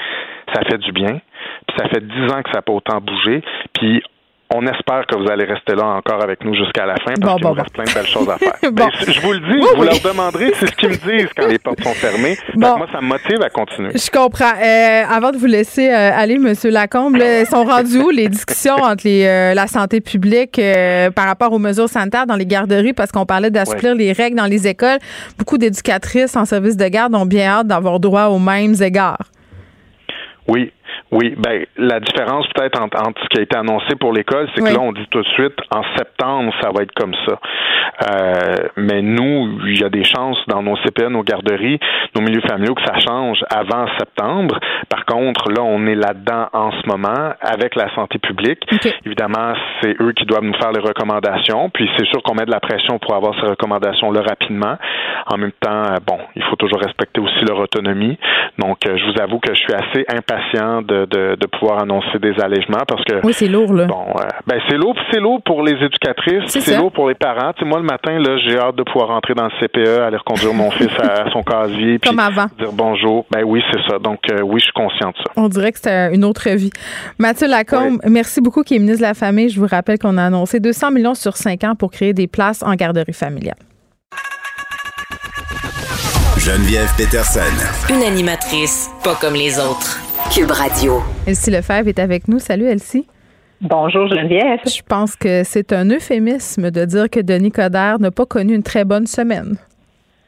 [0.52, 1.20] ça fait du bien.
[1.66, 3.42] Puis ça fait dix ans que ça n'a pas autant bougé.
[3.72, 4.02] Puis
[4.50, 7.46] on espère que vous allez rester là encore avec nous jusqu'à la fin parce qu'il
[7.46, 8.72] nous reste plein de belles choses à faire.
[8.72, 8.88] Bon.
[9.08, 9.86] Je vous le dis, Oui, vous oui.
[9.86, 12.36] leur demanderez, c'est ce qu'ils me disent quand les portes sont fermées.
[12.54, 12.76] Bon.
[12.76, 13.90] moi, ça me motive à continuer.
[13.94, 14.52] Je comprends.
[14.62, 18.74] Euh, avant de vous laisser euh, aller, Monsieur Lacombe, là, sont rendus où les discussions
[18.82, 20.60] entre les, euh, la santé publique
[21.16, 22.92] par rapport aux mesures sanitaires dans les garderies?
[22.92, 24.98] Parce qu'on parlait d'assouplir les règles dans les écoles.
[25.38, 29.30] Beaucoup d'éducatrices en service de garde ont bien hâte d'avoir droit aux mêmes égards.
[30.46, 30.70] Oui,
[31.12, 31.34] oui.
[31.38, 34.70] Ben, la différence peut-être entre, entre ce qui a été annoncé pour l'école, c'est Oui.
[34.70, 37.38] que là, on dit tout de suite, en septembre, ça va être comme ça.
[38.10, 41.78] Euh, mais nous, il y a des chances dans nos CPN, nos garderies,
[42.14, 44.58] nos milieux familiaux, que ça change avant septembre.
[44.88, 48.60] Par contre, là, on est là-dedans en ce moment avec la santé publique.
[49.06, 51.70] Évidemment, c'est eux qui doivent nous faire les recommandations.
[51.70, 54.76] Puis c'est sûr qu'on met de la pression pour avoir ces recommandations-là rapidement.
[55.26, 58.18] En même temps, euh, bon, il faut toujours respecter aussi leur autonomie.
[58.58, 62.18] Donc, euh, je vous avoue que je suis assez impatient de, de, de pouvoir annoncer
[62.20, 63.86] des allègements parce que Oui, c'est lourd, là.
[63.86, 67.14] Bon, euh, ben c'est lourd, c'est lourd pour les éducatrices, C'est c'est lourd pour les
[67.14, 67.52] parents.
[67.54, 70.16] Tu sais, moi le matin là, j'ai hâte de pouvoir rentrer dans le CPE, aller
[70.16, 72.46] reconduire mon fils à, son casier, puis Comme avant.
[72.58, 73.26] dire bonjour.
[73.30, 73.98] Ben oui, c'est ça.
[73.98, 75.32] Donc euh, oui, je suis conscient de ça.
[75.36, 76.70] On dirait que c'était une autre vie.
[77.18, 79.48] Mathieu Lacombe, merci beaucoup, qui est ministre de la Famille.
[79.48, 82.62] Je vous rappelle qu'on a annoncé 200 millions sur 5 ans pour créer des places
[82.62, 83.56] en garderie familiale.
[86.38, 87.40] Geneviève Peterson.
[87.88, 89.98] Une animatrice pas comme les autres.
[90.34, 90.94] Cube Radio.
[91.28, 92.40] Elsie Lefebvre est avec nous.
[92.40, 93.06] Salut, Elsie.
[93.60, 94.58] Bonjour, Geneviève.
[94.66, 98.64] Je pense que c'est un euphémisme de dire que Denis Coderre n'a pas connu une
[98.64, 99.54] très bonne semaine.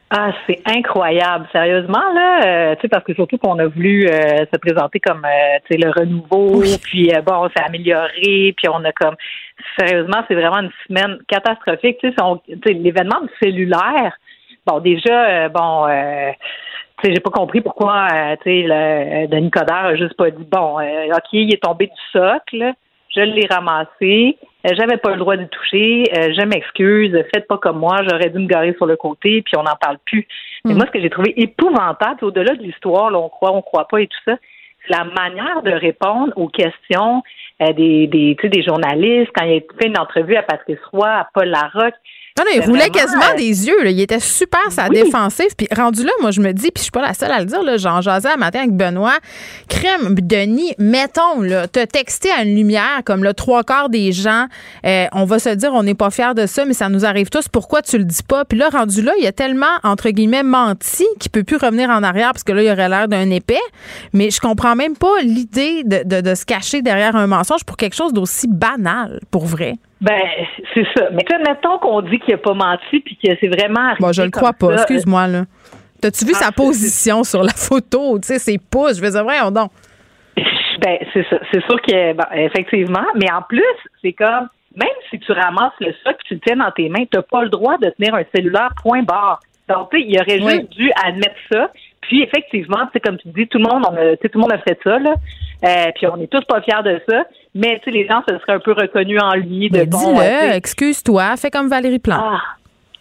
[0.09, 4.45] Ah, c'est incroyable, sérieusement là, euh, tu sais parce que surtout qu'on a voulu euh,
[4.49, 8.69] se présenter comme euh, tu sais le renouveau, puis euh, bon, on s'est amélioré, puis
[8.71, 9.15] on a comme
[9.77, 14.17] sérieusement, c'est vraiment une semaine catastrophique, tu sais, l'événement du cellulaire.
[14.65, 16.31] Bon, déjà euh, bon euh,
[17.03, 20.45] sais, j'ai pas compris pourquoi euh, tu sais le Denis Coderre a juste pas dit
[20.49, 22.73] bon, euh, OK, il est tombé du socle,
[23.15, 27.47] je l'ai ramassé, euh, j'avais pas le droit de le toucher, euh, je m'excuse, faites
[27.47, 30.27] pas comme moi, j'aurais dû me garer sur le côté, puis on n'en parle plus.
[30.65, 33.87] Mais moi, ce que j'ai trouvé épouvantable, au-delà de l'histoire, là, on croit, on croit
[33.87, 34.37] pas et tout ça,
[34.85, 37.23] c'est la manière de répondre aux questions
[37.61, 40.83] euh, des, des, tu sais, des journalistes, quand il a fait une entrevue à Patrice
[40.91, 41.95] Roy, à Paul Larocque,
[42.37, 43.83] Non, non, il roulait vraiment, quasiment des yeux.
[43.83, 43.89] là.
[43.89, 45.03] Il était super sa Oui.
[45.03, 45.47] défensive.
[45.57, 47.45] Puis rendu là, moi, je me dis, puis je suis pas la seule à le
[47.45, 49.17] dire, là, j'en jasais un matin avec Benoît.
[49.69, 54.45] Crème, Denis, mettons, là, te texter à une lumière comme le trois quarts des gens,
[54.85, 57.29] euh, on va se dire, on n'est pas fiers de ça, mais ça nous arrive
[57.29, 57.47] tous.
[57.47, 58.45] Pourquoi tu le dis pas?
[58.45, 62.03] Puis là, rendu là, il a tellement, entre guillemets, menti qu'il peut plus revenir en
[62.03, 63.55] arrière parce que là, il aurait l'air d'un épais.
[64.13, 67.77] Mais je comprends même pas l'idée de, de- de se cacher derrière un mensonge pour
[67.77, 69.75] quelque chose d'aussi banal, pour vrai.
[69.99, 70.21] Ben,
[70.73, 71.09] c'est ça.
[71.11, 74.11] Mais tu sais, mettons qu'on dit qu'il a pas menti puis que c'est vraiment Bon,
[74.11, 75.43] je le crois pas, excuse-moi, là.
[75.99, 78.19] T'as-tu vu sa position sur la photo?
[78.19, 78.97] Tu sais, ses pouces.
[78.97, 79.71] Je veux dire, voyons donc.
[80.79, 81.37] Ben, c'est ça.
[81.51, 83.05] C'est sûr que, bon, effectivement.
[83.15, 83.63] Mais en plus,
[84.03, 87.05] c'est comme, même si tu ramasses le sac que tu le tiens dans tes mains,
[87.09, 89.39] t'as pas le droit de tenir un cellulaire point barre.
[89.67, 90.51] Donc, tu sais, il aurait Oui.
[90.51, 91.71] juste dû admettre ça.
[92.07, 94.59] Puis, effectivement, sais, comme tu dis, tout le monde, on a, tout le monde a
[94.59, 95.13] fait ça, là.
[95.65, 97.25] Euh, puis, on est tous pas fiers de ça.
[97.53, 99.97] Mais, tu sais, les gens se seraient un peu reconnus en lui de Ben, bon.
[99.97, 102.21] Dis-le, euh, excuse-toi, fais comme Valérie Plante.
[102.23, 102.41] ah,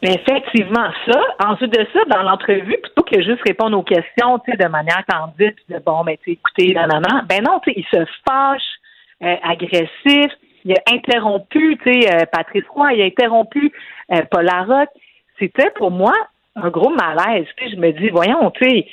[0.02, 1.20] effectivement, ça.
[1.46, 5.04] Ensuite de ça, dans l'entrevue, plutôt que juste répondre aux questions, tu sais, de manière
[5.08, 6.98] candide, puis de bon, ben, tu écoutez, non,
[7.28, 8.62] ben non, tu sais, il se fâche,
[9.22, 10.32] euh, agressif.
[10.64, 13.72] Il a interrompu, tu sais, euh, Patrice Roy, il a interrompu
[14.32, 14.90] Paul Larocque.
[15.38, 16.12] C'était pour moi
[16.56, 17.46] un gros malaise.
[17.60, 18.86] Je me dis, voyons, tu sais,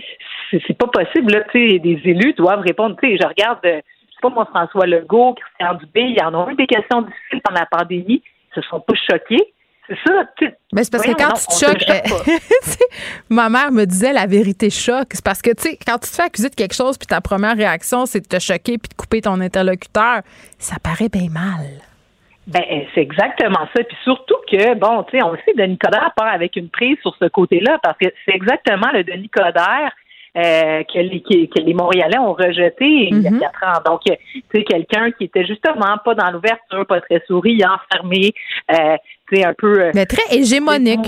[0.68, 2.95] c'est- pas possible, là, tu sais, des élus doivent répondre.
[3.01, 6.24] Tu sais, je regarde, euh, je sais pas moi, François Legault, Christian Dubé, il y
[6.24, 8.22] en a eu des questions difficiles pendant la pandémie.
[8.55, 9.53] Ils se sont pas choqués.
[9.88, 10.24] C'est ça.
[10.72, 12.80] Ben, c'est parce que quand non, tu te choques, choque
[13.30, 15.09] ma mère me disait la vérité choque.
[15.11, 17.20] C'est parce que, tu sais, quand tu te fais accuser de quelque chose, puis ta
[17.20, 20.22] première réaction, c'est de te choquer puis de couper ton interlocuteur,
[20.57, 21.66] ça paraît bien mal.
[22.46, 22.62] Ben,
[22.94, 23.84] c'est exactement ça.
[23.84, 26.98] Puis surtout que, bon, tu sais, on le sait, Denis Coderre part avec une prise
[27.02, 29.91] sur ce côté-là parce que c'est exactement le Denis Coderre
[30.36, 33.82] euh, que, les, que- que les Montréalais ont rejeté il y a quatre ans.
[33.86, 38.34] Donc, euh, tu sais, quelqu'un qui était justement pas dans l'ouverture, pas très souriant, fermé,
[38.72, 38.98] euh,
[39.30, 39.80] tu sais, un peu...
[39.80, 41.06] euh, Mais très hégémonique.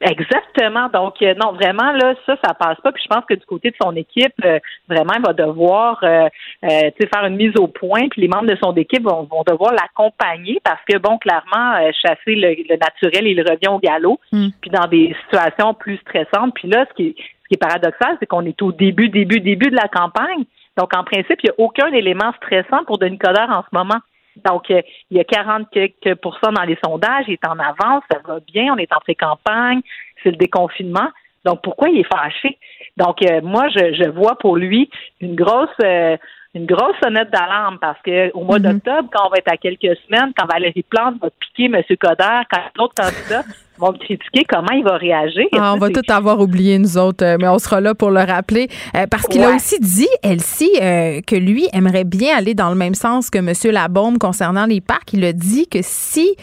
[0.00, 0.88] Exactement.
[0.92, 2.92] Donc, euh, non, vraiment, là, ça, ça passe pas.
[2.92, 6.28] Puis je pense que du côté de son équipe, euh, vraiment, il va devoir euh,
[6.64, 8.08] euh faire une mise au point.
[8.08, 12.34] Puis les membres de son équipe vont, vont devoir l'accompagner parce que, bon, clairement, chasser
[12.34, 14.20] le, naturel, il revient au galop.
[14.32, 14.48] Mm.
[14.60, 16.54] Puis dans des situations plus stressantes.
[16.54, 19.40] Puis là, ce qui est, ce qui est paradoxal, c'est qu'on est au début, début,
[19.40, 20.44] début de la campagne.
[20.76, 24.00] Donc, en principe, il n'y a aucun élément stressant pour Denis Coderre en ce moment.
[24.44, 28.02] Donc, euh, il y a 40 quelques pourcents dans les sondages, il est en avance,
[28.10, 29.80] ça va bien, on est en pré-campagne,
[30.22, 31.08] c'est le déconfinement.
[31.44, 32.58] Donc, pourquoi il est fâché?
[32.96, 34.90] Donc, euh, moi, je, je, vois pour lui
[35.20, 36.16] une grosse euh,
[36.54, 38.72] une grosse sonnette d'alarme parce que au mois Mhm.
[38.72, 41.82] d'octobre, quand on va être à quelques semaines, quand Valérie Plante va piquer M.
[42.00, 43.42] Coder, quand l'autre candidat
[43.78, 45.46] vont le critiquer, comment il va réagir?
[45.52, 48.20] Ah, on va tout avoir oublié, nous autres, euh, mais on sera là pour le
[48.20, 48.68] rappeler.
[48.96, 52.74] Euh, parce qu'il a aussi dit, Elsie, euh, que lui aimerait bien aller dans le
[52.74, 53.52] même sens que M.
[53.72, 55.12] Labaume concernant les parcs.
[55.12, 56.34] Il a dit que si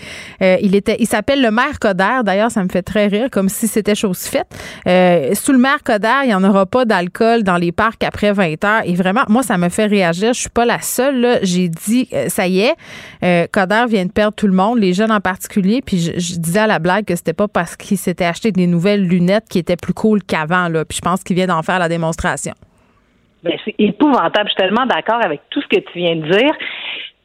[0.41, 3.49] euh, il était, il s'appelle le maire Coder, d'ailleurs, ça me fait très rire, comme
[3.49, 4.47] si c'était chose faite.
[4.87, 8.31] Euh, sous le maire Coder, il n'y en aura pas d'alcool dans les parcs après
[8.31, 8.81] 20 heures.
[8.85, 10.33] Et vraiment, moi, ça me fait réagir.
[10.33, 11.39] Je suis pas la seule.
[11.41, 12.75] J'ai dit, ça y est,
[13.23, 15.81] euh, Coder vient de perdre tout le monde, les jeunes en particulier.
[15.85, 18.67] Puis je, je disais à la blague que c'était pas parce qu'il s'était acheté des
[18.67, 20.67] nouvelles lunettes qui étaient plus cool qu'avant.
[20.67, 20.83] Là.
[20.83, 22.53] Puis je pense qu'il vient d'en faire la démonstration.
[23.43, 24.49] Ben, c'est épouvantable.
[24.49, 26.51] Je suis tellement d'accord avec tout ce que tu viens de dire.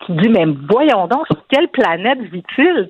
[0.06, 2.88] Tu dis, mais voyons donc, sur quelle planète vit-il?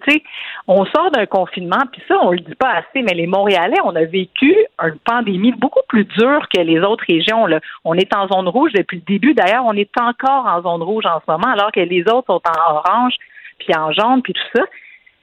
[0.66, 3.96] On sort d'un confinement, puis ça, on le dit pas assez, mais les Montréalais, on
[3.96, 7.46] a vécu une pandémie beaucoup plus dure que les autres régions.
[7.46, 7.60] Là.
[7.84, 9.32] On est en zone rouge depuis le début.
[9.32, 12.42] D'ailleurs, on est encore en zone rouge en ce moment, alors que les autres sont
[12.46, 13.14] en orange,
[13.58, 14.64] puis en jaune, puis tout ça.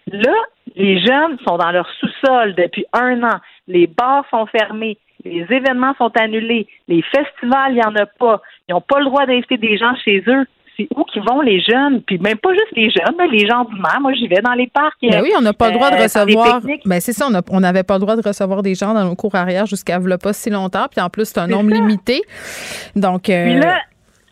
[0.07, 0.33] Là,
[0.75, 3.39] les jeunes sont dans leur sous-sol depuis un an.
[3.67, 4.97] Les bars sont fermés.
[5.23, 6.67] Les événements sont annulés.
[6.87, 8.41] Les festivals, il n'y en a pas.
[8.67, 10.45] Ils n'ont pas le droit d'inviter des gens chez eux.
[10.77, 12.01] C'est où qu'ils vont, les jeunes?
[12.01, 13.99] Puis même pas juste les jeunes, mais les gens du maire.
[14.01, 14.97] Moi, j'y vais dans les parcs.
[15.01, 16.59] Ben oui, on n'a pas le droit de euh, recevoir.
[16.59, 16.81] pique-niques.
[16.85, 19.35] Ben c'est ça, on n'avait pas le droit de recevoir des gens dans nos cours
[19.35, 20.87] arrière jusqu'à pas si longtemps.
[20.91, 22.23] Puis en plus, c'est un nombre limité.
[22.95, 23.79] Donc, euh, Puis là,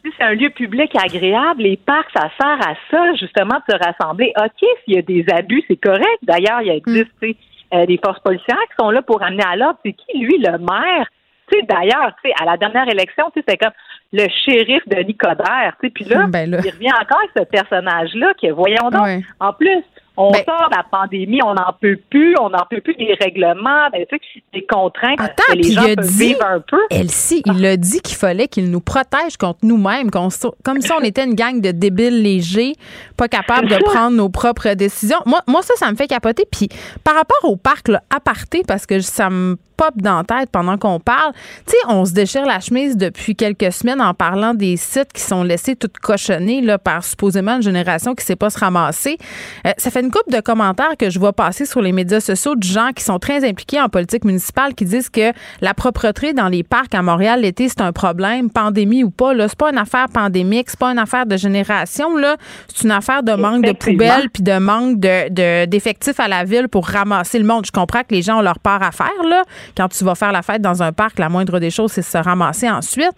[0.05, 3.77] si c'est un lieu public agréable, les parcs, ça sert à ça, justement, de se
[3.77, 4.33] rassembler.
[4.37, 6.19] OK, s'il y a des abus, c'est correct.
[6.23, 7.35] D'ailleurs, il existe sais,
[7.73, 9.79] euh, des forces policières qui sont là pour amener à l'ordre.
[9.85, 11.07] C'est qui, lui, le maire?
[11.51, 13.73] Tu sais, d'ailleurs, tu sais, à la dernière élection, tu sais, c'est comme
[14.13, 15.75] le shérif de Nicodère.
[15.81, 16.57] Tu sais, puis là, Ben là.
[16.63, 19.21] il revient encore avec ce personnage-là que, voyons donc, Ouais.
[19.39, 19.83] en plus,
[20.15, 23.15] on Ben- sort de la pandémie, on n'en peut plus, on n'en peut plus des
[23.19, 26.45] règlements, ben, tu sais, des contraintes Attends, que les gens il a peuvent dit, vivre
[26.45, 26.79] un peu.
[26.91, 31.25] Elsie, il a dit qu'il fallait qu'il nous protège contre nous-mêmes, comme si on était
[31.25, 32.73] une gang de débiles légers,
[33.17, 35.19] pas capables de prendre nos propres décisions.
[35.25, 36.45] Moi, moi ça, ça me fait capoter.
[36.51, 36.69] Puis
[37.03, 40.77] par rapport au parc, là, aparté, parce que ça me pop dans la tête pendant
[40.77, 41.33] qu'on parle,
[41.65, 45.21] tu sais, on se déchire la chemise depuis quelques semaines en parlant des sites qui
[45.21, 49.17] sont laissés toutes cochonnés là, par supposément une génération qui ne sait pas se ramasser.
[49.65, 52.55] Euh, ça fait une couple de commentaires que je vois passer sur les médias sociaux
[52.55, 55.31] de gens qui sont très impliqués en politique municipale qui disent que
[55.61, 59.33] la propreté dans les parcs à Montréal l'été, c'est un problème, pandémie ou pas.
[59.33, 62.15] Là, c'est pas une affaire pandémique, c'est pas une affaire de génération.
[62.17, 62.35] Là,
[62.73, 66.43] c'est une affaire de manque de poubelles puis de manque de, de- d'effectifs à la
[66.43, 67.65] ville pour ramasser le monde.
[67.65, 69.43] Je comprends que les gens ont leur part à faire là.
[69.77, 72.17] Quand tu vas faire la fête dans un parc, la moindre des choses, c'est se
[72.17, 73.11] ramasser ensuite.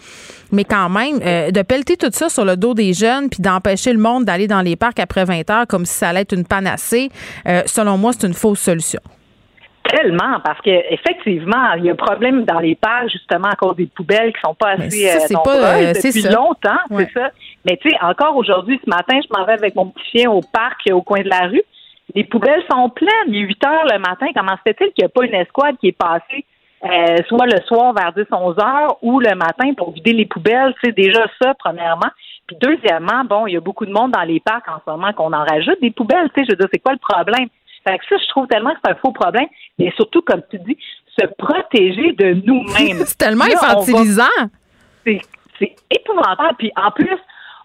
[0.52, 3.92] Mais quand même, euh, de pelleter tout ça sur le dos des jeunes puis d'empêcher
[3.92, 6.46] le monde d'aller dans les parcs après 20 heures comme si ça allait être une
[6.46, 6.75] panacée,
[7.48, 9.00] euh, selon moi, c'est une fausse solution.
[9.88, 13.76] Tellement, parce que effectivement, il y a un problème dans les parcs justement à cause
[13.76, 16.32] des poubelles qui sont pas assez ça, euh, c'est pas, nombreuses euh, c'est depuis ça.
[16.32, 17.08] longtemps, Ouais.
[17.14, 17.30] c'est ça.
[17.66, 20.42] Mais tu sais, encore aujourd'hui, ce matin, je m'en vais avec mon petit chien au
[20.42, 21.62] parc euh, au coin de la rue.
[22.16, 23.10] Les poubelles sont pleines.
[23.28, 24.26] Il est 8 heures le matin.
[24.36, 26.46] Comment se fait-il qu'il n'y a pas une escouade qui est passée
[26.84, 30.74] euh, soit le soir vers 10-11 heures ou le matin pour vider les poubelles?
[30.84, 32.10] C'est déjà ça, premièrement.
[32.48, 35.12] Puis deuxièmement, bon, il y a beaucoup de monde dans les parcs en ce moment
[35.14, 36.30] qu'on en rajoute des poubelles.
[36.36, 37.48] Tu sais, je veux dire, c'est quoi le problème?
[37.88, 39.48] Fait que ça, je trouve tellement que c'est un faux problème.
[39.80, 40.78] Mais surtout, comme tu dis,
[41.20, 42.98] se protéger de nous-mêmes.
[43.06, 44.24] c'est tellement Là, infantilisant.
[45.06, 45.22] c'est
[45.60, 46.56] c'est épouvantable.
[46.58, 47.18] Puis en plus,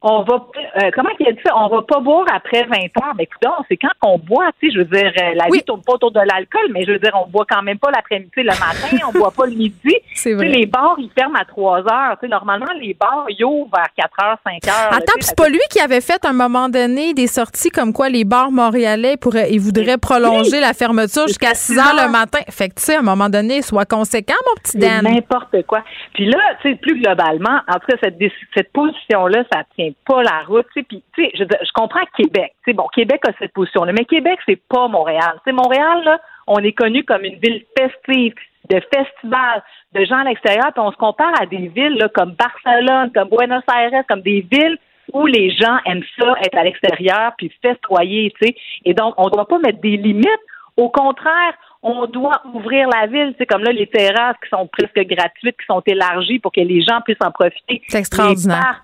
[0.02, 0.34] on va
[0.82, 1.52] euh, comment il a dit ça?
[1.56, 3.14] On va pas boire après 20 heures.
[3.16, 5.82] Mais écoute, c'est quand qu'on boit, tu sais, je veux dire, euh, la vie tourne
[5.82, 8.44] pas autour de l'alcool, mais je veux dire, on boit quand même pas l'après-midi, le
[8.44, 9.74] matin, on boit pas le midi.
[10.14, 10.48] C'est Tu sais, vrai.
[10.48, 12.16] les bars, ils ferment à 3 heures.
[12.18, 14.90] Tu sais, normalement, les bars, ils ouvrent vers 4 heures, 5 heures.
[14.90, 17.92] là, Attends, c'est pas lui qui avait fait à un moment donné des sorties comme
[17.92, 22.38] quoi les bars montréalais pourraient, ils voudraient prolonger la fermeture jusqu'à 6 heures le matin.
[22.48, 25.02] Fait que tu sais, à un moment donné, sois conséquent, mon petit Dan.
[25.04, 25.82] n'importe quoi.
[26.14, 28.16] Puis là, tu sais, plus globalement, en tout cas, cette,
[28.56, 30.66] cette position-là, ça tient pas la route.
[30.72, 30.86] tu sais.
[30.88, 32.52] Puis, tu sais, je, je comprends Québec.
[32.64, 35.34] Tu sais, bon, Québec a cette position-là, mais Québec, c'est pas Montréal.
[35.44, 38.34] Tu sais, Montréal, là, on est connu comme une ville festive,
[38.68, 39.62] de festivals,
[39.94, 43.28] de gens à l'extérieur, puis on se compare à des villes là, comme Barcelone, comme
[43.28, 44.78] Buenos Aires, comme des villes
[45.12, 48.54] où les gens aiment ça, être à l'extérieur, puis festoyer, tu sais.
[48.84, 50.28] Et donc, on ne doit pas mettre des limites.
[50.76, 53.34] Au contraire, on doit ouvrir la ville.
[53.38, 56.82] C'est comme là, les terrasses qui sont presque gratuites, qui sont élargies pour que les
[56.82, 57.82] gens puissent en profiter.
[57.88, 58.82] C'est extraordinaire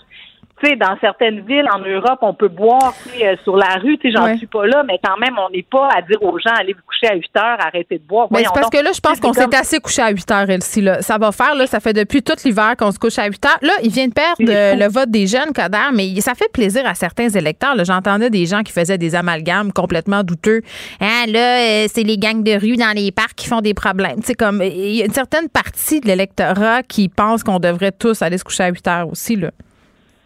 [0.58, 3.98] tu sais, dans certaines villes en Europe, on peut boire euh, sur la rue.
[3.98, 6.38] Tu sais, j'en suis pas là, mais quand même, on n'est pas à dire aux
[6.38, 8.28] gens allez vous coucher à 8 heures, arrêtez de boire.
[8.30, 10.80] Mais c'est parce que là, je pense qu'on s'est assez couché à 8 heures, Elsie.
[10.80, 11.02] Là.
[11.02, 13.58] Ça va faire, là, ça fait depuis tout l'hiver qu'on se couche à 8 heures.
[13.60, 16.94] Là, il vient de perdre le vote des jeunes, Coder, mais ça fait plaisir à
[16.94, 17.74] certains électeurs.
[17.84, 20.62] J'entendais des gens qui faisaient des amalgames complètement douteux.
[21.00, 24.20] Hein, là, euh, c'est les gangs de rue dans les parcs qui font des problèmes.
[24.20, 27.92] Tu sais, comme il y a une certaine partie de l'électorat qui pense qu'on devrait
[27.92, 29.50] tous aller se coucher à 8 heures aussi, là.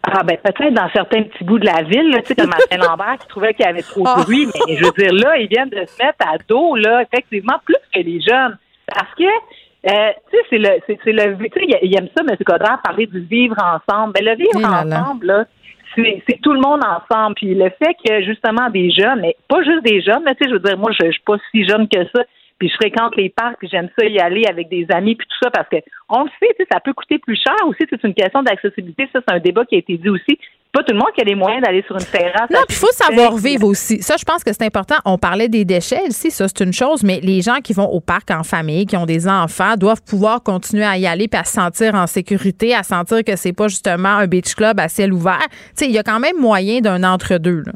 [0.03, 3.17] Ah ben peut-être dans certains petits bouts de la ville, tu sais, comme Martin Lambert
[3.19, 4.23] qui trouvait qu'il y avait trop de ah.
[4.23, 7.57] bruit, mais je veux dire, là, ils viennent de se mettre à dos, là, effectivement,
[7.63, 8.57] plus que les jeunes.
[8.87, 12.35] Parce que euh, tu sais, c'est le, c'est, le, tu sais, il aime ça, M.
[12.45, 14.13] Codra, parler du vivre ensemble.
[14.13, 15.45] Ben, le vivre ensemble, là,
[15.95, 17.35] c'est, c'est tout le monde ensemble.
[17.35, 20.49] Puis le fait que, justement, des jeunes, mais pas juste des jeunes, mais tu sais,
[20.49, 22.23] je veux dire, moi, je, je suis pas si jeune que ça,
[22.61, 25.37] puis je fréquente les parcs, puis j'aime ça y aller avec des amis, puis tout
[25.41, 25.77] ça, parce que
[26.09, 27.79] on le sait, ça peut coûter plus cher aussi.
[27.89, 29.09] C'est une question d'accessibilité.
[29.11, 30.37] Ça, c'est un débat qui a été dit aussi.
[30.71, 32.51] Pas tout le monde qui a les moyens d'aller sur une terrasse.
[32.51, 34.03] Non, puis il faut savoir vivre aussi.
[34.03, 34.97] Ça, je pense que c'est important.
[35.05, 37.99] On parlait des déchets ici, ça, c'est une chose, mais les gens qui vont au
[37.99, 41.43] parc en famille, qui ont des enfants, doivent pouvoir continuer à y aller puis à
[41.43, 45.13] se sentir en sécurité, à sentir que c'est pas justement un beach club à ciel
[45.13, 45.47] ouvert.
[45.49, 47.71] Tu sais, il y a quand même moyen d'un entre-deux, là.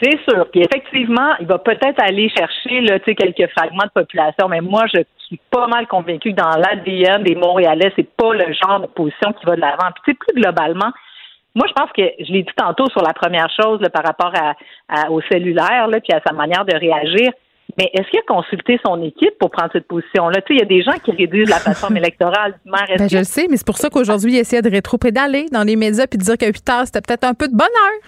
[0.00, 0.48] C'est sûr.
[0.50, 5.00] Puis effectivement, il va peut-être aller chercher là, quelques fragments de population, mais moi, je
[5.26, 9.32] suis pas mal convaincue que dans l'ADN des Montréalais, c'est pas le genre de position
[9.32, 9.90] qui va de l'avant.
[10.04, 10.92] Puis plus globalement,
[11.54, 14.32] moi, je pense que je l'ai dit tantôt sur la première chose par rapport
[14.88, 17.30] à, au cellulaire, là, puis à sa manière de réagir.
[17.76, 20.40] Mais est-ce qu'il a consulté son équipe pour prendre cette position-là?
[20.42, 22.86] Tu sais, il y a des gens qui réduisent la plateforme électorale du maire.
[22.96, 25.76] Ben, je le sais, mais c'est pour ça qu'aujourd'hui, il essaie de rétro-pédaler dans les
[25.76, 27.98] médias puis de dire que 8 heures, c'était peut-être un peu de bonheur.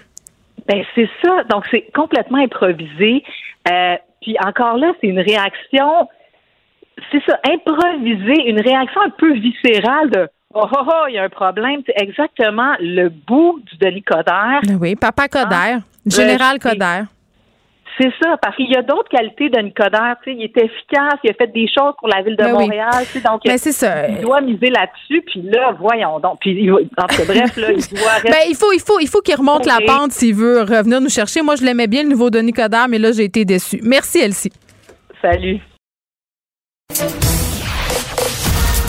[0.71, 1.43] Ben c'est ça.
[1.49, 3.23] Donc c'est complètement improvisé.
[3.69, 6.07] Euh, puis encore là, c'est une réaction.
[7.11, 11.23] C'est ça, improvisé, une réaction un peu viscérale de Oh, oh, oh, il y a
[11.23, 11.81] un problème.
[11.85, 14.59] C'est exactement le bout du Denis Coderre.
[14.67, 17.05] Ben oui, Papa Coderre, ah, Général Coderre.
[17.97, 20.15] C'est ça, parce qu'il y a d'autres qualités de Nicodère.
[20.25, 23.05] Il est efficace, il a fait des choses pour la ville de ben Montréal.
[23.23, 24.07] Donc, ben, ça.
[24.07, 25.21] il doit miser là-dessus.
[25.27, 26.39] Puis là, voyons donc.
[26.39, 29.79] Puis, bref, là, il doit ben, il faut, il faut, il faut qu'il remonte la
[29.85, 31.41] pente s'il veut revenir nous chercher.
[31.41, 33.79] Moi, je l'aimais bien, le nouveau de Nicodère, mais là, j'ai été déçue.
[33.83, 34.51] Merci, Elsie.
[35.21, 35.59] Salut.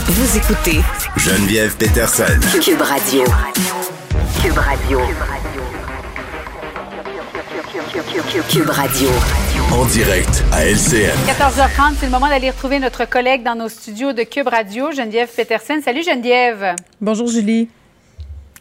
[0.07, 0.79] Vous écoutez
[1.17, 2.39] Geneviève Peterson.
[2.61, 3.23] Cube Radio.
[4.41, 4.99] Cube Radio.
[8.41, 9.09] Cube Radio.
[9.71, 11.13] En direct à LCN.
[11.27, 15.29] 14h30, c'est le moment d'aller retrouver notre collègue dans nos studios de Cube Radio, Geneviève
[15.29, 15.83] Petersen.
[15.83, 16.75] Salut Geneviève.
[16.99, 17.69] Bonjour Julie.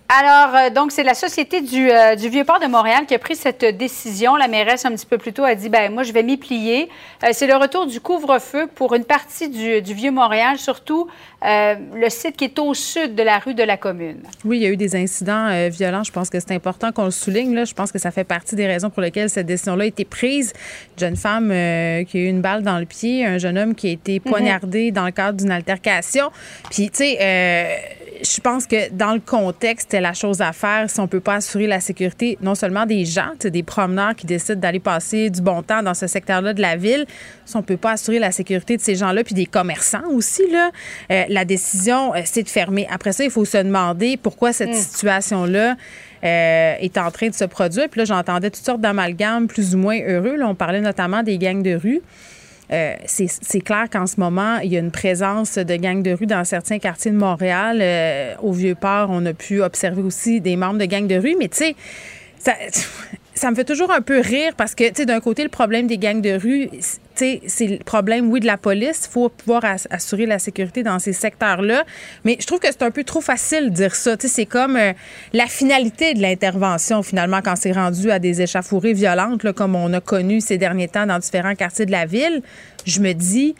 [0.08, 3.34] Alors, euh, donc, c'est la Société du, euh, du Vieux-Port de Montréal qui a pris
[3.34, 4.36] cette décision.
[4.36, 6.90] La mairesse, un petit peu plus tôt, a dit, ben moi, je vais m'y plier.
[7.24, 11.08] Euh, c'est le retour du couvre-feu pour une partie du, du Vieux-Montréal, surtout
[11.44, 14.22] le site qui est au sud de la rue de la commune.
[14.44, 16.04] Oui, il y a eu des incidents violents.
[16.04, 17.52] Je pense que c'est important qu'on le souligne.
[17.52, 17.64] Là.
[17.64, 20.52] Je pense que ça fait partie des raisons pour lesquelles cette décision-là a été prise.
[20.92, 23.88] Une jeune femme qui a eu une balle dans le pied, un jeune homme qui
[23.88, 24.30] a été mhm.
[24.30, 26.30] poignardé dans le cadre d'une altercation.
[26.70, 27.18] Puis, tu sais,
[28.22, 31.66] je pense que dans le contexte, la chose à faire si on peut pas assurer
[31.66, 35.82] la sécurité non seulement des gens, des promeneurs qui décident d'aller passer du bon temps
[35.82, 37.06] dans ce secteur-là de la ville,
[37.44, 40.70] si on peut pas assurer la sécurité de ces gens-là, puis des commerçants aussi, là,
[41.10, 42.86] euh, la décision, euh, c'est de fermer.
[42.90, 44.74] Après ça, il faut se demander pourquoi cette mm.
[44.74, 45.76] situation-là
[46.24, 47.88] euh, est en train de se produire.
[47.88, 50.36] Puis là, j'entendais toutes sortes d'amalgames plus ou moins heureux.
[50.36, 52.00] Là, on parlait notamment des gangs de rue.
[52.72, 56.26] Euh, c'est clair qu'en ce moment, il y a une présence de gangs de rue
[56.26, 57.80] dans certains quartiers de Montréal.
[57.82, 61.48] Euh, au Vieux-Port, on a pu observer aussi des membres de gangs de rue, mais
[61.48, 61.76] tu sais,
[62.38, 62.54] ça,
[63.34, 65.86] ça me fait toujours un peu rire parce que, tu sais, d'un côté, le problème
[65.86, 66.80] des gangs de rue, tu
[67.14, 69.06] sais, c'est le problème, oui, de la police.
[69.06, 71.84] Il faut pouvoir assurer la sécurité dans ces secteurs-là.
[72.24, 74.16] Mais je trouve que c'est un peu trop facile de dire ça.
[74.16, 74.92] Tu sais, c'est comme euh,
[75.32, 79.92] la finalité de l'intervention, finalement, quand c'est rendu à des échauffourées violentes, là, comme on
[79.94, 82.42] a connu ces derniers temps dans différents quartiers de la ville.
[82.84, 83.54] Je me dis,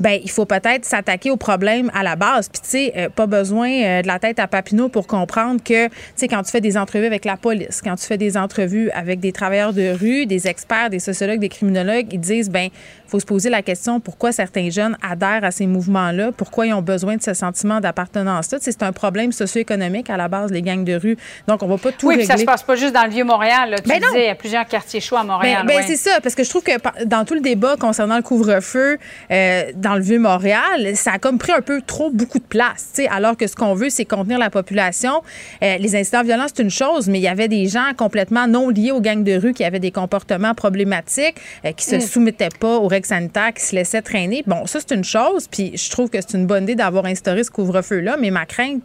[0.00, 2.48] ben il faut peut-être s'attaquer au problème à la base.
[2.48, 5.88] Puis tu sais, euh, pas besoin euh, de la tête à Papineau pour comprendre que
[5.88, 8.90] tu sais quand tu fais des entrevues avec la police, quand tu fais des entrevues
[8.90, 12.68] avec des travailleurs de rue, des experts, des sociologues, des criminologues, ils disent ben
[13.08, 16.82] faut se poser la question pourquoi certains jeunes adhèrent à ces mouvements-là, pourquoi ils ont
[16.82, 18.58] besoin de ce sentiment d'appartenance-là?
[18.60, 21.16] C'est un problème socio-économique à la base, les gangs de rue.
[21.46, 22.24] Donc, on va pas tout oui, régler.
[22.24, 23.76] Oui, ça se passe pas juste dans le Vieux-Montréal.
[23.82, 25.64] Tu ben disais, il y a plusieurs quartiers chauds à Montréal.
[25.66, 28.22] Ben, ben c'est ça, parce que je trouve que dans tout le débat concernant le
[28.22, 28.98] couvre-feu,
[29.30, 33.36] euh, dans le Vieux-Montréal, ça a comme pris un peu trop beaucoup de place, alors
[33.36, 35.22] que ce qu'on veut, c'est contenir la population.
[35.62, 38.68] Euh, les incidents violents, c'est une chose, mais il y avait des gens complètement non
[38.68, 42.00] liés aux gangs de rue qui avaient des comportements problématiques, euh, qui se Mm.
[42.00, 44.42] soumettaient pas aux règles sanitaires, qui se laissaient traîner.
[44.46, 47.44] Bon, ça, c'est une chose, puis je trouve que c'est une bonne idée d'avoir instauré
[47.44, 48.82] ce couvre-feu-là, mais ma crainte,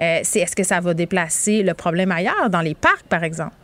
[0.00, 3.54] euh, c'est est-ce que ça va déplacer le problème ailleurs, dans les parcs, par exemple?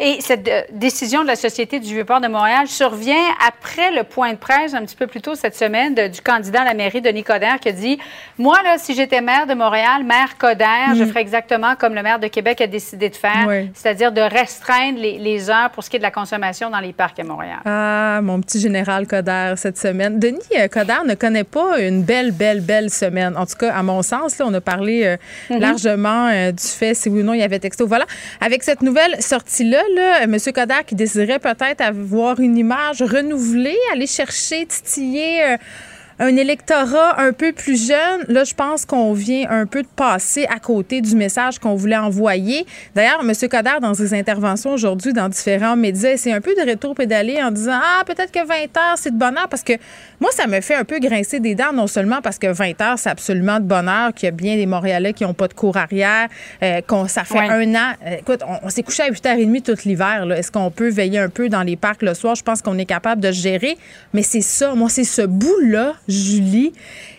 [0.00, 3.16] Et cette euh, décision de la Société du Vieux-Port de Montréal survient
[3.46, 6.60] après le point de presse un petit peu plus tôt cette semaine de- du candidat
[6.60, 7.98] à la mairie, Denis Coderre, qui a dit
[8.38, 11.08] Moi, là, si j'étais maire de Montréal, maire Coderre, je Mm.
[11.08, 13.70] ferais exactement comme le maire de Québec a décidé de faire, Oui.
[13.74, 16.92] c'est-à-dire de restreindre les, les heures pour ce qui est de la consommation dans les
[16.92, 17.58] parcs à Montréal.
[17.64, 20.20] Ah, mon petit général Coder cette semaine.
[20.20, 23.36] Denis euh, Coderre ne connaît pas une belle, belle, belle semaine.
[23.36, 25.16] En tout cas, à mon sens, là, on a parlé euh,
[25.50, 25.58] Mhm.
[25.60, 27.84] largement euh, du fait si oui ou non il y avait texto.
[27.86, 28.06] Voilà.
[28.40, 30.36] Avec cette nouvelle sortie-là, là, M.
[30.54, 35.42] Coder qui désirait peut-être avoir une image renouvelée, aller chercher, titiller.
[35.44, 35.56] euh,
[36.18, 40.46] un électorat un peu plus jeune, là, je pense qu'on vient un peu de passer
[40.46, 42.66] à côté du message qu'on voulait envoyer.
[42.94, 43.32] D'ailleurs, M.
[43.48, 47.78] Coder, dans ses interventions aujourd'hui dans différents médias, c'est un peu de rétro-pédaler en disant
[47.82, 49.48] Ah, peut-être que 20 heures, c'est de bonheur.
[49.48, 49.74] Parce que
[50.20, 52.98] moi, ça me fait un peu grincer des dents, non seulement parce que 20 heures,
[52.98, 55.76] c'est absolument de bonheur, qu'il y a bien des Montréalais qui n'ont pas de cours
[55.76, 56.28] arrière,
[56.62, 57.48] euh, qu'on ça fait Ouais.
[57.48, 57.92] un an.
[58.04, 60.26] Euh, écoute, on, on s'est couché à 8h30 tout l'hiver.
[60.26, 60.36] là.
[60.38, 62.34] Est-ce qu'on peut veiller un peu dans les parcs le soir?
[62.34, 63.76] Je pense qu'on est capable de gérer.
[64.12, 66.72] Mais c'est ça, moi, c'est ce bout-là, Julie,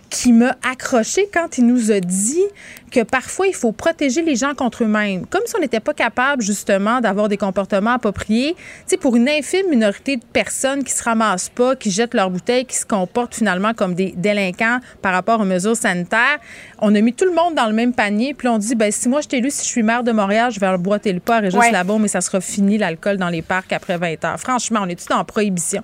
[0.09, 2.43] qui m'a accroché quand il nous a dit
[2.91, 5.27] que parfois il faut protéger les gens contre eux-mêmes.
[5.27, 8.55] Comme si on n'était pas capable justement d'avoir des comportements appropriés.
[8.55, 12.31] Tu sais, pour une infime minorité de personnes qui se ramassent pas, qui jettent leurs
[12.31, 16.39] bouteilles, qui se comportent finalement comme des délinquants par rapport aux mesures sanitaires,
[16.79, 18.33] on a mis tout le monde dans le même panier.
[18.33, 20.51] Puis on dit, ben si moi je t'ai élu, si je suis maire de Montréal,
[20.51, 21.71] je vais boiter le pas à Régis Ouais.
[21.71, 24.39] Labaume, mais ça sera fini l'alcool dans les parcs après 20 heures.
[24.39, 25.83] Franchement, on est tout en prohibition?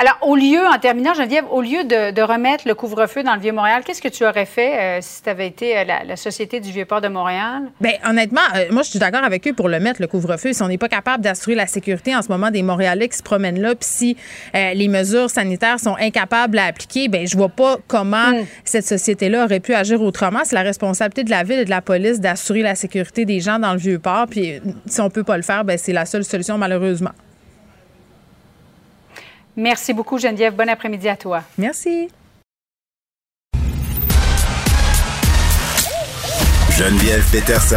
[0.00, 3.40] Alors, au lieu, en terminant, Geneviève, au lieu de, de remettre le couvre-feu dans le
[3.40, 6.58] Vieux-Montréal, qu'est-ce que tu aurais fait euh, si tu avais été euh, la, la Société
[6.58, 7.64] du Vieux-Port de Montréal?
[7.82, 10.54] Bien, honnêtement, euh, moi, je suis d'accord avec eux pour le mettre, le couvre-feu.
[10.54, 13.22] Si on n'est pas capable d'assurer la sécurité en ce moment des Montréalais qui se
[13.22, 14.16] promènent là, puis si
[14.54, 18.32] les mesures sanitaires sont incapables à appliquer, ben je vois pas comment
[18.64, 20.40] cette société-là aurait pu agir autrement.
[20.44, 23.58] C'est la responsabilité de la ville et de la police d'assurer la sécurité des gens
[23.58, 24.28] dans le Vieux-Port.
[24.30, 27.10] Puis si on peut pas le faire, ben c'est la seule solution, malheureusement.
[29.60, 30.54] Merci beaucoup, Geneviève.
[30.54, 31.42] Bon après-midi à toi.
[31.58, 32.08] Merci.
[36.78, 37.76] Geneviève Peterson.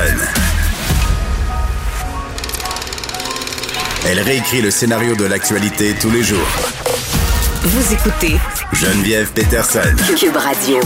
[4.07, 6.47] Elle réécrit le scénario de l'actualité tous les jours.
[7.63, 8.37] Vous écoutez
[8.71, 9.81] Geneviève Peterson.
[10.17, 10.79] Cube Radio.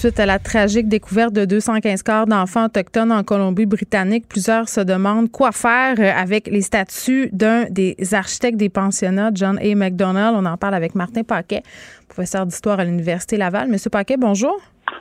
[0.00, 5.30] Suite à la tragique découverte de 215 corps d'enfants autochtones en Colombie-Britannique, plusieurs se demandent
[5.30, 9.74] quoi faire euh, avec les statuts d'un des architectes des pensionnats, John A.
[9.74, 10.34] McDonald.
[10.38, 11.62] On en parle avec Martin Paquet,
[12.08, 13.68] professeur d'histoire à l'Université Laval.
[13.68, 14.58] Monsieur Paquet, bonjour.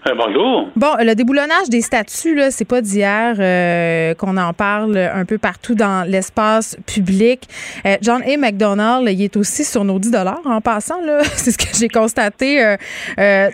[0.08, 0.70] Euh, bonjour.
[0.78, 5.38] Bon, le déboulonnage des statuts, là, c'est pas d'hier euh, qu'on en parle un peu
[5.38, 7.50] partout dans l'espace public.
[7.86, 8.38] Euh, John A.
[8.38, 10.16] McDonald, il est aussi sur nos 10
[10.46, 11.20] en passant, là.
[11.36, 12.76] c'est ce que j'ai constaté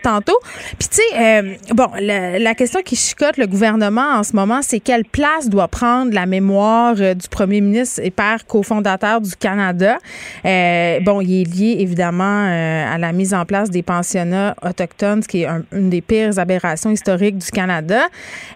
[0.04, 0.38] tantôt.
[0.78, 5.06] Puis, tu sais, bon, la, question qui chicote le gouvernement en ce moment, c'est quelle
[5.06, 9.98] place doit prendre la mémoire du premier ministre et père cofondateur du Canada?
[10.44, 15.42] Bon, il est lié évidemment à la mise en place des pensionnats autochtones, ce qui
[15.42, 18.08] est un- une des pires aberrations historiques du Canada.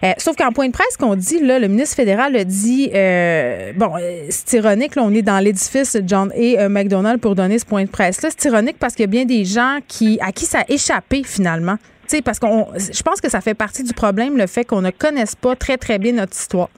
[0.02, 3.72] Euh, sauf qu'en point de presse qu'on dit, là, le ministre fédéral a dit, euh,
[3.76, 6.68] bon, euh, c'est ironique, là, on est dans l'édifice John A.
[6.68, 8.30] McDonald pour donner ce point de presse-là.
[8.36, 11.22] C'est ironique parce qu'il y a bien des gens qui, à qui ça a échappé
[11.24, 11.76] finalement.
[12.24, 15.36] Parce qu'on, je pense que ça fait partie du problème, le fait qu'on ne connaisse
[15.36, 16.68] pas très, très bien notre histoire.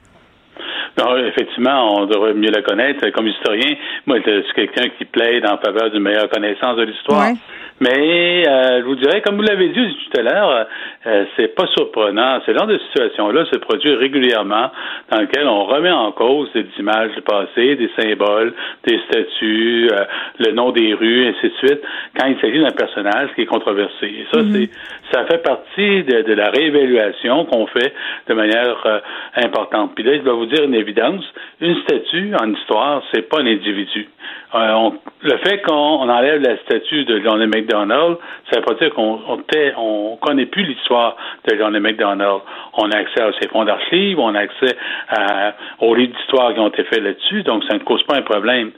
[0.97, 3.09] Non, effectivement, on devrait mieux la connaître.
[3.11, 3.75] Comme historien,
[4.05, 7.29] moi, je suis quelqu'un qui plaide en faveur d'une meilleure connaissance de l'histoire.
[7.29, 7.35] Ouais.
[7.79, 10.67] Mais euh, je vous dirais, comme vous l'avez dit tout à l'heure,
[11.05, 12.39] euh, c'est pas surprenant.
[12.45, 14.71] Ce genre de situation-là se produit régulièrement
[15.11, 18.53] dans lequel on remet en cause des images du passé, des symboles,
[18.87, 20.05] des statues, euh,
[20.39, 21.81] le nom des rues, ainsi de suite,
[22.17, 24.05] quand il s'agit d'un personnage qui est controversé.
[24.05, 24.51] Et ça, Mhm.
[24.53, 24.69] c'est
[25.11, 27.93] ça fait partie de, de la réévaluation qu'on fait
[28.27, 28.99] de manière euh,
[29.35, 29.91] importante.
[29.95, 31.23] Puis là, je dois vous dire une évidence,
[31.59, 34.07] une statue en histoire, c'est pas un individu.
[34.55, 37.47] Euh, on- le fait qu'on on enlève la statue de John A.
[37.47, 38.17] MacDonald,
[38.51, 39.39] ça veut pas dire qu'on on,
[39.77, 41.15] on connaît plus l'histoire
[41.47, 41.79] de John A.
[41.79, 42.41] MacDonald.
[42.77, 44.75] On a accès à ses fonds d'archives, on a accès
[45.09, 48.21] à- aux livres d'histoire qui ont été faits là-dessus, donc ça ne cause pas un
[48.21, 48.71] problème.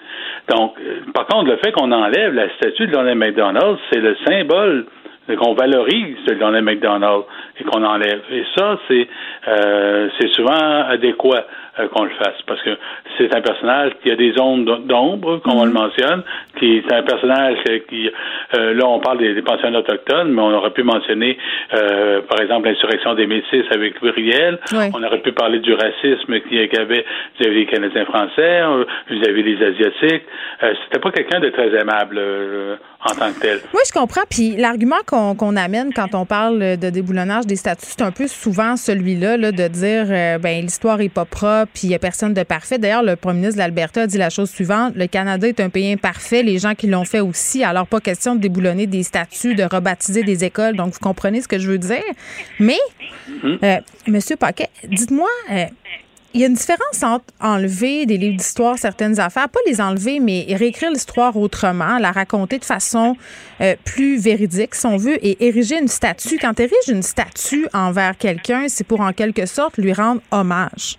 [0.49, 3.15] Donc, euh, par contre, le fait qu'on enlève la statue de John A.
[3.15, 4.85] MacDonald, c'est le symbole
[5.39, 7.23] qu'on valorise le Donald McDonald
[7.59, 8.21] et qu'on enlève.
[8.31, 9.07] Et ça, c'est
[9.47, 11.47] euh, c'est souvent adéquat
[11.93, 12.77] qu'on le fasse parce que
[13.17, 16.23] c'est un personnage qui a des ondes d'ombre, comme on le mentionne,
[16.57, 17.57] qui est un personnage
[17.89, 18.09] qui
[18.57, 21.37] euh, là on parle des, des pensionnats autochtones, mais on aurait pu mentionner
[21.73, 24.59] euh, par exemple l'insurrection des Métis avec Riel.
[24.93, 27.05] On aurait pu parler du racisme qu'il y avait
[27.39, 28.61] vis-à-vis les Canadiens français,
[29.09, 30.23] vis-à-vis des Asiatiques.
[30.61, 32.19] C'était pas quelqu'un de très aimable
[33.01, 33.59] en tant que tel.
[33.73, 34.23] Oui, je comprends.
[34.29, 38.75] Puis l'argument qu'on amène quand on parle de déboulonnage des statuts, c'est un peu souvent
[38.75, 40.05] celui-là là, de dire
[40.39, 42.77] ben l'histoire est pas propre puis il n'y a personne de parfait.
[42.77, 45.69] D'ailleurs, le premier ministre de l'Alberta a dit la chose suivante le Canada est un
[45.69, 47.63] pays imparfait, les gens qui l'ont fait aussi.
[47.63, 50.75] Alors, pas question de déboulonner des statuts, de rebaptiser des écoles.
[50.75, 52.03] Donc, vous comprenez ce que je veux dire.
[52.59, 52.79] Mais,
[53.43, 53.77] euh,
[54.07, 55.65] Monsieur Paquet, dites-moi, euh,
[56.33, 60.19] il y a une différence entre enlever des livres d'histoire certaines affaires, pas les enlever,
[60.19, 63.15] mais réécrire l'histoire autrement, la raconter de façon
[63.61, 66.37] euh, plus véridique, si on veut, et ériger une statue.
[66.37, 70.97] Quand tu ériges une statue envers quelqu'un, c'est pour en quelque sorte lui rendre hommage.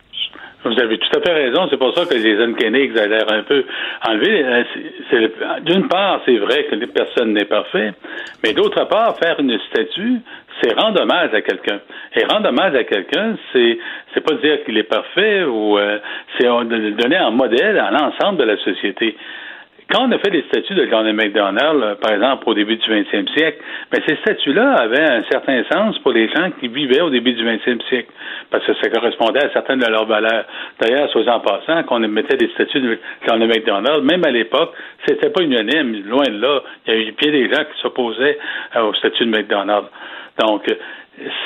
[0.64, 1.68] Vous avez tout à fait raison.
[1.70, 3.64] C'est pour ça que les uncanny exagèrent un peu.
[4.08, 5.28] Enlever, euh,
[5.62, 7.92] d'une part, c'est vrai que les personnes n'est parfait,
[8.42, 10.20] mais d'autre part, faire une statue,
[10.60, 11.80] c'est rendre hommage à quelqu'un.
[12.14, 13.78] Et rendre hommage à quelqu'un, c'est
[14.14, 15.98] c'est pas dire qu'il est parfait ou euh,
[16.36, 19.16] c'est donner un modèle à l'ensemble de la société.
[19.88, 22.90] Quand on a fait les statuts de John McDonald, euh, par exemple, au début du
[22.90, 23.58] 20e siècle,
[23.92, 27.44] mais ces statuts-là avaient un certain sens pour les gens qui vivaient au début du
[27.44, 28.10] 20e siècle,
[28.50, 30.44] parce que ça correspondait à certaines de leurs valeurs.
[30.80, 32.98] D'ailleurs, soit en passant, qu'on mettait des statuts de
[33.28, 34.72] John McDonald, même à l'époque,
[35.06, 36.62] c'était pas unanime, loin de là.
[36.86, 38.38] Il y avait bien des gens qui s'opposaient
[38.74, 39.84] euh, au statut de McDonald.
[40.40, 40.64] Donc,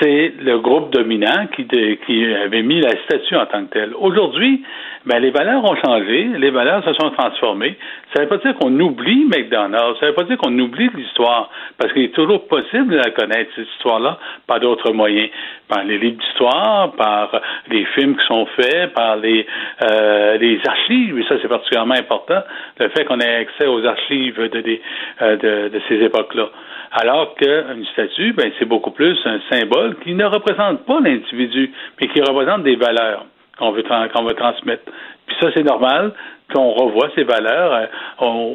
[0.00, 3.94] c'est le groupe dominant qui, qui avait mis la statue en tant que telle.
[3.94, 4.62] Aujourd'hui,
[5.06, 7.76] ben, les valeurs ont changé, les valeurs se sont transformées.
[8.12, 10.90] Ça ne veut pas dire qu'on oublie McDonald's, ça ne veut pas dire qu'on oublie
[10.94, 15.30] l'histoire, parce qu'il est toujours possible de la connaître, cette histoire-là, par d'autres moyens.
[15.68, 19.46] Par les livres d'histoire, par les films qui sont faits, par les,
[19.88, 22.42] euh, les archives, et ça c'est particulièrement important,
[22.78, 24.80] le fait qu'on ait accès aux archives de,
[25.22, 26.50] euh, de, de ces époques-là.
[26.92, 32.08] Alors qu'une statue, ben, c'est beaucoup plus un symbole qui ne représente pas l'individu, mais
[32.08, 33.26] qui représente des valeurs
[33.58, 34.84] qu'on veut, qu'on veut transmettre.
[35.26, 36.12] Puis ça, c'est normal
[36.52, 37.88] qu'on revoie ces valeurs
[38.22, 38.52] euh,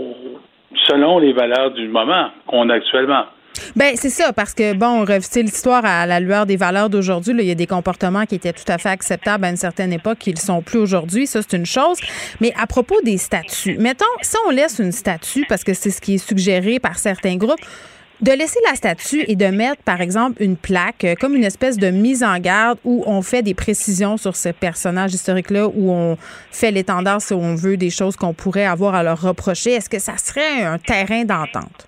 [0.85, 3.25] selon les valeurs du moment qu'on a actuellement.
[3.75, 7.45] Ben c'est ça parce que bon revisiter l'histoire à la lueur des valeurs d'aujourd'hui, il
[7.45, 10.31] y a des comportements qui étaient tout à fait acceptables à une certaine époque qui
[10.31, 11.97] ne sont plus aujourd'hui, ça c'est une chose.
[12.41, 16.01] Mais à propos des statuts, mettons si on laisse une statue parce que c'est ce
[16.01, 17.61] qui est suggéré par certains groupes,
[18.21, 21.77] de laisser la statue et de mettre, par exemple, une plaque, euh, comme une espèce
[21.77, 26.15] de mise en garde où on fait des précisions sur ce personnage historique-là, où on
[26.51, 29.71] fait l'étendard, si on veut, des choses qu'on pourrait avoir à leur reprocher.
[29.71, 31.87] Est-ce que ça serait un terrain d'entente?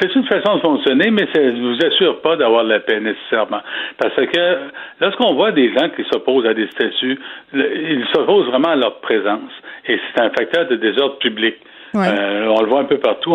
[0.00, 3.60] C'est une façon de fonctionner, mais ça ne vous assure pas d'avoir la paix nécessairement.
[3.98, 4.56] Parce que
[5.00, 7.18] lorsqu'on voit des gens qui s'opposent à des statues,
[7.52, 9.50] ils s'opposent vraiment à leur présence.
[9.88, 11.56] Et c'est un facteur de désordre public.
[11.94, 13.34] Euh, on le voit un peu partout.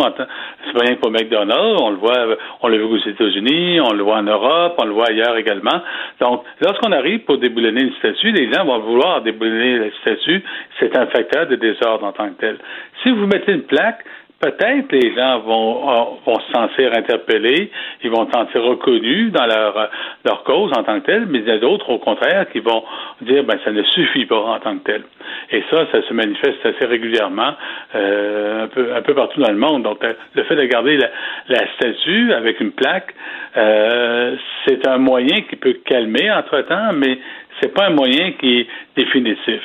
[0.65, 1.81] C'est pas rien pour McDonald's.
[1.81, 4.91] On le voit, on l'a vu aux États-Unis, on le voit en Europe, on le
[4.91, 5.81] voit ailleurs également.
[6.19, 10.43] Donc, lorsqu'on arrive pour déboulonner une statue, les gens vont vouloir déboulonner la statue.
[10.79, 12.57] C'est un facteur de désordre en tant que tel.
[13.03, 14.03] Si vous mettez une plaque,
[14.43, 17.71] peut-être les gens vont, euh, vont se sentir interpellés,
[18.03, 19.89] ils vont se sentir reconnus dans leur,
[20.25, 22.83] leur cause en tant que telle, mais il y a d'autres, au contraire, qui vont
[23.21, 25.03] dire ben ça ne suffit pas en tant que tel.
[25.51, 27.53] Et ça, ça se manifeste assez régulièrement
[27.95, 29.83] euh, un, peu, un peu partout dans le monde.
[29.83, 31.09] Donc, euh, le fait de garder la,
[31.47, 33.13] la statue avec une plaque,
[33.55, 34.35] euh,
[34.67, 37.17] c'est un moyen qui peut calmer entre-temps, mais
[37.61, 38.67] c'est pas un moyen qui est
[38.97, 39.61] définitif.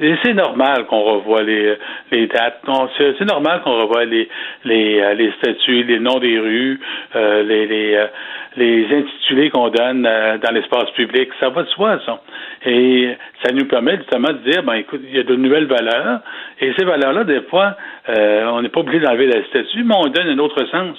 [0.00, 1.76] Et c'est normal qu'on revoie les,
[2.10, 2.62] les dates.
[2.96, 4.28] C'est normal qu'on revoie les,
[4.64, 6.80] les, euh, les statuts, les noms des rues,
[7.14, 8.06] euh, les, les, euh,
[8.56, 11.28] les intitulés qu'on donne dans l'espace public.
[11.38, 12.22] Ça va de soi, ça.
[12.64, 13.14] Et
[13.44, 16.20] ça nous permet justement de dire, ben écoute, il y a de nouvelles valeurs.
[16.60, 17.76] Et ces valeurs-là, des fois,
[18.08, 20.96] on n'est pas obligé d'enlever la statue, mais on donne un autre sens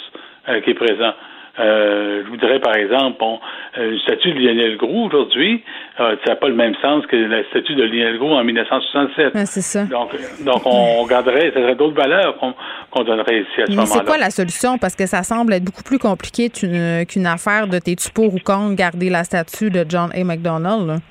[0.64, 1.14] qui est présent.
[1.62, 3.40] Euh, je voudrais, par exemple, bon,
[3.78, 5.64] une statue de Lionel Groux aujourd'hui,
[6.00, 9.38] euh, ça n'a pas le même sens que la statue de Lionel Groux en 1967.
[9.46, 9.84] c'est ça.
[9.84, 10.10] Donc,
[10.44, 13.86] donc on garderait, ça serait d'autres valeurs qu'on donnerait ici à ce moment-là.
[13.88, 14.78] c'est quoi la solution?
[14.78, 18.40] Parce que ça semble être beaucoup plus compliqué qu'une affaire de tes tu pour ou
[18.44, 20.24] contre garder la statue de John A.
[20.24, 21.02] McDonald.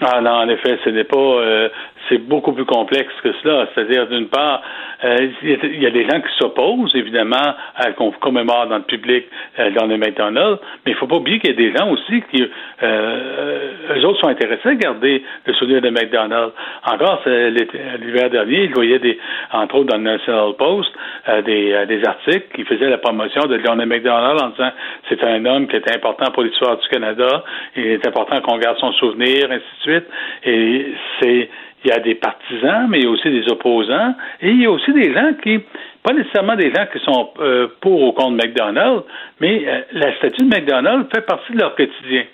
[0.00, 1.68] Ah non, en effet, ce n'est pas euh,
[2.08, 3.68] c'est beaucoup plus complexe que cela.
[3.74, 4.62] C'est-à-dire, d'une part,
[5.04, 9.26] euh, il y a des gens qui s'opposent, évidemment, à qu'on commémore dans le public
[9.58, 11.90] euh, dans les McDonald's, mais il ne faut pas oublier qu'il y a des gens
[11.90, 12.42] aussi qui,
[12.82, 16.52] euh, eux eux autres sont intéressés à garder le souvenir de McDonald's.
[16.86, 19.18] Encore, l'hiver dernier, ils voyaient des,
[19.52, 20.90] entre autres dans le National Post,
[21.28, 24.70] euh, des, euh, articles qui faisaient la promotion de Lionel McDonald en disant
[25.08, 27.44] c'est un homme qui est important pour l'histoire du Canada,
[27.76, 30.04] il est important qu'on garde son souvenir, ainsi de suite.
[30.44, 30.86] Et
[31.20, 31.48] c'est
[31.84, 34.66] il y a des partisans, mais il y a aussi des opposants, et il y
[34.66, 35.60] a aussi des gens qui,
[36.02, 39.04] pas nécessairement des gens qui sont euh, pour ou contre McDonald's,
[39.40, 42.24] mais la statue de McDonald's fait partie de leur quotidien.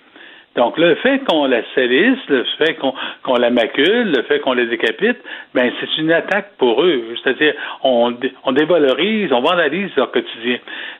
[0.55, 4.65] Donc, le fait qu'on la salisse, le fait qu'on la macule, le fait qu'on les
[4.65, 5.17] décapite,
[5.53, 7.15] ben c'est une attaque pour eux.
[7.23, 7.53] C'est-à-dire,
[7.83, 8.13] on,
[8.43, 10.57] on dévalorise, on vandalise leur quotidien.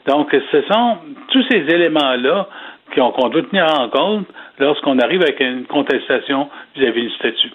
[0.08, 0.98] Donc, ce sont
[1.30, 2.48] tous ces éléments-là
[2.96, 7.52] qu'on doit tenir en compte lorsqu'on arrive avec une contestation vis-à-vis du statut.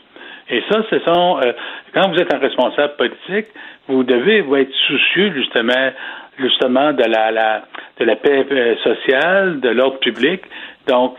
[0.49, 1.53] Et ça, ce sont euh,
[1.95, 3.47] quand vous êtes un responsable politique,
[3.89, 5.91] vous devez vous être soucieux justement
[6.39, 7.63] justement de la, la
[7.99, 10.43] de la paix euh, sociale, de l'ordre public.
[10.87, 11.19] Donc,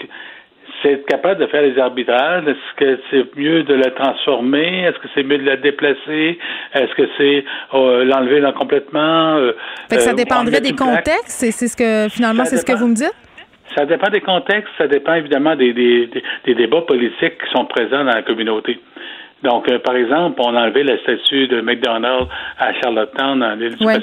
[0.81, 2.43] c'est être capable de faire les arbitrages.
[2.47, 4.83] Est-ce que c'est mieux de la transformer?
[4.83, 6.37] Est-ce que c'est mieux de la déplacer?
[6.73, 9.37] Est-ce que c'est euh, l'enlever complètement?
[9.37, 9.53] Euh,
[9.89, 11.29] fait que ça euh, dépendrait des contextes?
[11.29, 13.26] C'est ce que finalement, c'est ce que vous me dites?
[13.75, 16.09] Ça dépend des contextes, ça dépend évidemment des, des,
[16.45, 18.79] des débats politiques qui sont présents dans la communauté.
[19.43, 22.27] Donc, euh, par exemple, on a enlevé la statue de McDonald's
[22.57, 23.99] à Charlottetown, dans l'île du ouais.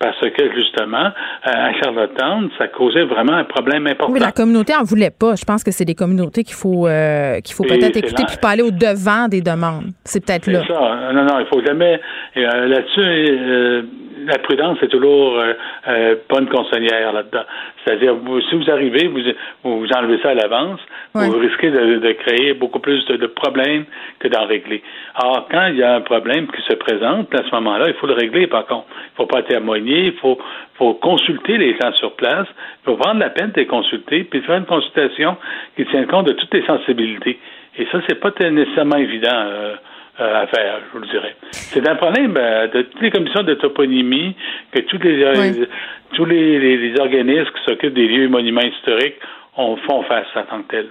[0.00, 1.10] parce que, justement, euh,
[1.44, 4.12] à Charlottetown, ça causait vraiment un problème important.
[4.12, 5.36] Oui, la communauté en voulait pas.
[5.36, 8.50] Je pense que c'est des communautés qu'il faut, euh, qu'il faut peut-être écouter puis pas
[8.50, 9.92] aller au devant des demandes.
[10.04, 10.62] C'est peut-être là.
[10.66, 11.12] C'est ça.
[11.12, 12.00] Non, non, il faut jamais...
[12.34, 13.86] Là-dessus
[14.26, 15.52] la prudence est toujours euh,
[15.88, 17.44] euh, pas une conseillère là-dedans.
[17.84, 18.14] C'est-à-dire,
[18.48, 19.20] si vous arrivez, vous,
[19.64, 20.80] vous enlevez ça à l'avance,
[21.14, 23.84] vous risquez de, créer beaucoup plus de, problèmes
[24.18, 24.82] que d'en régler.
[25.14, 28.06] Alors, quand il y a un problème qui se présente, à ce moment-là, il faut
[28.06, 28.86] le régler, par contre.
[28.90, 30.38] Il ne faut pas témoigner, il faut,
[30.76, 32.46] faut consulter les gens sur place,
[32.82, 35.36] il faut prendre la peine de les consulter, puis faire une consultation
[35.76, 37.38] qui tient compte de toutes les sensibilités.
[37.78, 39.30] Et ça, c'est pas nécessairement évident.
[39.32, 39.74] Euh,
[40.20, 41.36] euh, à faire, je vous le dirais.
[41.52, 44.34] C'est un problème euh, de toutes les commissions de toponymie
[44.72, 45.66] que tous les, euh,
[46.14, 49.16] tous les, les, organismes qui s'occupent des lieux et monuments historiques
[49.56, 50.86] ont, font face à tant que tel.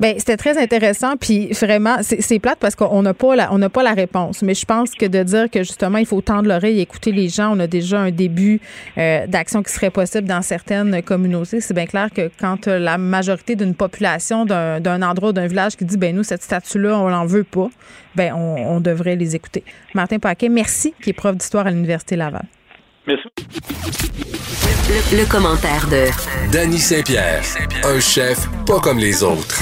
[0.00, 3.68] Ben c'était très intéressant puis vraiment c'est plate parce qu'on n'a pas la on n'a
[3.68, 6.78] pas la réponse mais je pense que de dire que justement il faut tendre l'oreille
[6.78, 8.62] et écouter les gens on a déjà un début
[8.96, 13.56] euh, d'action qui serait possible dans certaines communautés c'est bien clair que quand la majorité
[13.56, 17.26] d'une population d'un endroit d'un village qui dit ben nous cette statue là on l'en
[17.26, 17.68] veut pas
[18.16, 22.16] ben on, on devrait les écouter Martin Paquet merci qui est prof d'histoire à l'université
[22.16, 22.46] Laval
[23.06, 23.28] Merci.
[24.88, 27.42] Le, le commentaire de Danny Saint-Pierre,
[27.84, 29.60] un chef pas comme les autres.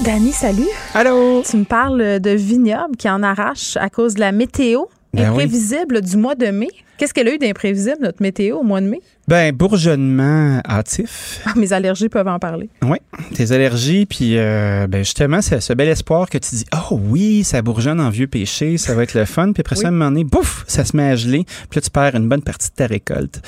[0.00, 0.68] Dani, salut.
[0.94, 1.42] Allô?
[1.48, 5.28] Tu me parles de vignobles qui en arrachent à cause de la météo Ben oui.
[5.44, 6.68] imprévisible du mois de mai.
[6.96, 9.00] Qu'est-ce qu'elle a eu d'imprévisible, notre météo, au mois de mai?
[9.26, 11.40] Ben, bourgeonnement hâtif.
[11.46, 12.68] Ah, mes allergies peuvent en parler.
[12.82, 12.98] Oui,
[13.34, 17.42] tes allergies, puis euh, ben justement, c'est ce bel espoir que tu dis, oh oui,
[17.42, 20.10] ça bourgeonne en vieux péché, ça va être le fun, puis après ça, un moment
[20.10, 22.74] donné, bouf, ça se met à geler, puis là, tu perds une bonne partie de
[22.74, 23.40] ta récolte.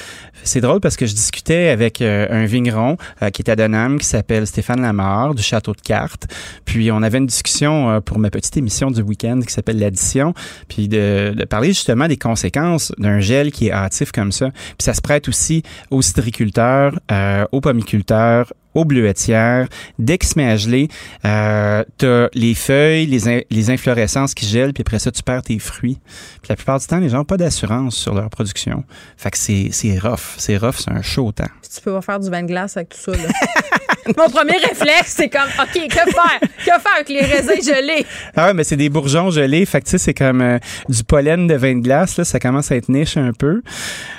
[0.45, 3.99] C'est drôle parce que je discutais avec euh, un vigneron euh, qui est à Denham,
[3.99, 6.27] qui s'appelle Stéphane Lamarre, du Château de Cartes,
[6.65, 10.33] puis on avait une discussion pour ma petite émission du week-end qui s'appelle L'Addition,
[10.69, 14.51] puis de, de parler justement des conséquences d'un qui est hâtif comme ça.
[14.51, 19.67] Puis ça se prête aussi aux citriculteurs, euh, aux pomiculteurs, aux bleuetières.
[19.99, 20.89] Dès qu'il se met à geler,
[21.25, 25.43] euh, t'as les feuilles, les, in- les inflorescences qui gèlent, puis après ça, tu perds
[25.43, 25.99] tes fruits.
[26.07, 28.85] Puis la plupart du temps, les gens n'ont pas d'assurance sur leur production.
[29.17, 30.35] Fait que c'est, rough.
[30.39, 31.45] C'est rough, c'est un chaud temps.
[31.75, 33.29] Tu peux pas faire du vin de glace avec tout ça, là.
[34.17, 36.41] Mon premier réflexe, c'est comme, OK, que faire?
[36.59, 38.07] Que faire avec les raisins gelés?
[38.37, 39.67] Ah ouais, mais c'est des bourgeons gelés.
[39.67, 40.59] Fait que tu sais, c'est comme euh,
[40.89, 42.17] du pollen de vin de glace.
[42.17, 43.63] Là, ça commence à être niche un peu.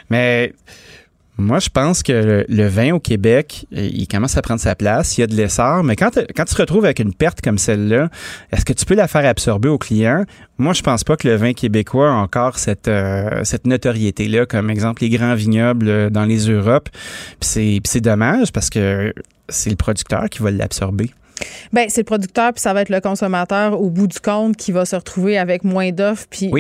[0.10, 0.52] Mais
[1.38, 5.18] moi, je pense que le, vin au Québec, euh, il commence à prendre sa place.
[5.18, 5.84] Il y a de l'essor.
[5.84, 8.10] Mais quand, quand tu te retrouves avec une perte comme celle-là,
[8.52, 10.24] est-ce que tu peux la faire absorber au client?
[10.58, 14.72] Moi, je pense pas que le vin québécois a encore cette, euh, cette notoriété-là, comme
[14.72, 16.90] exemple les grands vignobles euh, dans les Europes.
[17.40, 19.14] Puis c'est dommage parce que
[19.48, 21.12] c'est le producteur qui va l'absorber.
[21.74, 24.72] Ben, c'est le producteur, puis ça va être le consommateur au bout du compte qui
[24.72, 26.26] va se retrouver avec moins d'offres.
[26.30, 26.52] Puis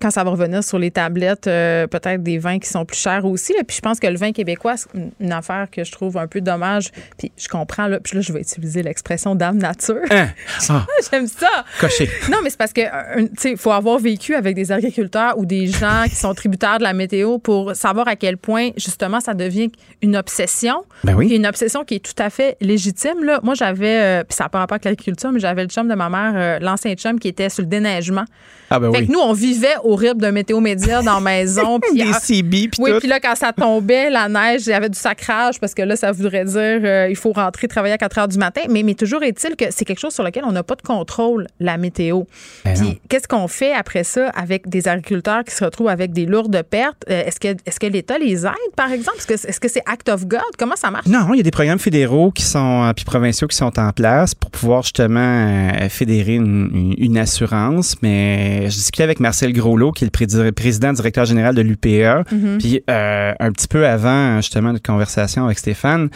[0.00, 3.24] quand ça va revenir sur les tablettes, euh, peut-être des vins qui sont plus chers
[3.24, 3.52] aussi.
[3.52, 3.60] là.
[3.66, 4.88] Puis je pense que le vin québécois, c'est
[5.20, 6.90] une- affaire que je trouve un peu dommage.
[7.18, 9.96] Puis je comprends, là, puis là, je vais utiliser l'expression dame nature.
[10.10, 10.28] Hein?
[10.68, 11.48] Ah, J'aime ça.
[11.80, 12.08] coché.
[12.30, 15.44] Non, mais c'est parce que euh, tu sais, faut avoir vécu avec des agriculteurs ou
[15.46, 19.34] des gens qui sont tributaires de la météo pour savoir à quel point justement ça
[19.34, 19.70] devient
[20.02, 20.84] une obsession.
[21.04, 21.28] Ben oui.
[21.34, 23.22] Une obsession qui est tout à fait légitime.
[23.24, 23.40] Là.
[23.42, 25.88] Moi, j'avais euh, euh, puis ça n'a pas rapport avec l'agriculture, mais j'avais le chum
[25.88, 28.24] de ma mère, euh, l'ancien chum, qui était sur le déneigement.
[28.70, 29.06] Ah ben fait oui.
[29.06, 31.78] que nous, on vivait horrible d'un météo média dans la maison.
[31.78, 34.88] Puis, Des CB, puis Oui, puis là, quand ça tombait, la neige, il y avait
[34.88, 38.18] du sacrage parce que là, ça voudrait dire euh, il faut rentrer travailler à 4
[38.18, 38.62] heures du matin.
[38.68, 41.46] Mais, mais toujours est-il que c'est quelque chose sur lequel on n'a pas de contrôle,
[41.60, 42.22] la météo.
[42.64, 42.74] Ben.
[42.74, 46.62] Puis qu'est-ce qu'on fait après ça avec des agriculteurs qui se retrouvent avec des lourdes
[46.62, 47.04] pertes?
[47.08, 49.18] Euh, est-ce que, est-ce que l'État les aide, par exemple?
[49.18, 50.40] Est-ce que, c'est Act of God?
[50.58, 51.06] Comment ça marche?
[51.06, 54.05] Non, il y a des programmes fédéraux qui sont puis provinciaux qui sont en place
[54.34, 57.96] pour pouvoir justement euh, fédérer une, assurance.
[58.02, 62.24] Mais je discutais avec Marcel Groslot, qui est le pré- président directeur général de l'UPA.
[62.30, 62.58] Mhm.
[62.58, 66.08] Puis euh, un petit peu avant justement notre conversation avec Stéphane,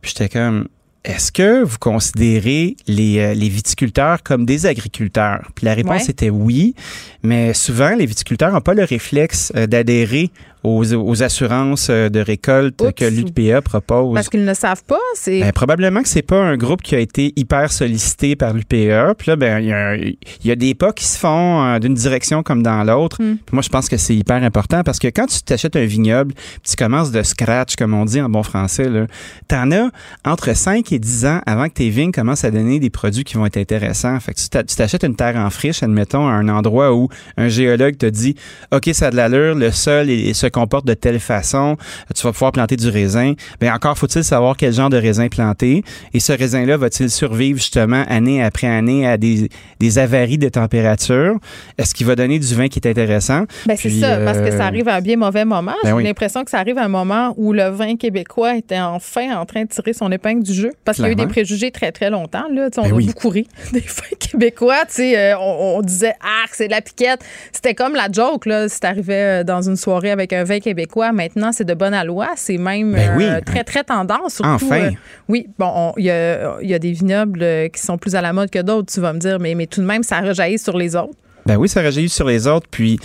[0.00, 0.68] puis j'étais comme
[1.04, 5.50] est-ce que vous considérez les, euh, les viticulteurs comme des agriculteurs?
[5.54, 6.10] Puis la réponse Ouais.
[6.10, 6.74] était oui,
[7.22, 10.30] mais souvent, les viticulteurs n'ont pas le réflexe d'adhérer
[10.66, 12.92] aux, aux assurances euh, de récolte Oups.
[12.92, 14.14] que l'UPA propose.
[14.14, 14.98] Parce qu'ils ne savent pas.
[15.14, 19.14] C'est Ben, probablement que c'est pas un groupe qui a été hyper sollicité par l'UPA.
[19.16, 22.42] Puis là, ben, il y, a y des pas qui se font euh, d'une direction
[22.42, 23.22] comme dans l'autre.
[23.22, 23.36] Mm.
[23.36, 26.34] Puis moi, je pense que c'est hyper important parce que quand tu t'achètes un vignoble,
[26.68, 29.06] tu commences de scratch, comme on dit en bon français, là,
[29.48, 29.90] t'en as
[30.24, 33.34] entre 5 et 10 ans avant que tes vignes commencent à donner des produits qui
[33.34, 34.18] vont être intéressants.
[34.20, 37.08] Fait que tu t'a- tu t'achètes une terre en friche, admettons, à un endroit où
[37.36, 38.34] un géologue te dit,
[38.72, 41.76] OK, ça a de l'allure, le sol il se comporte de telle façon,
[42.14, 43.34] tu vas pouvoir planter du raisin.
[43.60, 45.84] Bien, encore faut-il savoir quel genre de raisin planter.
[46.14, 49.50] Et ce raisin-là va-t-il survivre justement année après année à des,
[49.80, 51.34] des avaries de température?
[51.76, 53.44] Est-ce qu'il va donner du vin qui est intéressant?
[53.66, 55.74] Ben, c'est ça, parce que euh, ça arrive à un bien mauvais moment.
[55.82, 56.04] Ben J'ai oui.
[56.04, 59.64] l'impression que ça arrive à un moment où le vin québécois était enfin en train
[59.64, 60.70] de tirer son épingle du jeu.
[60.86, 62.44] Parce qu'il y a eu des préjugés très, très longtemps.
[62.50, 62.68] Là.
[62.78, 63.06] On Ben a oui.
[63.06, 64.84] beaucoup ri des vins québécois.
[64.98, 67.20] Euh, on, on disait, ah, c'est de la piquette.
[67.52, 71.12] C'était comme la joke, là, si t'arrivais euh, dans une soirée avec un vin québécois.
[71.12, 72.28] Maintenant, c'est de bonne aloi.
[72.36, 73.24] C'est même Ben oui.
[73.24, 74.36] euh, très, très tendance.
[74.36, 74.80] Surtout, Enfin.
[74.86, 74.90] euh,
[75.28, 78.14] oui, bon, on- il y a, il y a des vignobles euh, qui sont plus
[78.14, 80.20] à la mode que d'autres, tu vas me dire, mais, mais tout de même, ça
[80.20, 81.12] rejaillit sur les autres.
[81.44, 82.66] Ben oui, ça rejaillit sur les autres.
[82.70, 82.98] Puis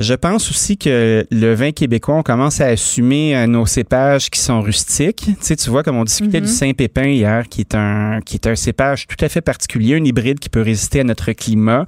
[0.00, 4.40] je pense aussi que le vin québécois, on commence à assumer euh, nos cépages qui
[4.40, 5.26] sont rustiques.
[5.26, 6.46] Tu sais, tu vois, comme on discutait Mhm.
[6.46, 10.04] du Saint-Pépin hier, qui est un qui est un cépage tout à fait particulier, un
[10.04, 11.86] hybride qui peut résister à notre climat.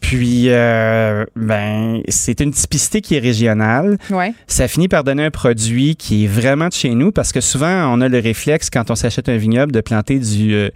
[0.00, 3.98] Puis, euh, ben, c'est une typicité qui est régionale.
[4.10, 4.32] Ouais.
[4.46, 7.92] Ça finit par donner un produit qui est vraiment de chez nous parce que souvent,
[7.94, 10.54] on a le réflexe, quand on s'achète un vignoble, de planter du...
[10.54, 10.68] euh,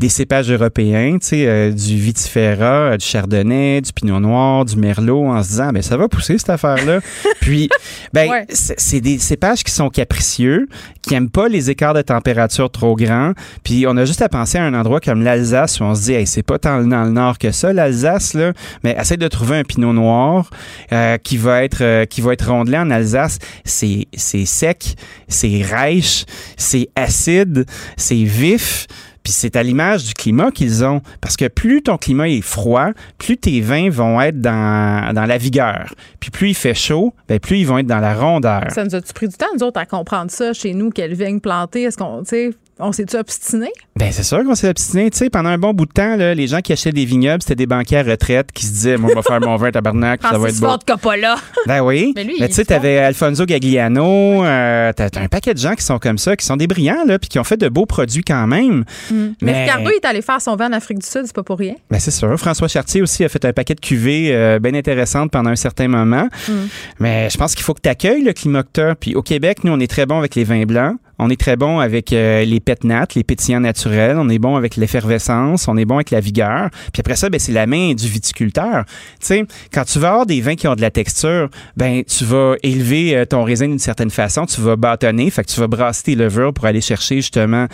[0.00, 4.76] des cépages européens, tu sais, euh, du vitifera, euh, du chardonnay, du pinot noir, du
[4.76, 7.00] merlot, en se disant, ben ça va pousser cette affaire-là.
[7.40, 7.68] Puis,
[8.12, 8.46] ben, Ouais.
[8.48, 10.68] c'est des cépages qui sont capricieux,
[11.02, 13.32] qui aiment pas les écarts de température trop grands.
[13.62, 16.14] Puis, on a juste à penser à un endroit comme l'Alsace où on se dit,
[16.14, 18.52] hey, c'est pas tant dans le nord que ça, l'Alsace, là.
[18.82, 20.48] Mais essaye de trouver un pinot noir
[20.92, 23.38] euh, qui va être euh, qui va être rondelé en Alsace.
[23.64, 24.94] C'est c'est sec,
[25.28, 26.24] c'est rêche,
[26.56, 27.66] c'est acide,
[27.98, 28.86] c'est vif.
[29.22, 31.02] Puis c'est à l'image du climat qu'ils ont.
[31.20, 35.38] Parce que plus ton climat est froid, plus tes vins vont être dans, dans la
[35.38, 35.94] vigueur.
[36.20, 38.70] Puis plus il fait chaud, ben plus ils vont être dans la rondeur.
[38.70, 41.40] Ça nous a-tu pris du temps, nous autres, à comprendre ça chez nous, quelle vigne
[41.40, 41.82] planter?
[41.82, 43.70] Est-ce qu'on, tu on s'est-tu obstiné?
[43.96, 45.10] Ben c'est sûr qu'on s'est obstiné.
[45.10, 47.42] Tu sais, pendant un bon bout de temps, là, les gens qui achetaient des vignobles,
[47.42, 50.22] c'était des banquiers à retraite qui se disaient, moi, je vais faire mon vin tabarnak,
[50.22, 50.66] ça va être Francis beau.
[50.68, 51.36] Ford Coppola.
[51.66, 52.12] Ben oui.
[52.16, 55.98] Mais lui, tu sais, t'avais Alfonso Gagliano, euh, t'as un paquet de gens qui sont
[55.98, 58.46] comme ça, qui sont des brillants, là, puis qui ont fait de beaux produits quand
[58.46, 58.84] même.
[59.10, 59.14] Mm.
[59.14, 61.42] Mais, Mais- Ricardo, il est allé faire son vin en Afrique du Sud, c'est pas
[61.42, 61.74] pour rien.
[61.90, 62.36] Ben c'est sûr.
[62.38, 65.88] François Chartier aussi a fait un paquet de cuvées euh, bien intéressantes pendant un certain
[65.88, 66.28] moment.
[66.48, 66.52] Mm.
[67.00, 68.94] Mais je pense qu'il faut que tu accueilles le climat que t'as.
[68.94, 70.96] Puis au Québec, nous, on est très bon avec les vins blancs.
[71.22, 74.16] On est très bon avec euh, les pétnates, les pétillants naturels.
[74.18, 75.68] On est bon avec l'effervescence.
[75.68, 76.70] On est bon avec la vigueur.
[76.94, 78.84] Puis après ça, ben, c'est la main du viticulteur.
[79.20, 82.24] Tu sais, quand tu vas avoir des vins qui ont de la texture, ben tu
[82.24, 84.46] vas élever euh, ton raisin d'une certaine façon.
[84.46, 85.28] Tu vas bâtonner.
[85.28, 87.66] Fait que tu vas brasser tes levures pour aller chercher justement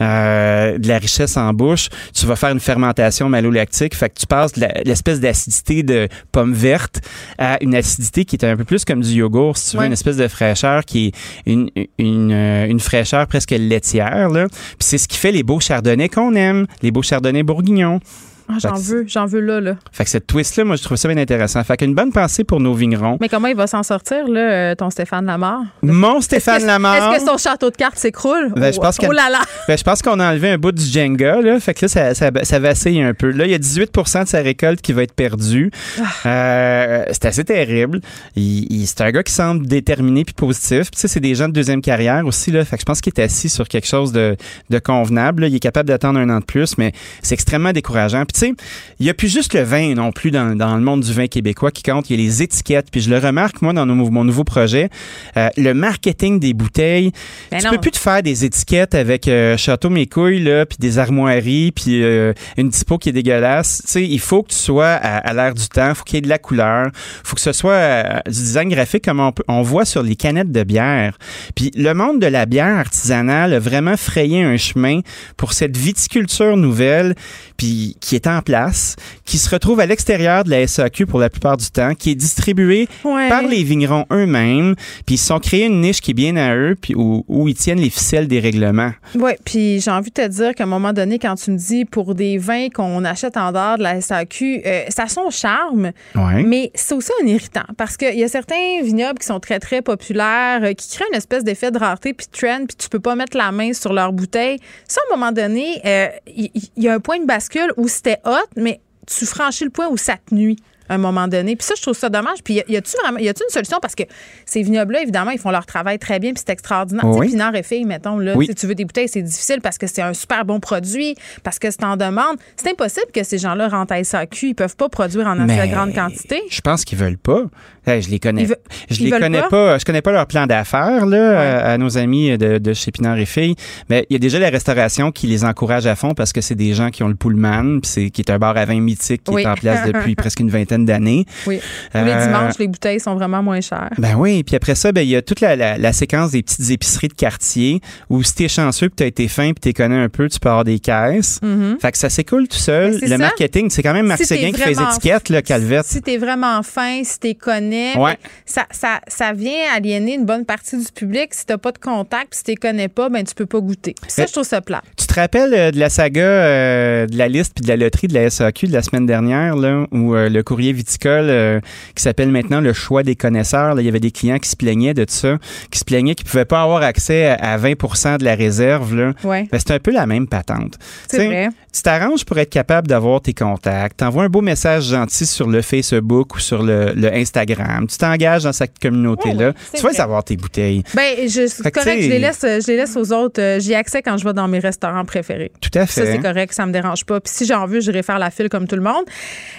[0.00, 1.90] euh, de la richesse en bouche.
[2.14, 3.94] Tu vas faire une fermentation malolactique.
[3.94, 7.02] Fait que tu passes de l'espèce d'acidité de pomme verte
[7.36, 9.92] à une acidité qui est un peu plus comme du yogourt, si tu veux, une
[9.92, 11.12] espèce de fraîcheur qui est
[11.44, 11.68] une,
[11.98, 12.93] une, euh, une fraîcheur
[13.28, 14.28] presque laitière.
[14.28, 14.48] Là.
[14.48, 18.00] Puis c'est ce qui fait les beaux chardonnays qu'on aime, les beaux chardonnays bourguignons.
[18.48, 19.76] Ah, j'en veux, j'en veux là, là.
[19.92, 21.62] Fait que cette twist-là, moi, je trouve ça bien intéressant.
[21.64, 23.16] Fait qu'une bonne pensée pour nos vignerons.
[23.20, 25.62] Mais comment il va s'en sortir, là, euh, ton Stéphane Lamar?
[25.82, 27.14] Mon Stéphane que- Lamar.
[27.14, 28.52] Est-ce que son château de cartes s'écroule?
[28.56, 29.40] Ben, je pense oh, que- là là!
[29.66, 31.58] Ben, je pense qu'on a enlevé un bout du Jenga, là.
[31.60, 33.30] Fait que là, ça, ça, ça vacille un peu.
[33.30, 35.70] Là, il y a 18% de sa récolte qui va être perdue.
[35.98, 36.02] Ah.
[36.28, 38.00] Euh, c'est assez terrible.
[38.36, 40.82] Il, il- c'est un gars qui semble déterminé puis positif.
[40.90, 42.64] Puis, tu sais, c'est des gens de deuxième carrière aussi, là.
[42.64, 44.36] Fait que je pense qu'il est assis sur quelque chose de,
[44.70, 45.42] de convenable.
[45.42, 45.48] là.
[45.48, 46.92] Il est capable d'attendre un an de plus, mais
[47.22, 48.24] c'est extrêmement décourageant.
[48.24, 48.52] Puis tu sais,
[49.00, 51.26] il n'y a plus juste le vin non plus dans, dans le monde du vin
[51.28, 52.88] québécois qui compte, il y a les étiquettes.
[52.90, 54.90] Puis je le remarque, moi, dans nos- mon nouveau projet,
[55.36, 57.12] euh, le marketing des bouteilles,
[57.50, 57.70] Ben tu non.
[57.72, 61.72] peux plus te faire des étiquettes avec euh, Château Mes couilles, là, puis des armoiries,
[61.72, 63.82] puis euh, une typo qui est dégueulasse.
[63.84, 66.18] Tu sais, il faut que tu sois à, à l'air du temps, faut qu'il y
[66.18, 66.88] ait de la couleur,
[67.22, 70.16] faut que ce soit euh, du design graphique comme on, peut- on voit sur les
[70.16, 71.16] canettes de bière.
[71.54, 75.00] Puis le monde de la bière artisanale a vraiment frayé un chemin
[75.36, 77.14] pour cette viticulture nouvelle,
[77.56, 81.30] puis qui est en place, qui se retrouve à l'extérieur de la SAQ pour la
[81.30, 83.28] plupart du temps, qui est distribuée Ouais.
[83.28, 84.74] par les vignerons eux-mêmes,
[85.06, 87.48] puis ils se sont créés une niche qui est bien à eux, puis où, où
[87.48, 88.92] ils tiennent les ficelles des règlements.
[89.14, 91.84] Oui, puis j'ai envie de te dire qu'à un moment donné, quand tu me dis
[91.84, 95.92] pour des vins qu'on achète en dehors de la SAQ, euh, ça a son charme,
[96.14, 96.42] Ouais.
[96.42, 99.82] mais c'est aussi un irritant parce qu'il y a certains vignobles qui sont très, très
[99.82, 103.00] populaires, euh, qui créent une espèce d'effet de rareté puis de trend, puis tu peux
[103.00, 104.58] pas mettre la main sur leur bouteille.
[104.88, 107.88] Ça, à un moment donné, euh, il il y, a un point de bascule où
[107.88, 108.13] c'était
[108.56, 110.56] mais tu franchis le point où ça te nuit
[110.88, 111.56] à un moment donné.
[111.56, 112.38] Puis ça, je trouve ça dommage.
[112.44, 113.78] Puis y a-tu vraiment, y a-tu une solution?
[113.80, 114.02] Parce que
[114.46, 117.04] ces vignobles-là, évidemment, ils font leur travail très bien, puis c'est extraordinaire.
[117.06, 117.26] Oui.
[117.26, 118.48] Tu sais, Pinard et Fille, mettons, là, Oui.
[118.54, 121.70] tu veux des bouteilles, c'est difficile parce que c'est un super bon produit, parce que
[121.70, 122.36] c'est en demande.
[122.56, 124.48] C'est impossible que ces gens-là rentrent à SAQ.
[124.48, 126.42] Ils peuvent pas produire en assez grande quantité.
[126.50, 127.42] Je pense qu'ils veulent pas.
[127.86, 128.46] Je les connais.
[128.90, 129.48] Je les connais pas?
[129.48, 129.78] pas?
[129.78, 133.18] Je connais pas leur plan d'affaires là à, à nos amis de, de chez Pinard
[133.18, 133.56] et Filles.
[133.90, 136.54] Mais il y a déjà la restauration qui les encourage à fond parce que c'est
[136.54, 139.22] des gens qui ont le Pullman, puis c'est qui est un bar à vin mythique
[139.24, 139.42] qui Oui.
[139.42, 141.24] est en place depuis presque une vingtaine d'années.
[141.46, 141.60] Oui.
[141.92, 143.90] Tous les Euh, dimanches, les bouteilles sont vraiment moins chères.
[143.98, 146.42] Ben oui, puis après ça, ben il y a toute la, la- la séquence des
[146.42, 147.80] petites épiceries de quartier
[148.10, 150.48] où si t'es chanceux puis t'as été fin puis t'es connais un peu, tu peux
[150.48, 151.40] avoir des caisses.
[151.42, 151.78] Mhm.
[151.80, 152.92] Fait que ça s'écoule tout seul.
[152.92, 153.18] Ben, Le ça.
[153.18, 155.84] marketing, c'est quand même Marc Si qui fait les étiquettes, là, Calvette.
[155.86, 158.16] Si t'es vraiment fin, si t'es connais, Ouais.
[158.46, 161.34] ça, ça, ça vient aliéner une bonne partie du public.
[161.34, 163.94] Si t'as pas de contact, puis si t'es connais pas, ben tu peux pas goûter.
[164.00, 164.82] Puis ça, Euh, je trouve ça plat.
[164.96, 168.08] Tu te rappelles euh, de la saga euh, de la liste puis de la loterie
[168.08, 171.60] de la SAQ de la semaine dernière, là, où le courrier viticole euh,
[171.94, 174.56] qui s'appelle maintenant le choix des connaisseurs, là, il y avait des clients qui se
[174.56, 175.38] plaignaient de ça,
[175.70, 178.94] qui se plaignaient qu'ils pouvaient pas avoir accès à, à 20% de la réserve.
[178.94, 179.12] Là.
[179.24, 179.46] Ouais.
[179.50, 180.78] Ben, c'est un peu la même patente.
[181.08, 181.48] C'est Tu sais, vrai.
[181.72, 183.96] Tu t'arranges pour être capable d'avoir tes contacts.
[183.98, 187.86] T'envoies un beau message gentil sur le Facebook ou sur le, le Instagram.
[187.88, 189.52] Tu t'engages dans cette communauté-là.
[189.74, 190.00] tu vas vrai.
[190.00, 190.84] avoir tes bouteilles.
[190.94, 193.40] Ben, je, c'est correct, sais- je les laisse, je les laisse aux autres.
[193.40, 195.50] Euh, J'y accès quand je vais dans mes restaurants préférés.
[195.60, 196.12] Tout à Ça, fait.
[196.12, 197.20] c'est correct, ça me dérange pas.
[197.20, 199.04] Puis si j'en veux, j'irai faire la file comme tout le monde.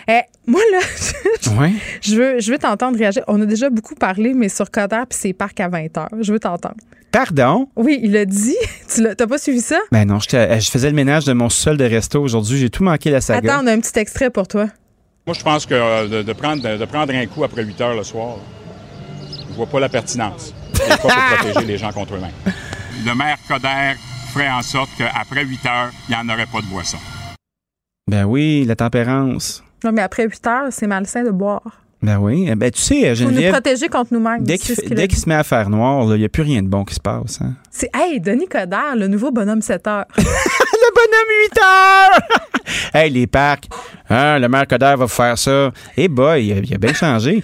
[0.10, 0.14] Euh,
[0.48, 0.80] moi, là,
[1.60, 1.74] Ouais.
[2.02, 3.24] je veux, je veux t'entendre réagir.
[3.28, 6.08] On a déjà beaucoup parlé, mais sur Coder, puis c'est parc à 20 h.
[6.22, 6.76] Je veux t'entendre.
[7.12, 7.70] Pardon?
[7.76, 8.56] Oui, il a dit.
[8.94, 9.80] Tu l'as t'as pas suivi ça?
[9.92, 12.58] Ben non, j'étais- je faisais le ménage de mon sol de resto aujourd'hui.
[12.58, 13.54] J'ai tout manqué la saga.
[13.54, 14.68] Attends, on a un petit extrait pour toi.
[15.26, 17.96] Moi, je pense que euh, de, de prendre, de, prendre un coup après 8 heures
[17.96, 18.38] le soir,
[19.50, 20.54] je vois pas la pertinence.
[20.88, 22.54] Pas pour protéger les gens contre eux-mêmes.
[23.06, 23.94] Le maire Coder
[24.34, 26.98] ferait en sorte qu'après 8 heures, il n'y en aurait pas de boisson.
[28.12, 29.64] Ben oui, la tempérance.
[29.86, 31.84] Non, mais après 8 heures, c'est malsain de boire.
[32.02, 32.54] Ben oui.
[32.56, 34.44] Ben tu sais, Faut nous Geneviève, protéger contre nous-mêmes.
[34.44, 36.96] dès qu'il se met à faire noir, il n'y a plus rien de bon qui
[36.96, 37.40] se passe.
[37.42, 37.54] Hein?
[37.70, 40.06] C'est, hey, Denis Coderre, le nouveau bonhomme 7 heures.
[40.18, 42.94] le bonhomme 8 heures!
[42.96, 43.66] hey, les parcs,
[44.10, 45.72] hein, le maire Coder va faire ça.
[45.98, 47.44] Eh boy, il a, bien changé.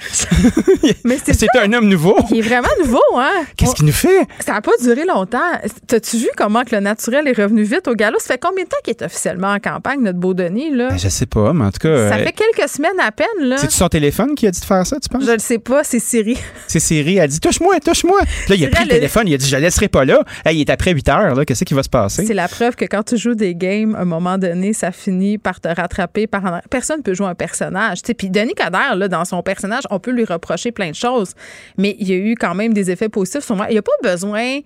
[1.04, 2.16] Mais c'est C'est un homme nouveau.
[2.32, 3.44] Il est vraiment nouveau, hein?
[3.56, 4.28] Qu'est-ce qu'il nous fait?
[4.40, 5.40] Ça n'a pas duré longtemps.
[5.88, 8.20] T'as-tu vu comment que le naturel est revenu vite au galop?
[8.20, 10.90] Ça fait combien de temps qu'il est officiellement en campagne, notre beau Denis, là?
[10.90, 12.10] Ben, je sais pas, mais en tout cas.
[12.10, 13.58] ça euh, fait quelques semaines à peine, là.
[13.58, 15.26] C'est-tu son téléphone qui a dit de faire ça, tu penses?
[15.26, 16.38] Je le sais pas, c'est Siri.
[16.68, 18.20] C'est Siri, elle dit touche-moi, touche-moi.
[18.48, 20.24] Là, il a pris le téléphone, il a dit je la laisserai pas là.
[20.46, 21.46] Hey, il est après 8 heures, là.
[21.46, 22.26] Qu'est-ce qui va se passer?
[22.26, 25.38] C'est la preuve que quand tu joues des games, à un moment donné, ça finit
[25.38, 26.28] par te rattraper.
[26.28, 28.02] Par Personne peut jouer un personnage.
[28.18, 31.34] Puis Denis Coderre, là, dans son personnage, on peut lui reprocher plein de choses.
[31.78, 33.68] Mais il y a eu quand même des effets positifs sur moi.
[33.70, 34.60] Il n'y a pas besoin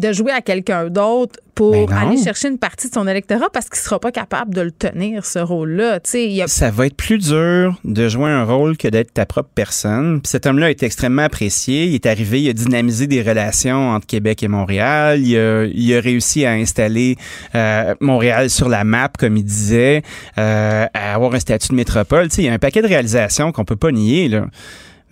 [0.00, 3.68] de jouer à quelqu'un d'autre pour Ben aller chercher une partie de son électorat parce
[3.68, 5.96] qu'il sera pas capable de le tenir, ce rôle-là.
[6.42, 10.20] A- Ça va être plus dur de jouer un rôle que d'être ta propre personne.
[10.22, 11.84] Puis cet homme-là est extrêmement apprécié.
[11.84, 15.20] Il est arrivé, il a dynamisé des relations entre Québec et Montréal.
[15.20, 17.16] Il a, il a réussi à installer
[17.54, 20.02] euh, Montréal sur la map, comme il disait,
[20.38, 22.28] euh, à avoir un statut de métropole.
[22.38, 24.46] Il y a un paquet de réalisations qu'on peut pas nier, là.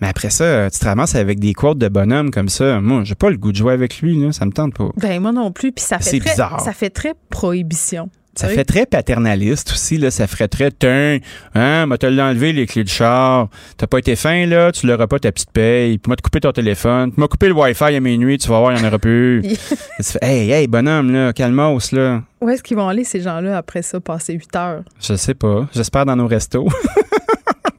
[0.01, 2.79] Mais après ça, tu te ramasses avec des quotes de bonhomme comme ça.
[2.79, 4.31] Moi, j'ai pas le goût de jouer avec lui, là.
[4.31, 4.89] Ça me tente pas.
[4.97, 5.71] Ben, moi non plus.
[5.71, 6.61] Puis ça fait très, bizarre.
[6.61, 8.09] ça fait très prohibition.
[8.35, 8.53] Ça Oui.
[8.53, 10.11] fait très paternaliste aussi, là.
[10.11, 11.17] Ça ferait très, tiens,
[11.55, 13.49] hein, m'a te l'enlevé les clés de char?
[13.75, 15.97] T'as pas été fin, là, tu l'auras pas ta petite paye.
[15.97, 17.11] Puis m'a te coupé ton téléphone.
[17.11, 19.41] Tu m'as coupé le Wi-Fi à minuit, tu vas voir, il y en aura plus.
[20.21, 22.21] hey, hey, bonhomme, là, calmos, là.
[22.39, 24.83] Où est-ce qu'ils vont aller, ces gens-là, après ça, passer 8 heures?
[25.01, 25.67] Je sais pas.
[25.73, 26.67] J'espère dans nos restos.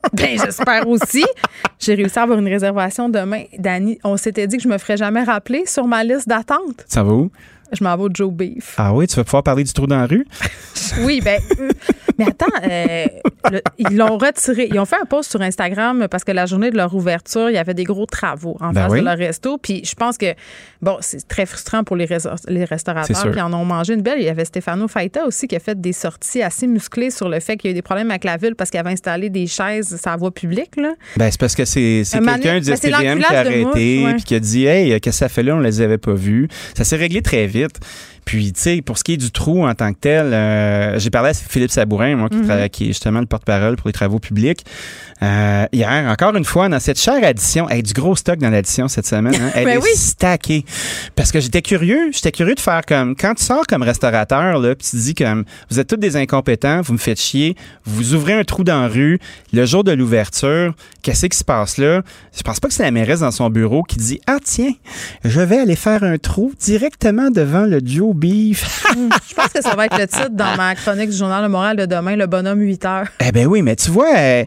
[0.12, 1.24] Ben, j'espère aussi.
[1.78, 3.44] J'ai réussi à avoir une réservation demain.
[3.58, 6.84] Dani, on s'était dit que je me ferais jamais rappeler sur ma liste d'attente.
[6.88, 7.30] Ça va où?
[7.72, 8.74] Je m'en vais au Joe Beef.
[8.78, 10.26] Ah oui, tu vas pouvoir parler du trou dans la rue?
[11.02, 11.68] Oui, ben, euh,
[12.20, 13.06] Mais attends, euh,
[13.50, 14.68] le- ils l'ont retiré.
[14.70, 17.54] Ils ont fait un post sur Instagram parce que la journée de leur ouverture, il
[17.54, 19.00] y avait des gros travaux en Ben face oui.
[19.00, 19.58] de leur resto.
[19.58, 20.34] Puis je pense que,
[20.82, 23.32] bon, c'est très frustrant pour les, restaurateurs.
[23.34, 24.18] ils en ont mangé une belle.
[24.18, 27.40] Il y avait Stefano Faita aussi qui a fait des sorties assez musclées sur le
[27.40, 29.46] fait qu'il y a eu des problèmes avec la ville parce qu'il avait installé des
[29.46, 30.76] chaises sur la voie publique.
[30.76, 30.92] Là.
[31.16, 34.40] Ben, c'est parce que c'est quelqu'un du ben, SPVM qui a arrêté puis qui a
[34.40, 35.56] dit Hey, qu'est-ce que ça fait là?
[35.56, 36.48] On les avait pas vus.
[36.76, 37.80] Ça s'est réglé très vite.
[38.24, 41.10] Puis, tu sais, pour ce qui est du trou en tant que tel, euh, j'ai
[41.10, 42.68] parlé à Philippe Sabourin, moi, qui, Mhm.
[42.68, 44.64] qui est justement le porte-parole pour les travaux publics.
[45.22, 48.88] Euh, hier, encore une fois, dans cette chère addition, hey, du gros stock dans l'addition
[48.88, 49.90] cette semaine, hein, elle Ben est oui.
[49.94, 50.64] stackée.
[51.16, 54.74] Parce que j'étais curieux, j'étais curieux de faire comme, quand tu sors comme restaurateur, là,
[54.74, 58.32] puis tu dis comme, vous êtes tous des incompétents, vous me faites chier, vous ouvrez
[58.34, 59.18] un trou dans la rue,
[59.52, 62.02] le jour de l'ouverture, qu'est-ce qui se passe là?
[62.36, 64.72] Je pense pas que c'est la mairesse dans son bureau qui dit, ah tiens,
[65.24, 67.80] je vais aller faire un trou directement devant le
[68.14, 68.86] Beef.
[69.28, 71.76] Je pense que ça va être le titre dans ma chronique du Journal de Montréal
[71.76, 73.06] de demain, le bonhomme 8 heures.
[73.24, 74.44] Eh ben oui, mais tu vois, euh,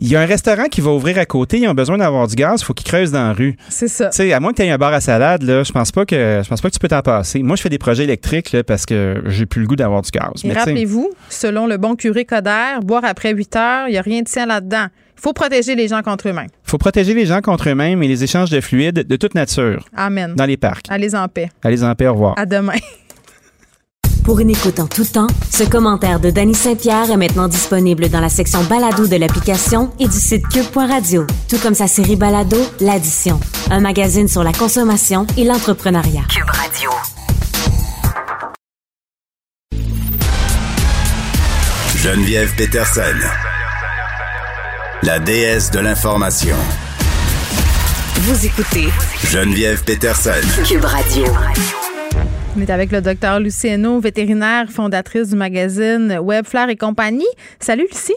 [0.00, 2.36] il y a un restaurant qui va ouvrir à côté, ils ont besoin d'avoir du
[2.36, 3.56] gaz, il faut qu'ils creusent dans la rue.
[3.68, 4.10] C'est ça.
[4.10, 6.04] Tu sais, à moins que tu aies un bar à salade, là, je pense pas
[6.04, 7.42] que je pense pas que tu peux t'en passer.
[7.42, 10.10] Moi, je fais des projets électriques là, parce que j'ai plus le goût d'avoir du
[10.10, 10.44] gaz.
[10.44, 14.22] Et rappelez-vous, selon le bon curé Coder, boire après 8 heures, il n'y a rien
[14.22, 14.86] de sain là-dedans.
[15.18, 16.46] Il faut protéger les gens contre eux-mêmes.
[16.62, 20.34] faut protéger les gens contre eux-mêmes et les échanges de fluides de toute nature Amen.
[20.36, 20.86] dans les parcs.
[20.88, 21.50] Allez en paix.
[21.64, 22.34] Allez en paix, au revoir.
[22.38, 22.74] À demain.
[24.24, 28.20] Pour une écoute en tout temps, ce commentaire de Danny Saint-Pierre est maintenant disponible dans
[28.20, 33.40] la section balado de l'application et du site cube.radio, tout comme sa série balado L'Addition,
[33.70, 36.22] un magazine sur la consommation et l'entrepreneuriat.
[36.28, 36.90] Cube Radio.
[41.96, 43.02] Geneviève Peterson.
[45.04, 46.56] La déesse de l'information.
[48.16, 48.88] Vous écoutez
[49.24, 50.30] Geneviève Peterson.
[50.66, 51.24] Cube Radio.
[52.56, 57.28] On est avec le docteur Luciano, vétérinaire, fondatrice du magazine Web Fleur et compagnie.
[57.60, 58.16] Salut Lucie.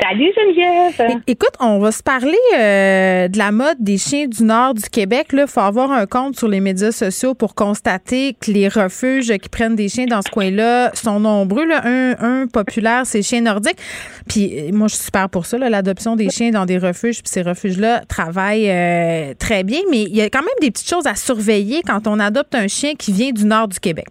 [0.00, 1.00] Salut Geneviève.
[1.26, 4.88] É- écoute, on va se parler euh, de la mode des chiens du nord du
[4.88, 5.28] Québec.
[5.32, 9.48] Il faut avoir un compte sur les médias sociaux pour constater que les refuges qui
[9.48, 11.66] prennent des chiens dans ce coin-là sont nombreux.
[11.66, 11.80] Là.
[11.84, 13.78] Un, un populaire, c'est Chiens nordiques.
[14.28, 17.20] Puis euh, moi, je suis super pour ça, l'adoption des chiens dans des refuges.
[17.20, 19.80] Puis ces refuges-là travaillent euh, très bien.
[19.90, 22.68] Mais il y a quand même des petites choses à surveiller quand on adopte un
[22.68, 24.06] chien qui vient du nord du Québec.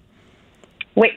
[0.97, 1.07] Oui,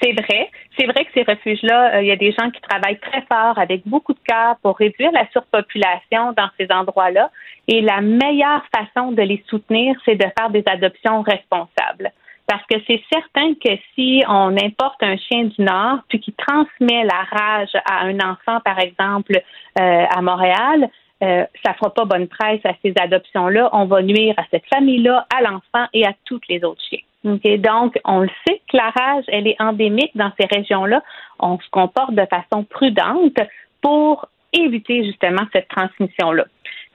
[0.00, 0.48] c'est vrai.
[0.80, 3.58] C'est vrai que ces refuges-là, euh, il y a des gens qui travaillent très fort
[3.58, 7.30] avec beaucoup de cœur pour réduire la surpopulation dans ces endroits-là.
[7.68, 12.10] Et la meilleure façon de les soutenir, c'est de faire des adoptions responsables.
[12.46, 17.04] Parce que c'est certain que si on importe un chien du Nord, puis qui transmet
[17.04, 19.38] la rage à un enfant, par exemple,
[19.78, 20.88] euh, à Montréal,
[21.22, 23.68] euh, ça fera pas bonne presse à ces adoptions-là.
[23.74, 27.00] On va nuire à cette famille-là, à l'enfant et à toutes les autres chiens.
[27.24, 27.56] OK?
[27.58, 31.02] Donc, on le sait que la rage, elle est endémique dans ces régions-là.
[31.38, 33.38] On se comporte de façon prudente
[33.82, 36.44] pour éviter justement cette transmission-là.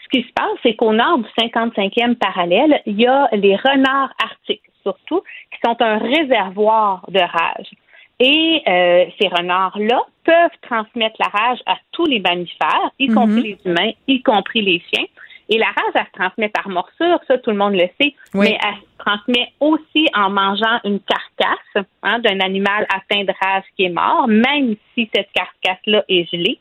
[0.03, 4.14] Ce qui se passe, c'est qu'au nord du 55e parallèle, il y a les renards
[4.23, 5.22] arctiques, surtout,
[5.52, 7.69] qui sont un réservoir de rage.
[8.19, 13.15] Et euh, ces renards-là peuvent transmettre la rage à tous les mammifères, y Mhm.
[13.15, 15.06] compris les humains, y compris les chiens.
[15.49, 18.49] Et la rage, elle se transmet par morsure, ça tout le monde le sait, Oui.
[18.49, 23.63] mais elle se transmet aussi en mangeant une carcasse hein, d'un animal atteint de rage
[23.76, 26.59] qui est mort, même si cette carcasse-là est gelée.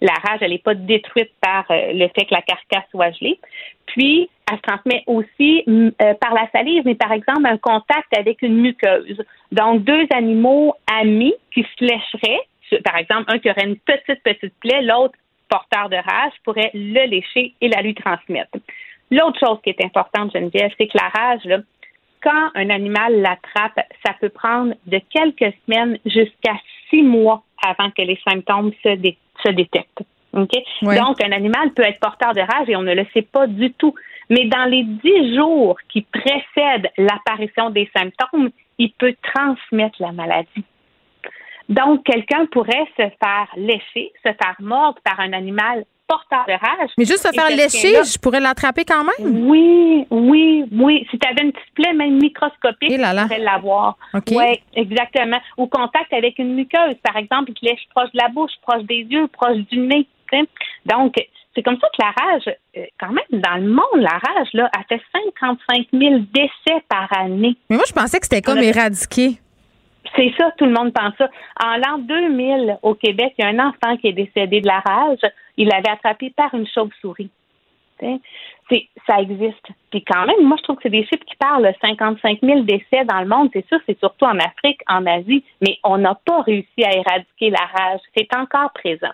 [0.00, 3.38] La rage, elle n'est pas détruite par euh, le fait que la carcasse soit gelée.
[3.86, 8.08] Puis, elle se transmet aussi mm, euh, par la salive, mais par exemple, un contact
[8.18, 9.22] avec une muqueuse.
[9.52, 14.54] Donc, deux animaux amis qui se lécheraient, par exemple, un qui aurait une petite, petite
[14.60, 15.14] plaie, l'autre
[15.48, 18.58] porteur de rage pourrait le lécher et la lui transmettre.
[19.10, 21.58] L'autre chose qui est importante, Geneviève, c'est que la rage, là,
[22.22, 26.54] quand un animal l'attrape, ça peut prendre de quelques semaines jusqu'à
[26.88, 30.02] six mois avant que les symptômes se, dé- se détectent.
[30.82, 30.98] Ouais.
[30.98, 33.72] Donc, un animal peut être porteur de rage et on ne le sait pas du
[33.74, 33.94] tout.
[34.30, 40.64] Mais dans les dix jours qui précèdent l'apparition des symptômes, il peut transmettre la maladie.
[41.68, 46.90] Donc, quelqu'un pourrait se faire lécher, se faire mordre par un animal porteur de rage.
[46.98, 49.46] Mais juste se faire lécher, je pourrais l'attraper quand même?
[49.48, 51.06] oui, oui, oui.
[51.10, 53.22] Si tu avais une petite plaie, même microscopique, Eh là là.
[53.22, 53.96] tu pourrais l'avoir.
[54.12, 54.24] OK.
[54.32, 55.38] Oui, exactement.
[55.56, 59.06] Ou contact avec une muqueuse, par exemple, qui lèche proche de la bouche, proche des
[59.08, 60.06] yeux, proche du nez.
[60.84, 61.14] Donc,
[61.54, 64.68] c'est comme ça que la rage, euh, quand même, dans le monde, la rage, là,
[64.76, 65.00] a fait
[65.38, 67.56] 55 000 décès par année.
[67.70, 69.38] Mais moi, je pensais que c'était comme éradiqué.
[70.16, 71.28] C'est ça, tout le monde pense ça.
[71.64, 74.80] En l'an 2000, au Québec, il y a un enfant qui est décédé de la
[74.80, 75.20] rage.
[75.56, 77.30] Il l'avait attrapé par une chauve-souris.
[79.06, 79.66] Ça existe.
[79.90, 81.72] Puis quand même, moi, je trouve que c'est des chiffres qui parlent.
[81.80, 85.78] 55 000 décès dans le monde, c'est sûr, c'est surtout en Afrique, en Asie, mais
[85.84, 88.00] on n'a pas réussi à éradiquer la rage.
[88.16, 89.12] C'est encore présent.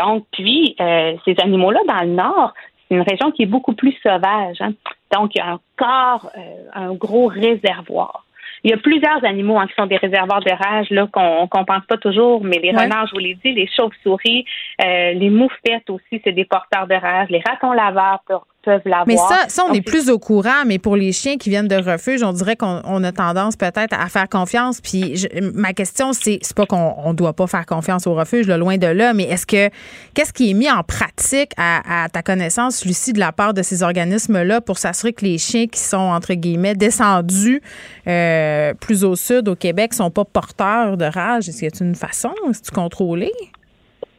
[0.00, 2.54] Donc, puis, euh, ces animaux-là, dans le Nord,
[2.88, 4.60] c'est une région qui est beaucoup plus sauvage.
[4.60, 4.72] Hein.
[5.12, 8.24] Donc, il y a encore euh, un gros réservoir.
[8.64, 11.64] Il y a plusieurs animaux hein, qui sont des réservoirs de rage là qu'on qu'on
[11.64, 14.44] pense pas toujours, mais les renards, je vous l'ai dit, les chauves-souris,
[14.82, 17.28] euh, les moufettes aussi, c'est des porteurs de rage.
[17.30, 18.22] Les ratons laveurs
[18.62, 19.06] peuvent, peuvent l'avoir.
[19.06, 21.68] Mais ça, ça on Donc, est plus au courant, mais pour les chiens qui viennent
[21.68, 24.80] de refuge, on dirait qu'on on a tendance peut-être à faire confiance.
[24.80, 28.46] Puis je- ma question, c'est c'est pas qu'on on doit pas faire confiance au refuge,
[28.46, 29.70] là, loin de là, mais est-ce que
[30.14, 33.62] qu'est-ce qui est mis en pratique à, à ta connaissance, Lucie, de la part de
[33.62, 37.60] ces organismes-là pour s'assurer que les chiens qui sont entre guillemets descendus
[38.06, 41.48] euh, plus au sud au Québec sont pas porteurs de rage?
[41.48, 42.32] Est-ce qu'il y a une façon?
[42.48, 43.30] Est-ce contrôlé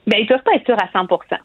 [0.08, 1.36] Ben, ils peuvent pas être sûrs à 100 Tu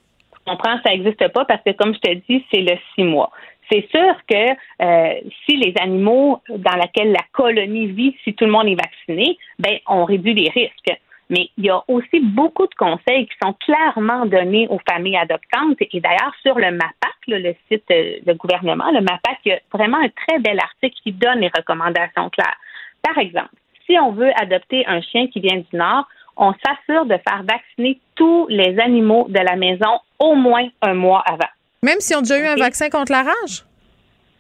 [0.47, 0.78] comprends?
[0.85, 3.31] Ça n'existe pas parce que, comme je te dis, c'est le six mois.
[3.70, 4.52] C'est sûr que
[4.82, 9.36] euh, si les animaux dans lesquels la colonie vit, si tout le monde est vacciné,
[9.59, 11.01] ben on réduit les risques.
[11.28, 15.77] Mais il y a aussi beaucoup de conseils qui sont clairement donnés aux familles adoptantes.
[15.81, 19.59] Et d'ailleurs, sur le MAPAC, le site euh, de gouvernement, le MAPAC, il y a
[19.73, 22.56] vraiment un très bel article qui donne les recommandations claires.
[23.02, 23.51] Par exemple,
[23.86, 26.06] si on veut adopter un chien qui vient du Nord,
[26.36, 31.22] on s'assure de faire vacciner tous les animaux de la maison au moins un mois
[31.26, 31.48] avant.
[31.82, 33.64] Même s'ils ont déjà eu un vaccin contre la rage?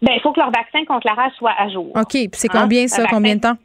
[0.02, 1.90] Ben, il faut que leur vaccin contre la rage soit à jour.
[1.94, 2.60] OK, puis c'est Hein?
[2.62, 3.02] combien ça?
[3.02, 3.56] vaccin- Combien de temps?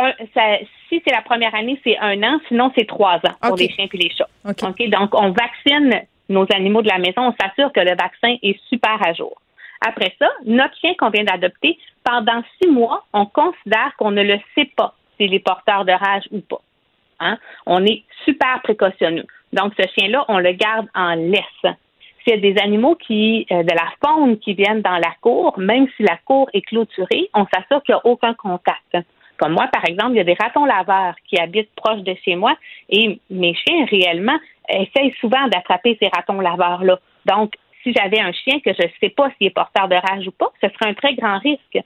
[0.00, 2.38] Un- ça- si c'est la première année, c'est un an.
[2.48, 4.28] Sinon, c'est trois ans pour les chiens et les chats.
[4.48, 4.88] OK?
[4.90, 7.28] Donc, on vaccine nos animaux de la maison.
[7.28, 9.40] On s'assure que le vaccin est super à jour.
[9.86, 14.38] Après ça, notre chien qu'on vient d'adopter, pendant six mois, on considère qu'on ne le
[14.54, 16.60] sait pas s'il est porteur de rage ou pas.
[17.20, 17.38] Hein?
[17.66, 19.26] On est super précautionneux.
[19.52, 21.74] Donc, ce chien-là, on le garde en laisse.
[22.22, 25.58] S'il y a des animaux qui, euh, de la faune qui viennent dans la cour,
[25.58, 28.96] même si la cour est clôturée, on s'assure qu'il n'y a aucun contact.
[29.38, 32.34] Comme moi, par exemple, il y a des ratons laveurs qui habitent proche de chez
[32.34, 32.56] moi
[32.90, 34.36] et mes chiens, réellement,
[34.68, 36.98] essayent souvent d'attraper ces ratons laveurs-là.
[37.24, 40.26] Donc, si j'avais un chien que je ne sais pas s'il est porteur de rage
[40.26, 41.78] ou pas, ce serait un très grand risque.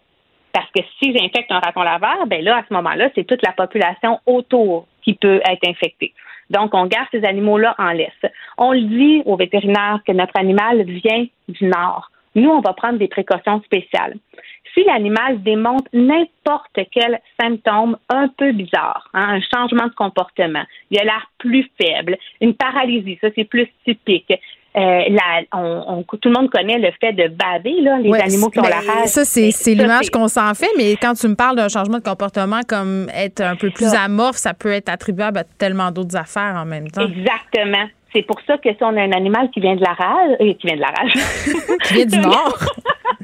[0.53, 3.53] Parce que si j'infecte un raton laveur, ben là, à ce moment-là, c'est toute la
[3.53, 6.13] population autour qui peut être infectée.
[6.51, 8.11] Donc, on garde ces animaux-là en laisse.
[8.59, 12.11] On le dit aux vétérinaires que notre animal vient du Nord.
[12.35, 14.15] Nous, on va prendre des précautions spéciales.
[14.75, 20.99] Si l'animal démontre n'importe quel symptôme un peu bizarre, hein, un changement de comportement, il
[20.99, 24.33] a l'air plus faible, une paralysie, ça c'est plus typique.
[24.75, 24.81] Euh,
[25.11, 28.49] la- on- on- tout le monde connaît le fait de baver, là, les Ouais, animaux
[28.49, 29.09] qui ont ben, la rage.
[29.09, 32.61] Ça, c'est l'image qu'on s'en fait, mais quand tu me parles d'un changement de comportement
[32.67, 36.65] comme être un peu plus amorphe, ça peut être attribuable à tellement d'autres affaires en
[36.65, 37.03] même temps.
[37.07, 37.87] Exactement.
[38.15, 40.53] C'est pour ça que si on a un animal qui vient de la rage, euh,
[40.55, 41.13] qui vient de la rage,
[41.85, 42.59] qui vient du Nord,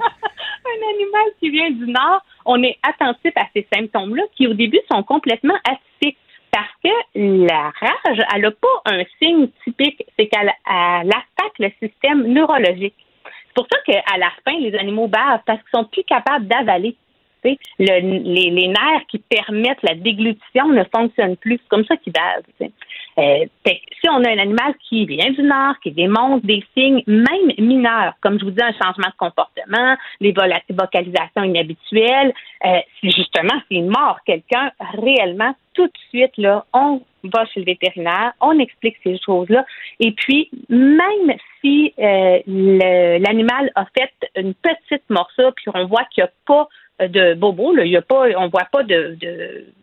[0.67, 4.81] un animal qui vient du Nord, on est attentif à ces symptômes-là qui, au début,
[4.91, 6.19] sont complètement atypiques.
[6.51, 11.71] Parce que la rage, elle n'a pas un signe typique, c'est qu'elle elle attaque le
[11.81, 12.97] système neurologique.
[13.25, 16.97] C'est pour ça qu'à la fin, les animaux bavent parce qu'ils sont plus capables d'avaler.
[17.45, 21.59] Les, nerfs qui permettent la déglutition ne fonctionnent plus.
[21.63, 22.71] C'est comme ça qu'ils bavent.
[23.19, 27.53] Euh, si on a un animal qui vient du Nord, qui démontre des signes même
[27.59, 30.33] mineurs, comme je vous dis, un changement de comportement, les
[30.71, 32.33] vocalisations inhabituelles,
[32.65, 37.67] euh, si justement s'il mord quelqu'un réellement, tout de suite, là, on va chez le
[37.67, 39.65] vétérinaire, on explique ces choses-là.
[40.01, 46.23] Et puis, même si euh, l'animal a fait une petite morsure, puis on voit qu'il
[46.23, 46.69] n'y a pas
[47.01, 49.17] de bobo, là, il y a pas, on voit pas de,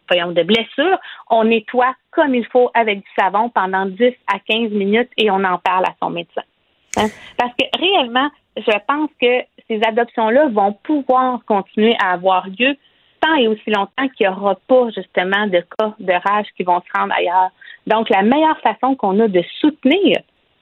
[0.09, 0.97] voyons, de blessure,
[1.29, 5.43] on nettoie comme il faut avec du savon pendant 10 à 15 minutes et on
[5.43, 6.43] en parle à son médecin.
[6.97, 7.07] Hein?
[7.37, 12.75] Parce que réellement, je pense que ces adoptions-là vont pouvoir continuer à avoir lieu
[13.21, 16.81] tant et aussi longtemps qu'il n'y aura pas justement de cas de rage qui vont
[16.81, 17.49] se rendre ailleurs.
[17.87, 20.19] Donc, la meilleure façon qu'on a de soutenir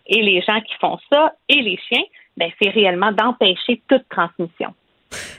[0.08, 2.04] et les gens qui font ça et les chiens,
[2.38, 4.74] ben, c'est réellement d'empêcher toute transmission.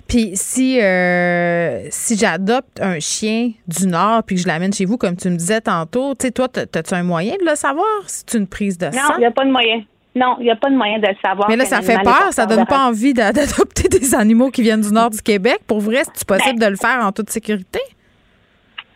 [0.09, 4.97] Puis si euh, si j'adopte un chien du Nord puis que je l'amène chez vous,
[4.99, 7.87] comme tu me disais tantôt, tu sais, toi, t'as-tu un moyen de le savoir?
[8.07, 9.15] C'est une prise de Non, sang?
[9.17, 9.83] il n'y a pas de moyen.
[10.17, 11.49] Non, il n'y a pas de moyen de le savoir.
[11.49, 14.81] Mais là, ça fait peur, ça donne pas envie d'a- d'adopter des animaux qui viennent
[14.83, 15.59] du nord du Québec.
[15.67, 17.81] Pour vrai, c'est possible de le faire en toute sécurité?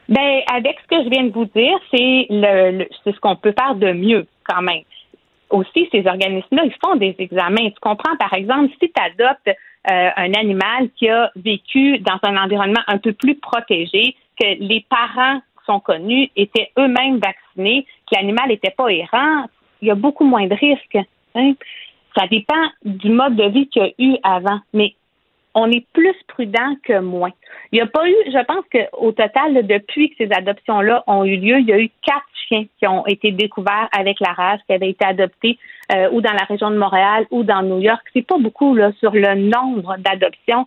[0.08, 3.36] Ben, avec ce que je viens de vous dire, c'est le, le- c'est ce qu'on
[3.36, 4.82] peut faire de mieux quand même.
[5.50, 7.68] Aussi, ces organismes-là, ils font des examens.
[7.70, 9.50] Tu comprends, par exemple, si tu adoptes
[9.90, 14.84] euh, un animal qui a vécu dans un environnement un peu plus protégé, que les
[14.88, 19.46] parents sont connus, étaient eux-mêmes vaccinés, que l'animal n'était pas errant,
[19.80, 20.98] il y a beaucoup moins de risques.
[21.34, 21.52] Hein?
[22.16, 24.94] ça dépend du mode de vie qu'il y a eu avant, mais
[25.58, 27.32] on est plus prudent que moins.
[27.72, 31.36] Il n'y a pas eu, je pense qu'au total, depuis que ces adoptions-là ont eu
[31.36, 34.72] lieu, il y a eu quatre chiens qui ont été découverts avec la race, qui
[34.72, 35.58] avaient été adoptés
[35.92, 38.00] euh, ou dans la région de Montréal ou dans New York.
[38.12, 40.66] C'est pas beaucoup sur le nombre d'adoptions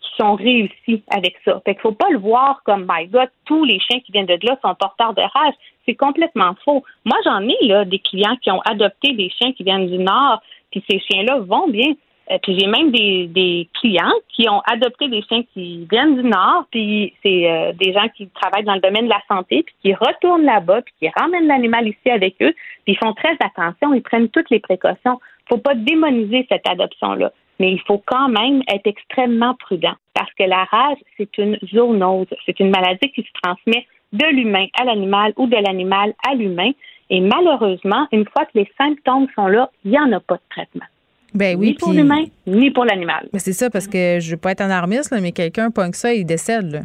[0.00, 1.60] qui sont réussies avec ça.
[1.66, 4.38] Fait qu'il faut pas le voir comme my God, tous les chiens qui viennent de
[4.42, 5.54] là sont porteurs de race.
[5.84, 6.82] C'est complètement faux.
[7.04, 10.40] Moi, j'en ai là des clients qui ont adopté des chiens qui viennent du Nord,
[10.70, 11.92] puis ces chiens-là vont bien.
[12.30, 16.22] Euh, puis j'ai même des, des clients qui ont adopté des chiens qui viennent du
[16.22, 19.74] Nord, puis c'est euh, des gens qui travaillent dans le domaine de la santé, puis
[19.82, 22.54] qui retournent là-bas, puis qui ramènent l'animal ici avec eux,
[22.84, 25.20] puis ils font très attention, ils prennent toutes les précautions.
[25.48, 30.44] faut pas démoniser cette adoption-là, mais il faut quand même être extrêmement prudent, parce que
[30.44, 35.32] la rage, c'est une zoonose, c'est une maladie qui se transmet de l'humain à l'animal
[35.36, 36.70] ou de l'animal à l'humain,
[37.10, 40.42] et malheureusement, une fois que les symptômes sont là, il n'y en a pas de
[40.50, 40.86] traitement.
[41.34, 43.28] Ben oui, ni pour l'humain, ni pour l'animal.
[43.32, 46.12] Mais c'est ça, parce que je veux pas être un armiste, mais quelqu'un que ça,
[46.12, 46.70] il décède.
[46.70, 46.80] Là.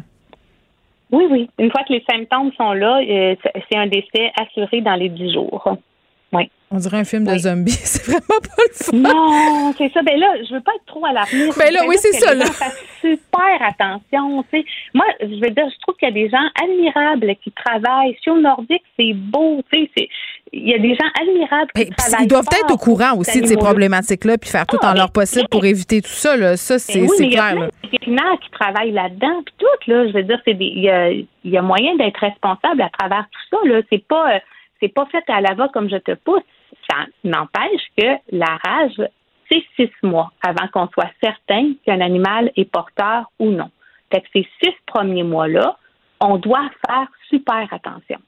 [1.10, 1.50] Oui, oui.
[1.58, 3.34] Une fois que les symptômes sont là, euh,
[3.70, 5.76] c'est un décès assuré dans les 10 jours.
[6.32, 6.50] Oui.
[6.70, 7.70] On dirait un film de zombies.
[7.82, 8.96] C'est vraiment pas le fun.
[8.96, 10.02] Non, c'est ça.
[10.02, 11.58] Ben là, je veux pas être trop alarmiste.
[11.58, 12.34] Ben là, oui, c'est ça.
[12.34, 12.44] Là.
[13.00, 14.44] super attention.
[14.92, 18.16] Moi, je veux dire, je trouve qu'il y a des gens admirables qui travaillent.
[18.20, 19.62] Sur le nordique, c'est beau.
[19.72, 20.08] Tu sais,
[20.52, 22.24] il y a des gens admirables qui travaillent.
[22.24, 25.10] Ils doivent être au courant aussi de ces problématiques-là puis faire tout en ah, leur
[25.10, 26.36] possible pour éviter tout ça.
[26.36, 26.58] Là.
[26.58, 27.70] Ça, c'est ben oui, clair.
[27.84, 29.42] Il y a des qui travaillent là-dedans.
[29.46, 31.10] Puis tout, là, je veux dire, il y a,
[31.44, 33.68] y a moyen d'être responsable à travers tout ça.
[33.68, 33.80] Là.
[33.90, 34.34] C'est pas.
[34.34, 34.38] Euh,
[34.80, 36.42] c'est pas fait à la va comme je te pousse
[36.90, 39.00] ça n'empêche que la rage,
[39.50, 43.70] c'est six mois avant qu'on soit certain qu'un animal est porteur ou non.
[44.12, 45.76] Fait que ces six premiers mois-là,
[46.20, 48.18] on doit faire super attention.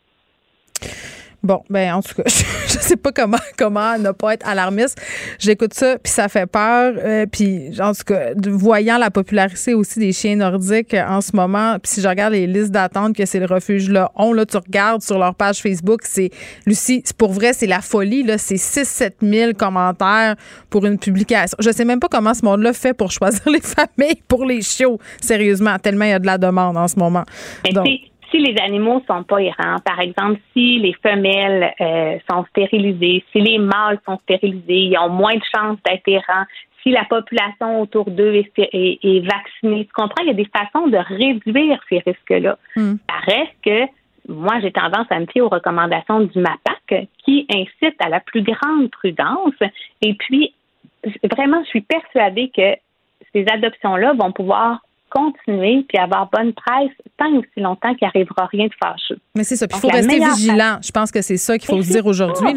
[1.43, 5.01] Bon, ben en tout cas, je, sais pas comment comment ne pas être alarmiste.
[5.39, 6.95] J'écoute ça puis ça fait peur.
[6.99, 11.79] Euh, puis en tout cas, voyant la popularité aussi des chiens nordiques en ce moment,
[11.83, 14.59] puis si je regarde les listes d'attente que c'est le refuge là, on là tu
[14.59, 16.31] regardes sur leur page Facebook, c'est
[16.67, 20.37] Lucie, pour vrai, c'est la folie là, c'est 6 7 000 commentaires
[20.69, 21.57] pour une publication.
[21.59, 24.99] Je sais même pas comment ce monde-là fait pour choisir les familles pour les chiots,
[25.23, 27.25] sérieusement, tellement il y a de la demande en ce moment.
[27.73, 27.87] Donc,
[28.31, 33.40] si les animaux sont pas errants, par exemple, si les femelles euh, sont stérilisées, si
[33.40, 36.44] les mâles sont stérilisés, ils ont moins de chances d'être errants,
[36.82, 40.86] si la population autour d'eux est, est, vaccinée, tu comprends, il y a des façons
[40.89, 42.57] de réduire ces risques-là.
[42.77, 42.94] Hmm.
[43.09, 43.93] Ça reste que
[44.28, 48.43] moi, j'ai tendance à me fier aux recommandations du MAPAC qui incite à la plus
[48.43, 49.55] grande prudence.
[50.02, 50.55] Et puis,
[51.31, 52.77] vraiment, je suis persuadée que
[53.32, 54.81] ces adoptions-là vont pouvoir
[55.11, 59.19] continuer puis avoir bonne presse tant et aussi longtemps qu'il n'arrivera rien de fâcheux.
[59.35, 59.66] Mais c'est ça.
[59.66, 60.78] Puis il faut rester vigilant.
[60.82, 62.49] Je pense que c'est ça qu'il faut se dire aujourd'hui.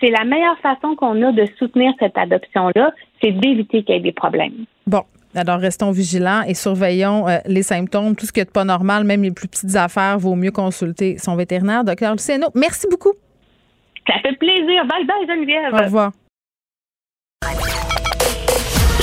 [0.00, 4.00] C'est la meilleure façon qu'on a de soutenir cette adoption-là, c'est d'éviter qu'il y ait
[4.00, 4.64] des problèmes.
[4.86, 5.02] Bon.
[5.34, 8.16] Alors, restons vigilants et surveillons euh, les symptômes.
[8.16, 11.36] Tout ce qui est pas normal, même les plus petites affaires, vaut mieux consulter son
[11.36, 11.84] vétérinaire.
[11.84, 13.12] Docteur Luciano, merci beaucoup.
[14.06, 14.86] Ça fait plaisir.
[14.86, 15.74] Bye bye, Geneviève.
[15.74, 16.12] Au revoir.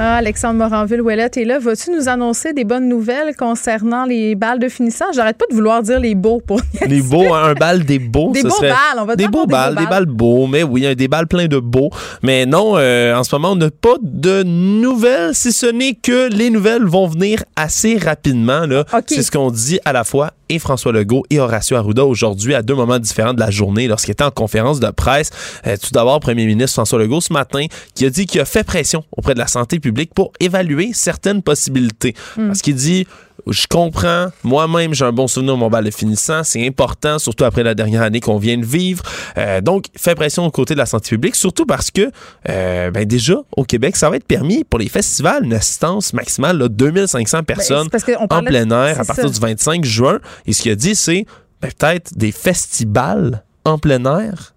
[0.00, 1.60] Ah, Alexandre Moranville-Ouellette est là.
[1.60, 5.04] Vas-tu nous annoncer des bonnes nouvelles concernant les balles de finissant?
[5.14, 8.32] J'arrête pas de vouloir dire les beaux pour Les beaux, hein, un bal des beaux.
[8.32, 9.30] Des beaux balles, on va des dire.
[9.30, 11.90] Beaux balles, des balles beaux, mais oui, des balles pleins de beaux.
[12.22, 16.28] Mais non, euh, en ce moment, on n'a pas de nouvelles, si ce n'est que
[16.28, 18.66] les nouvelles vont venir assez rapidement.
[18.66, 18.84] Là.
[19.06, 22.62] C'est ce qu'on dit à la fois et François Legault et Horacio Arruda aujourd'hui à
[22.62, 25.30] deux moments différents de la journée lorsqu'il était en conférence de presse.
[25.66, 28.64] Euh, tout d'abord, Premier ministre François Legault ce matin qui a dit qu'il a fait
[28.64, 32.14] pression auprès de la santé publique pour évaluer certaines possibilités.
[32.36, 32.48] Hmm.
[32.48, 33.06] Parce qu'il dit
[33.46, 34.28] je comprends.
[34.42, 36.42] Moi-même, j'ai un bon souvenir de mon bal de finissant.
[36.44, 39.02] C'est important, surtout après la dernière année qu'on vient de vivre.
[39.36, 42.10] Euh, donc, fait pression au côté de la santé publique, surtout parce que,
[42.48, 46.58] euh, ben déjà, au Québec, ça va être permis pour les festivals une assistance maximale
[46.58, 47.88] de 2500 ben, personnes
[48.30, 50.20] en plein air à partir du 25 juin.
[50.46, 51.26] Et ce qu'il a dit, c'est
[51.60, 54.53] ben, peut-être des festivals en plein air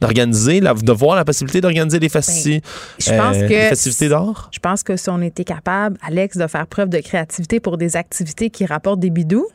[0.00, 2.60] d'organiser, de voir la possibilité d'organiser des, festi
[3.06, 4.48] ben, euh, festivités d'or?
[4.52, 7.96] Je pense que si on était capable, Alex, de faire preuve de créativité pour des
[7.96, 9.48] activités qui rapportent des bidous,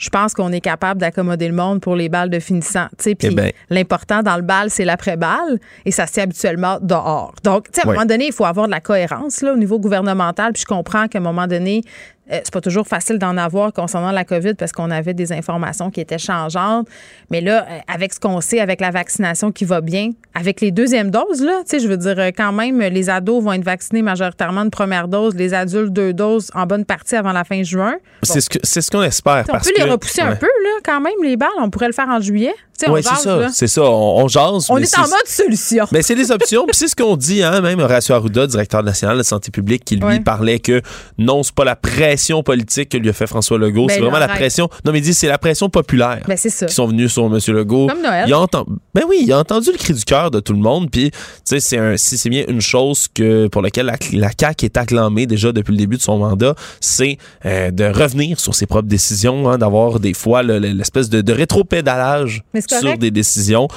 [0.00, 2.86] je pense qu'on est capable d'accommoder le monde pour les balles de finissant.
[2.96, 3.52] Puis eh ben.
[3.68, 7.34] l'important dans le bal, c'est l'après-balle et ça se tient habituellement dehors.
[7.44, 10.54] Donc, à un moment donné, il faut avoir de la cohérence là, au niveau gouvernemental.
[10.54, 11.82] Puis je comprends qu'à un moment donné,
[12.30, 16.00] c'est pas toujours facile d'en avoir concernant la COVID parce qu'on avait des informations qui
[16.00, 16.86] étaient changeantes.
[17.30, 20.70] Mais là, euh, avec ce qu'on sait, avec la vaccination qui va bien, avec les
[20.70, 23.64] deuxièmes doses, là, tu sais, je veux dire, euh, quand même, les ados vont être
[23.64, 27.62] vaccinés majoritairement de première dose, les adultes deux doses en bonne partie avant la fin
[27.62, 27.94] juin.
[28.22, 29.44] C'est ce que c'est ce qu'on espère.
[29.48, 31.48] on peut les repousser un peu, là, quand même, les balles.
[31.60, 32.54] On pourrait le faire en juillet.
[32.88, 33.48] Oui, c'est ça.
[33.52, 33.82] C'est ça.
[33.82, 34.66] On, jase.
[34.70, 35.86] On est en mode solution.
[35.92, 36.64] Mais c'est des options.
[36.66, 39.84] Puis c'est ce qu'on dit, hein, même Horacio Arruda, directeur national de la santé publique,
[39.84, 40.80] qui lui parlait que
[41.18, 43.86] non, c'est pas la pression politique que lui a fait François Legault.
[43.86, 44.68] Ben c'est vraiment la pression.
[44.84, 46.22] Non, mais il dit c'est la pression populaire.
[46.26, 46.66] Ben, ça.
[46.66, 47.38] Qui sont venus sur M.
[47.48, 47.88] Legault.
[47.88, 48.24] Comme Noël.
[48.26, 48.46] Il a
[48.94, 50.90] ben oui, il a entendu le cri du cœur de tout le monde.
[50.90, 54.30] Puis, tu sais, c'est un, si c'est bien une chose que, pour laquelle la, la
[54.38, 58.54] CAQ est acclamée déjà depuis le début de son mandat, c'est euh, de revenir sur
[58.54, 63.68] ses propres décisions, hein, d'avoir des fois l'espèce de, de rétro-pédalage sur des décisions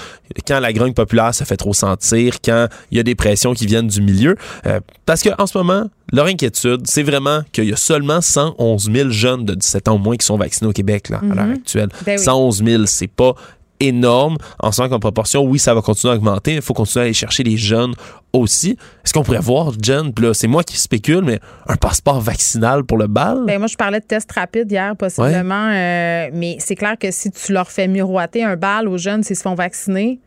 [0.48, 3.66] quand la grogne populaire se fait trop sentir, quand il y a des pressions qui
[3.66, 4.36] viennent du milieu.
[4.66, 9.10] Euh, parce qu'en ce moment, leur inquiétude, c'est vraiment qu'il y a seulement 111 000
[9.10, 11.54] jeunes de 17 ans au moins qui sont vaccinés au Québec là, à l'heure mhm.
[11.54, 11.90] actuelle.
[12.18, 13.36] 111 000, c'est pas
[13.80, 16.56] énorme en sens qu'en proportion, oui, ça va continuer à augmenter.
[16.56, 17.94] Il faut continuer à aller chercher les jeunes
[18.32, 18.78] aussi.
[19.04, 22.98] Est-ce qu'on pourrait voir, Jen, là, c'est moi qui spécule, mais un passeport vaccinal pour
[22.98, 23.44] le bal?
[23.46, 25.70] Ben, moi, je parlais de tests rapides hier, possiblement.
[25.70, 29.36] Euh, mais c'est clair que si tu leur fais miroiter un bal aux jeunes s'ils
[29.36, 30.20] se font vacciner,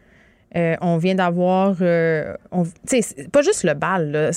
[0.56, 1.76] euh, on vient d'avoir.
[1.80, 2.34] Euh,
[3.32, 4.30] pas juste le bal.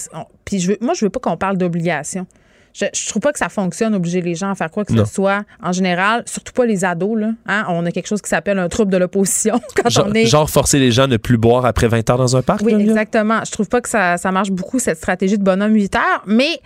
[0.45, 2.27] puis je moi, je veux pas qu'on parle d'obligation.
[2.71, 5.05] Je, je, trouve pas que ça fonctionne, obliger les gens à faire quoi que ce
[5.05, 5.43] soit.
[5.61, 7.19] En général, surtout pas les ados.
[7.19, 7.65] Là, hein.
[7.69, 10.25] On a quelque chose qui s'appelle un trouble de l'opposition quand genre, on est.
[10.25, 12.61] Genre forcer les gens à ne plus boire après 20 heures dans un parc.
[12.63, 13.41] Oui, exactement.
[13.43, 16.23] Je trouve pas que ça, ça marche beaucoup, cette stratégie de bonhomme 8 heures.
[16.27, 16.59] Mais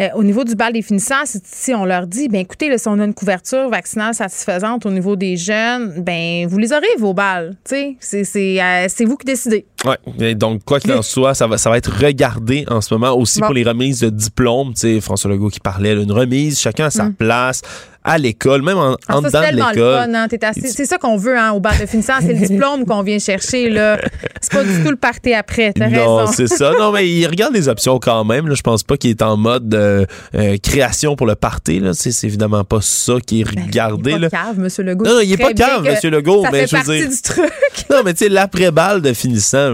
[0.00, 2.88] euh, au niveau du bal des finissants, si on leur dit, ben écoutez, là, si
[2.88, 7.14] on a une couverture vaccinale satisfaisante au niveau des jeunes, ben vous les aurez vos
[7.14, 7.56] balles.
[7.64, 9.66] C'est euh, c'est vous qui décidez.
[9.84, 13.12] Oui, donc quoi qu'il en soit, ça va, ça va être regardé en ce moment
[13.12, 14.72] aussi pour les remises de diplômes.
[15.00, 17.14] François Legault qui parlait d'une remise, chacun à sa mm.
[17.14, 17.62] place
[18.04, 20.14] à l'école, même en, en dedans de l'école.
[20.14, 23.18] Hein, c'est ça qu'on veut hein, au bal de finissant, c'est le diplôme qu'on vient
[23.18, 23.70] chercher.
[23.70, 23.98] là.
[24.42, 26.72] C'est pas du tout le party après, t'as Non, c'est ça.
[26.78, 28.46] Non, mais il regarde les options quand même.
[28.46, 28.54] Là.
[28.54, 30.04] Je pense pas qu'il est en mode euh,
[30.34, 31.82] euh, création pour le party.
[31.94, 34.12] C'est évidemment pas ça qui est ben, regardé.
[34.12, 34.86] il est pas cave, M.
[34.86, 35.04] Legault.
[35.06, 36.10] Non, il est pas cave, M.
[36.10, 36.42] Legault.
[36.42, 37.08] Ça mais fait je veux dire...
[37.08, 37.52] du truc.
[37.90, 39.73] non, mais tu sais, l'après-balle de finissant,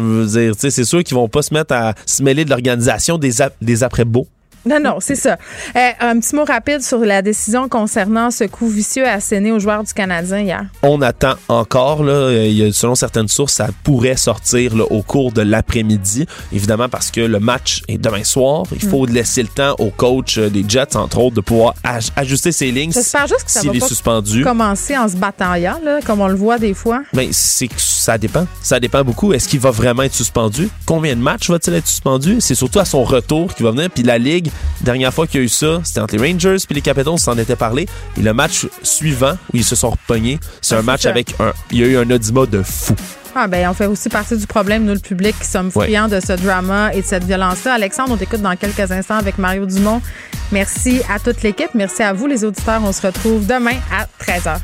[0.57, 4.27] c'est sûr qu'ils vont pas se mettre à se mêler de l'organisation des, des après-beaux.
[4.67, 5.39] Non, non, c'est ça.
[5.77, 9.85] Euh, un petit mot rapide sur la décision concernant ce coup vicieux asséné aux joueurs
[9.85, 10.65] du Canadien hier.
[10.83, 12.05] On attend encore.
[12.05, 12.31] Là,
[12.73, 16.27] selon certaines sources, ça pourrait sortir au cours de l'après-midi.
[16.53, 18.65] Évidemment, parce que le match est demain soir.
[18.73, 19.13] Il faut mm.
[19.13, 21.75] laisser le temps au coach euh, des Jets, entre autres, de pouvoir
[22.17, 22.93] ajuster ses lignes.
[22.93, 24.45] J'espère juste que ça va suspendu.
[24.45, 27.03] commencer en se battant là, comme on le voit des fois.
[27.13, 28.47] Ben, c'est ça dépend.
[28.63, 29.33] Ça dépend beaucoup.
[29.33, 30.69] Est-ce qu'il va vraiment être suspendu?
[30.87, 32.37] Combien de matchs va-t-il être suspendu?
[32.41, 33.91] C'est surtout à son retour qu'il va venir.
[33.91, 34.50] Puis la Ligue
[34.81, 37.17] Dernière fois qu'il y a eu ça, c'était entre les Rangers puis les Capitals, on
[37.17, 37.87] s'en était parlé.
[38.19, 41.53] Et le match suivant, où ils se sont repognés, c'est un ah, match avec un.
[41.71, 42.95] Il y a eu un Odima de fou.
[43.35, 46.19] Ah ben, on fait aussi partie du problème, nous, le public, qui sommes friands de
[46.19, 47.75] ce drama et de cette violence-là.
[47.75, 50.03] Alexandre, on t'écoute dans quelques instants avec Mario Dumont.
[50.51, 51.71] Merci à toute l'équipe.
[51.75, 52.81] Merci à vous, les auditeurs.
[52.85, 54.59] On se retrouve demain à 13h.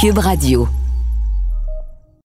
[0.00, 0.79] Cube Radio.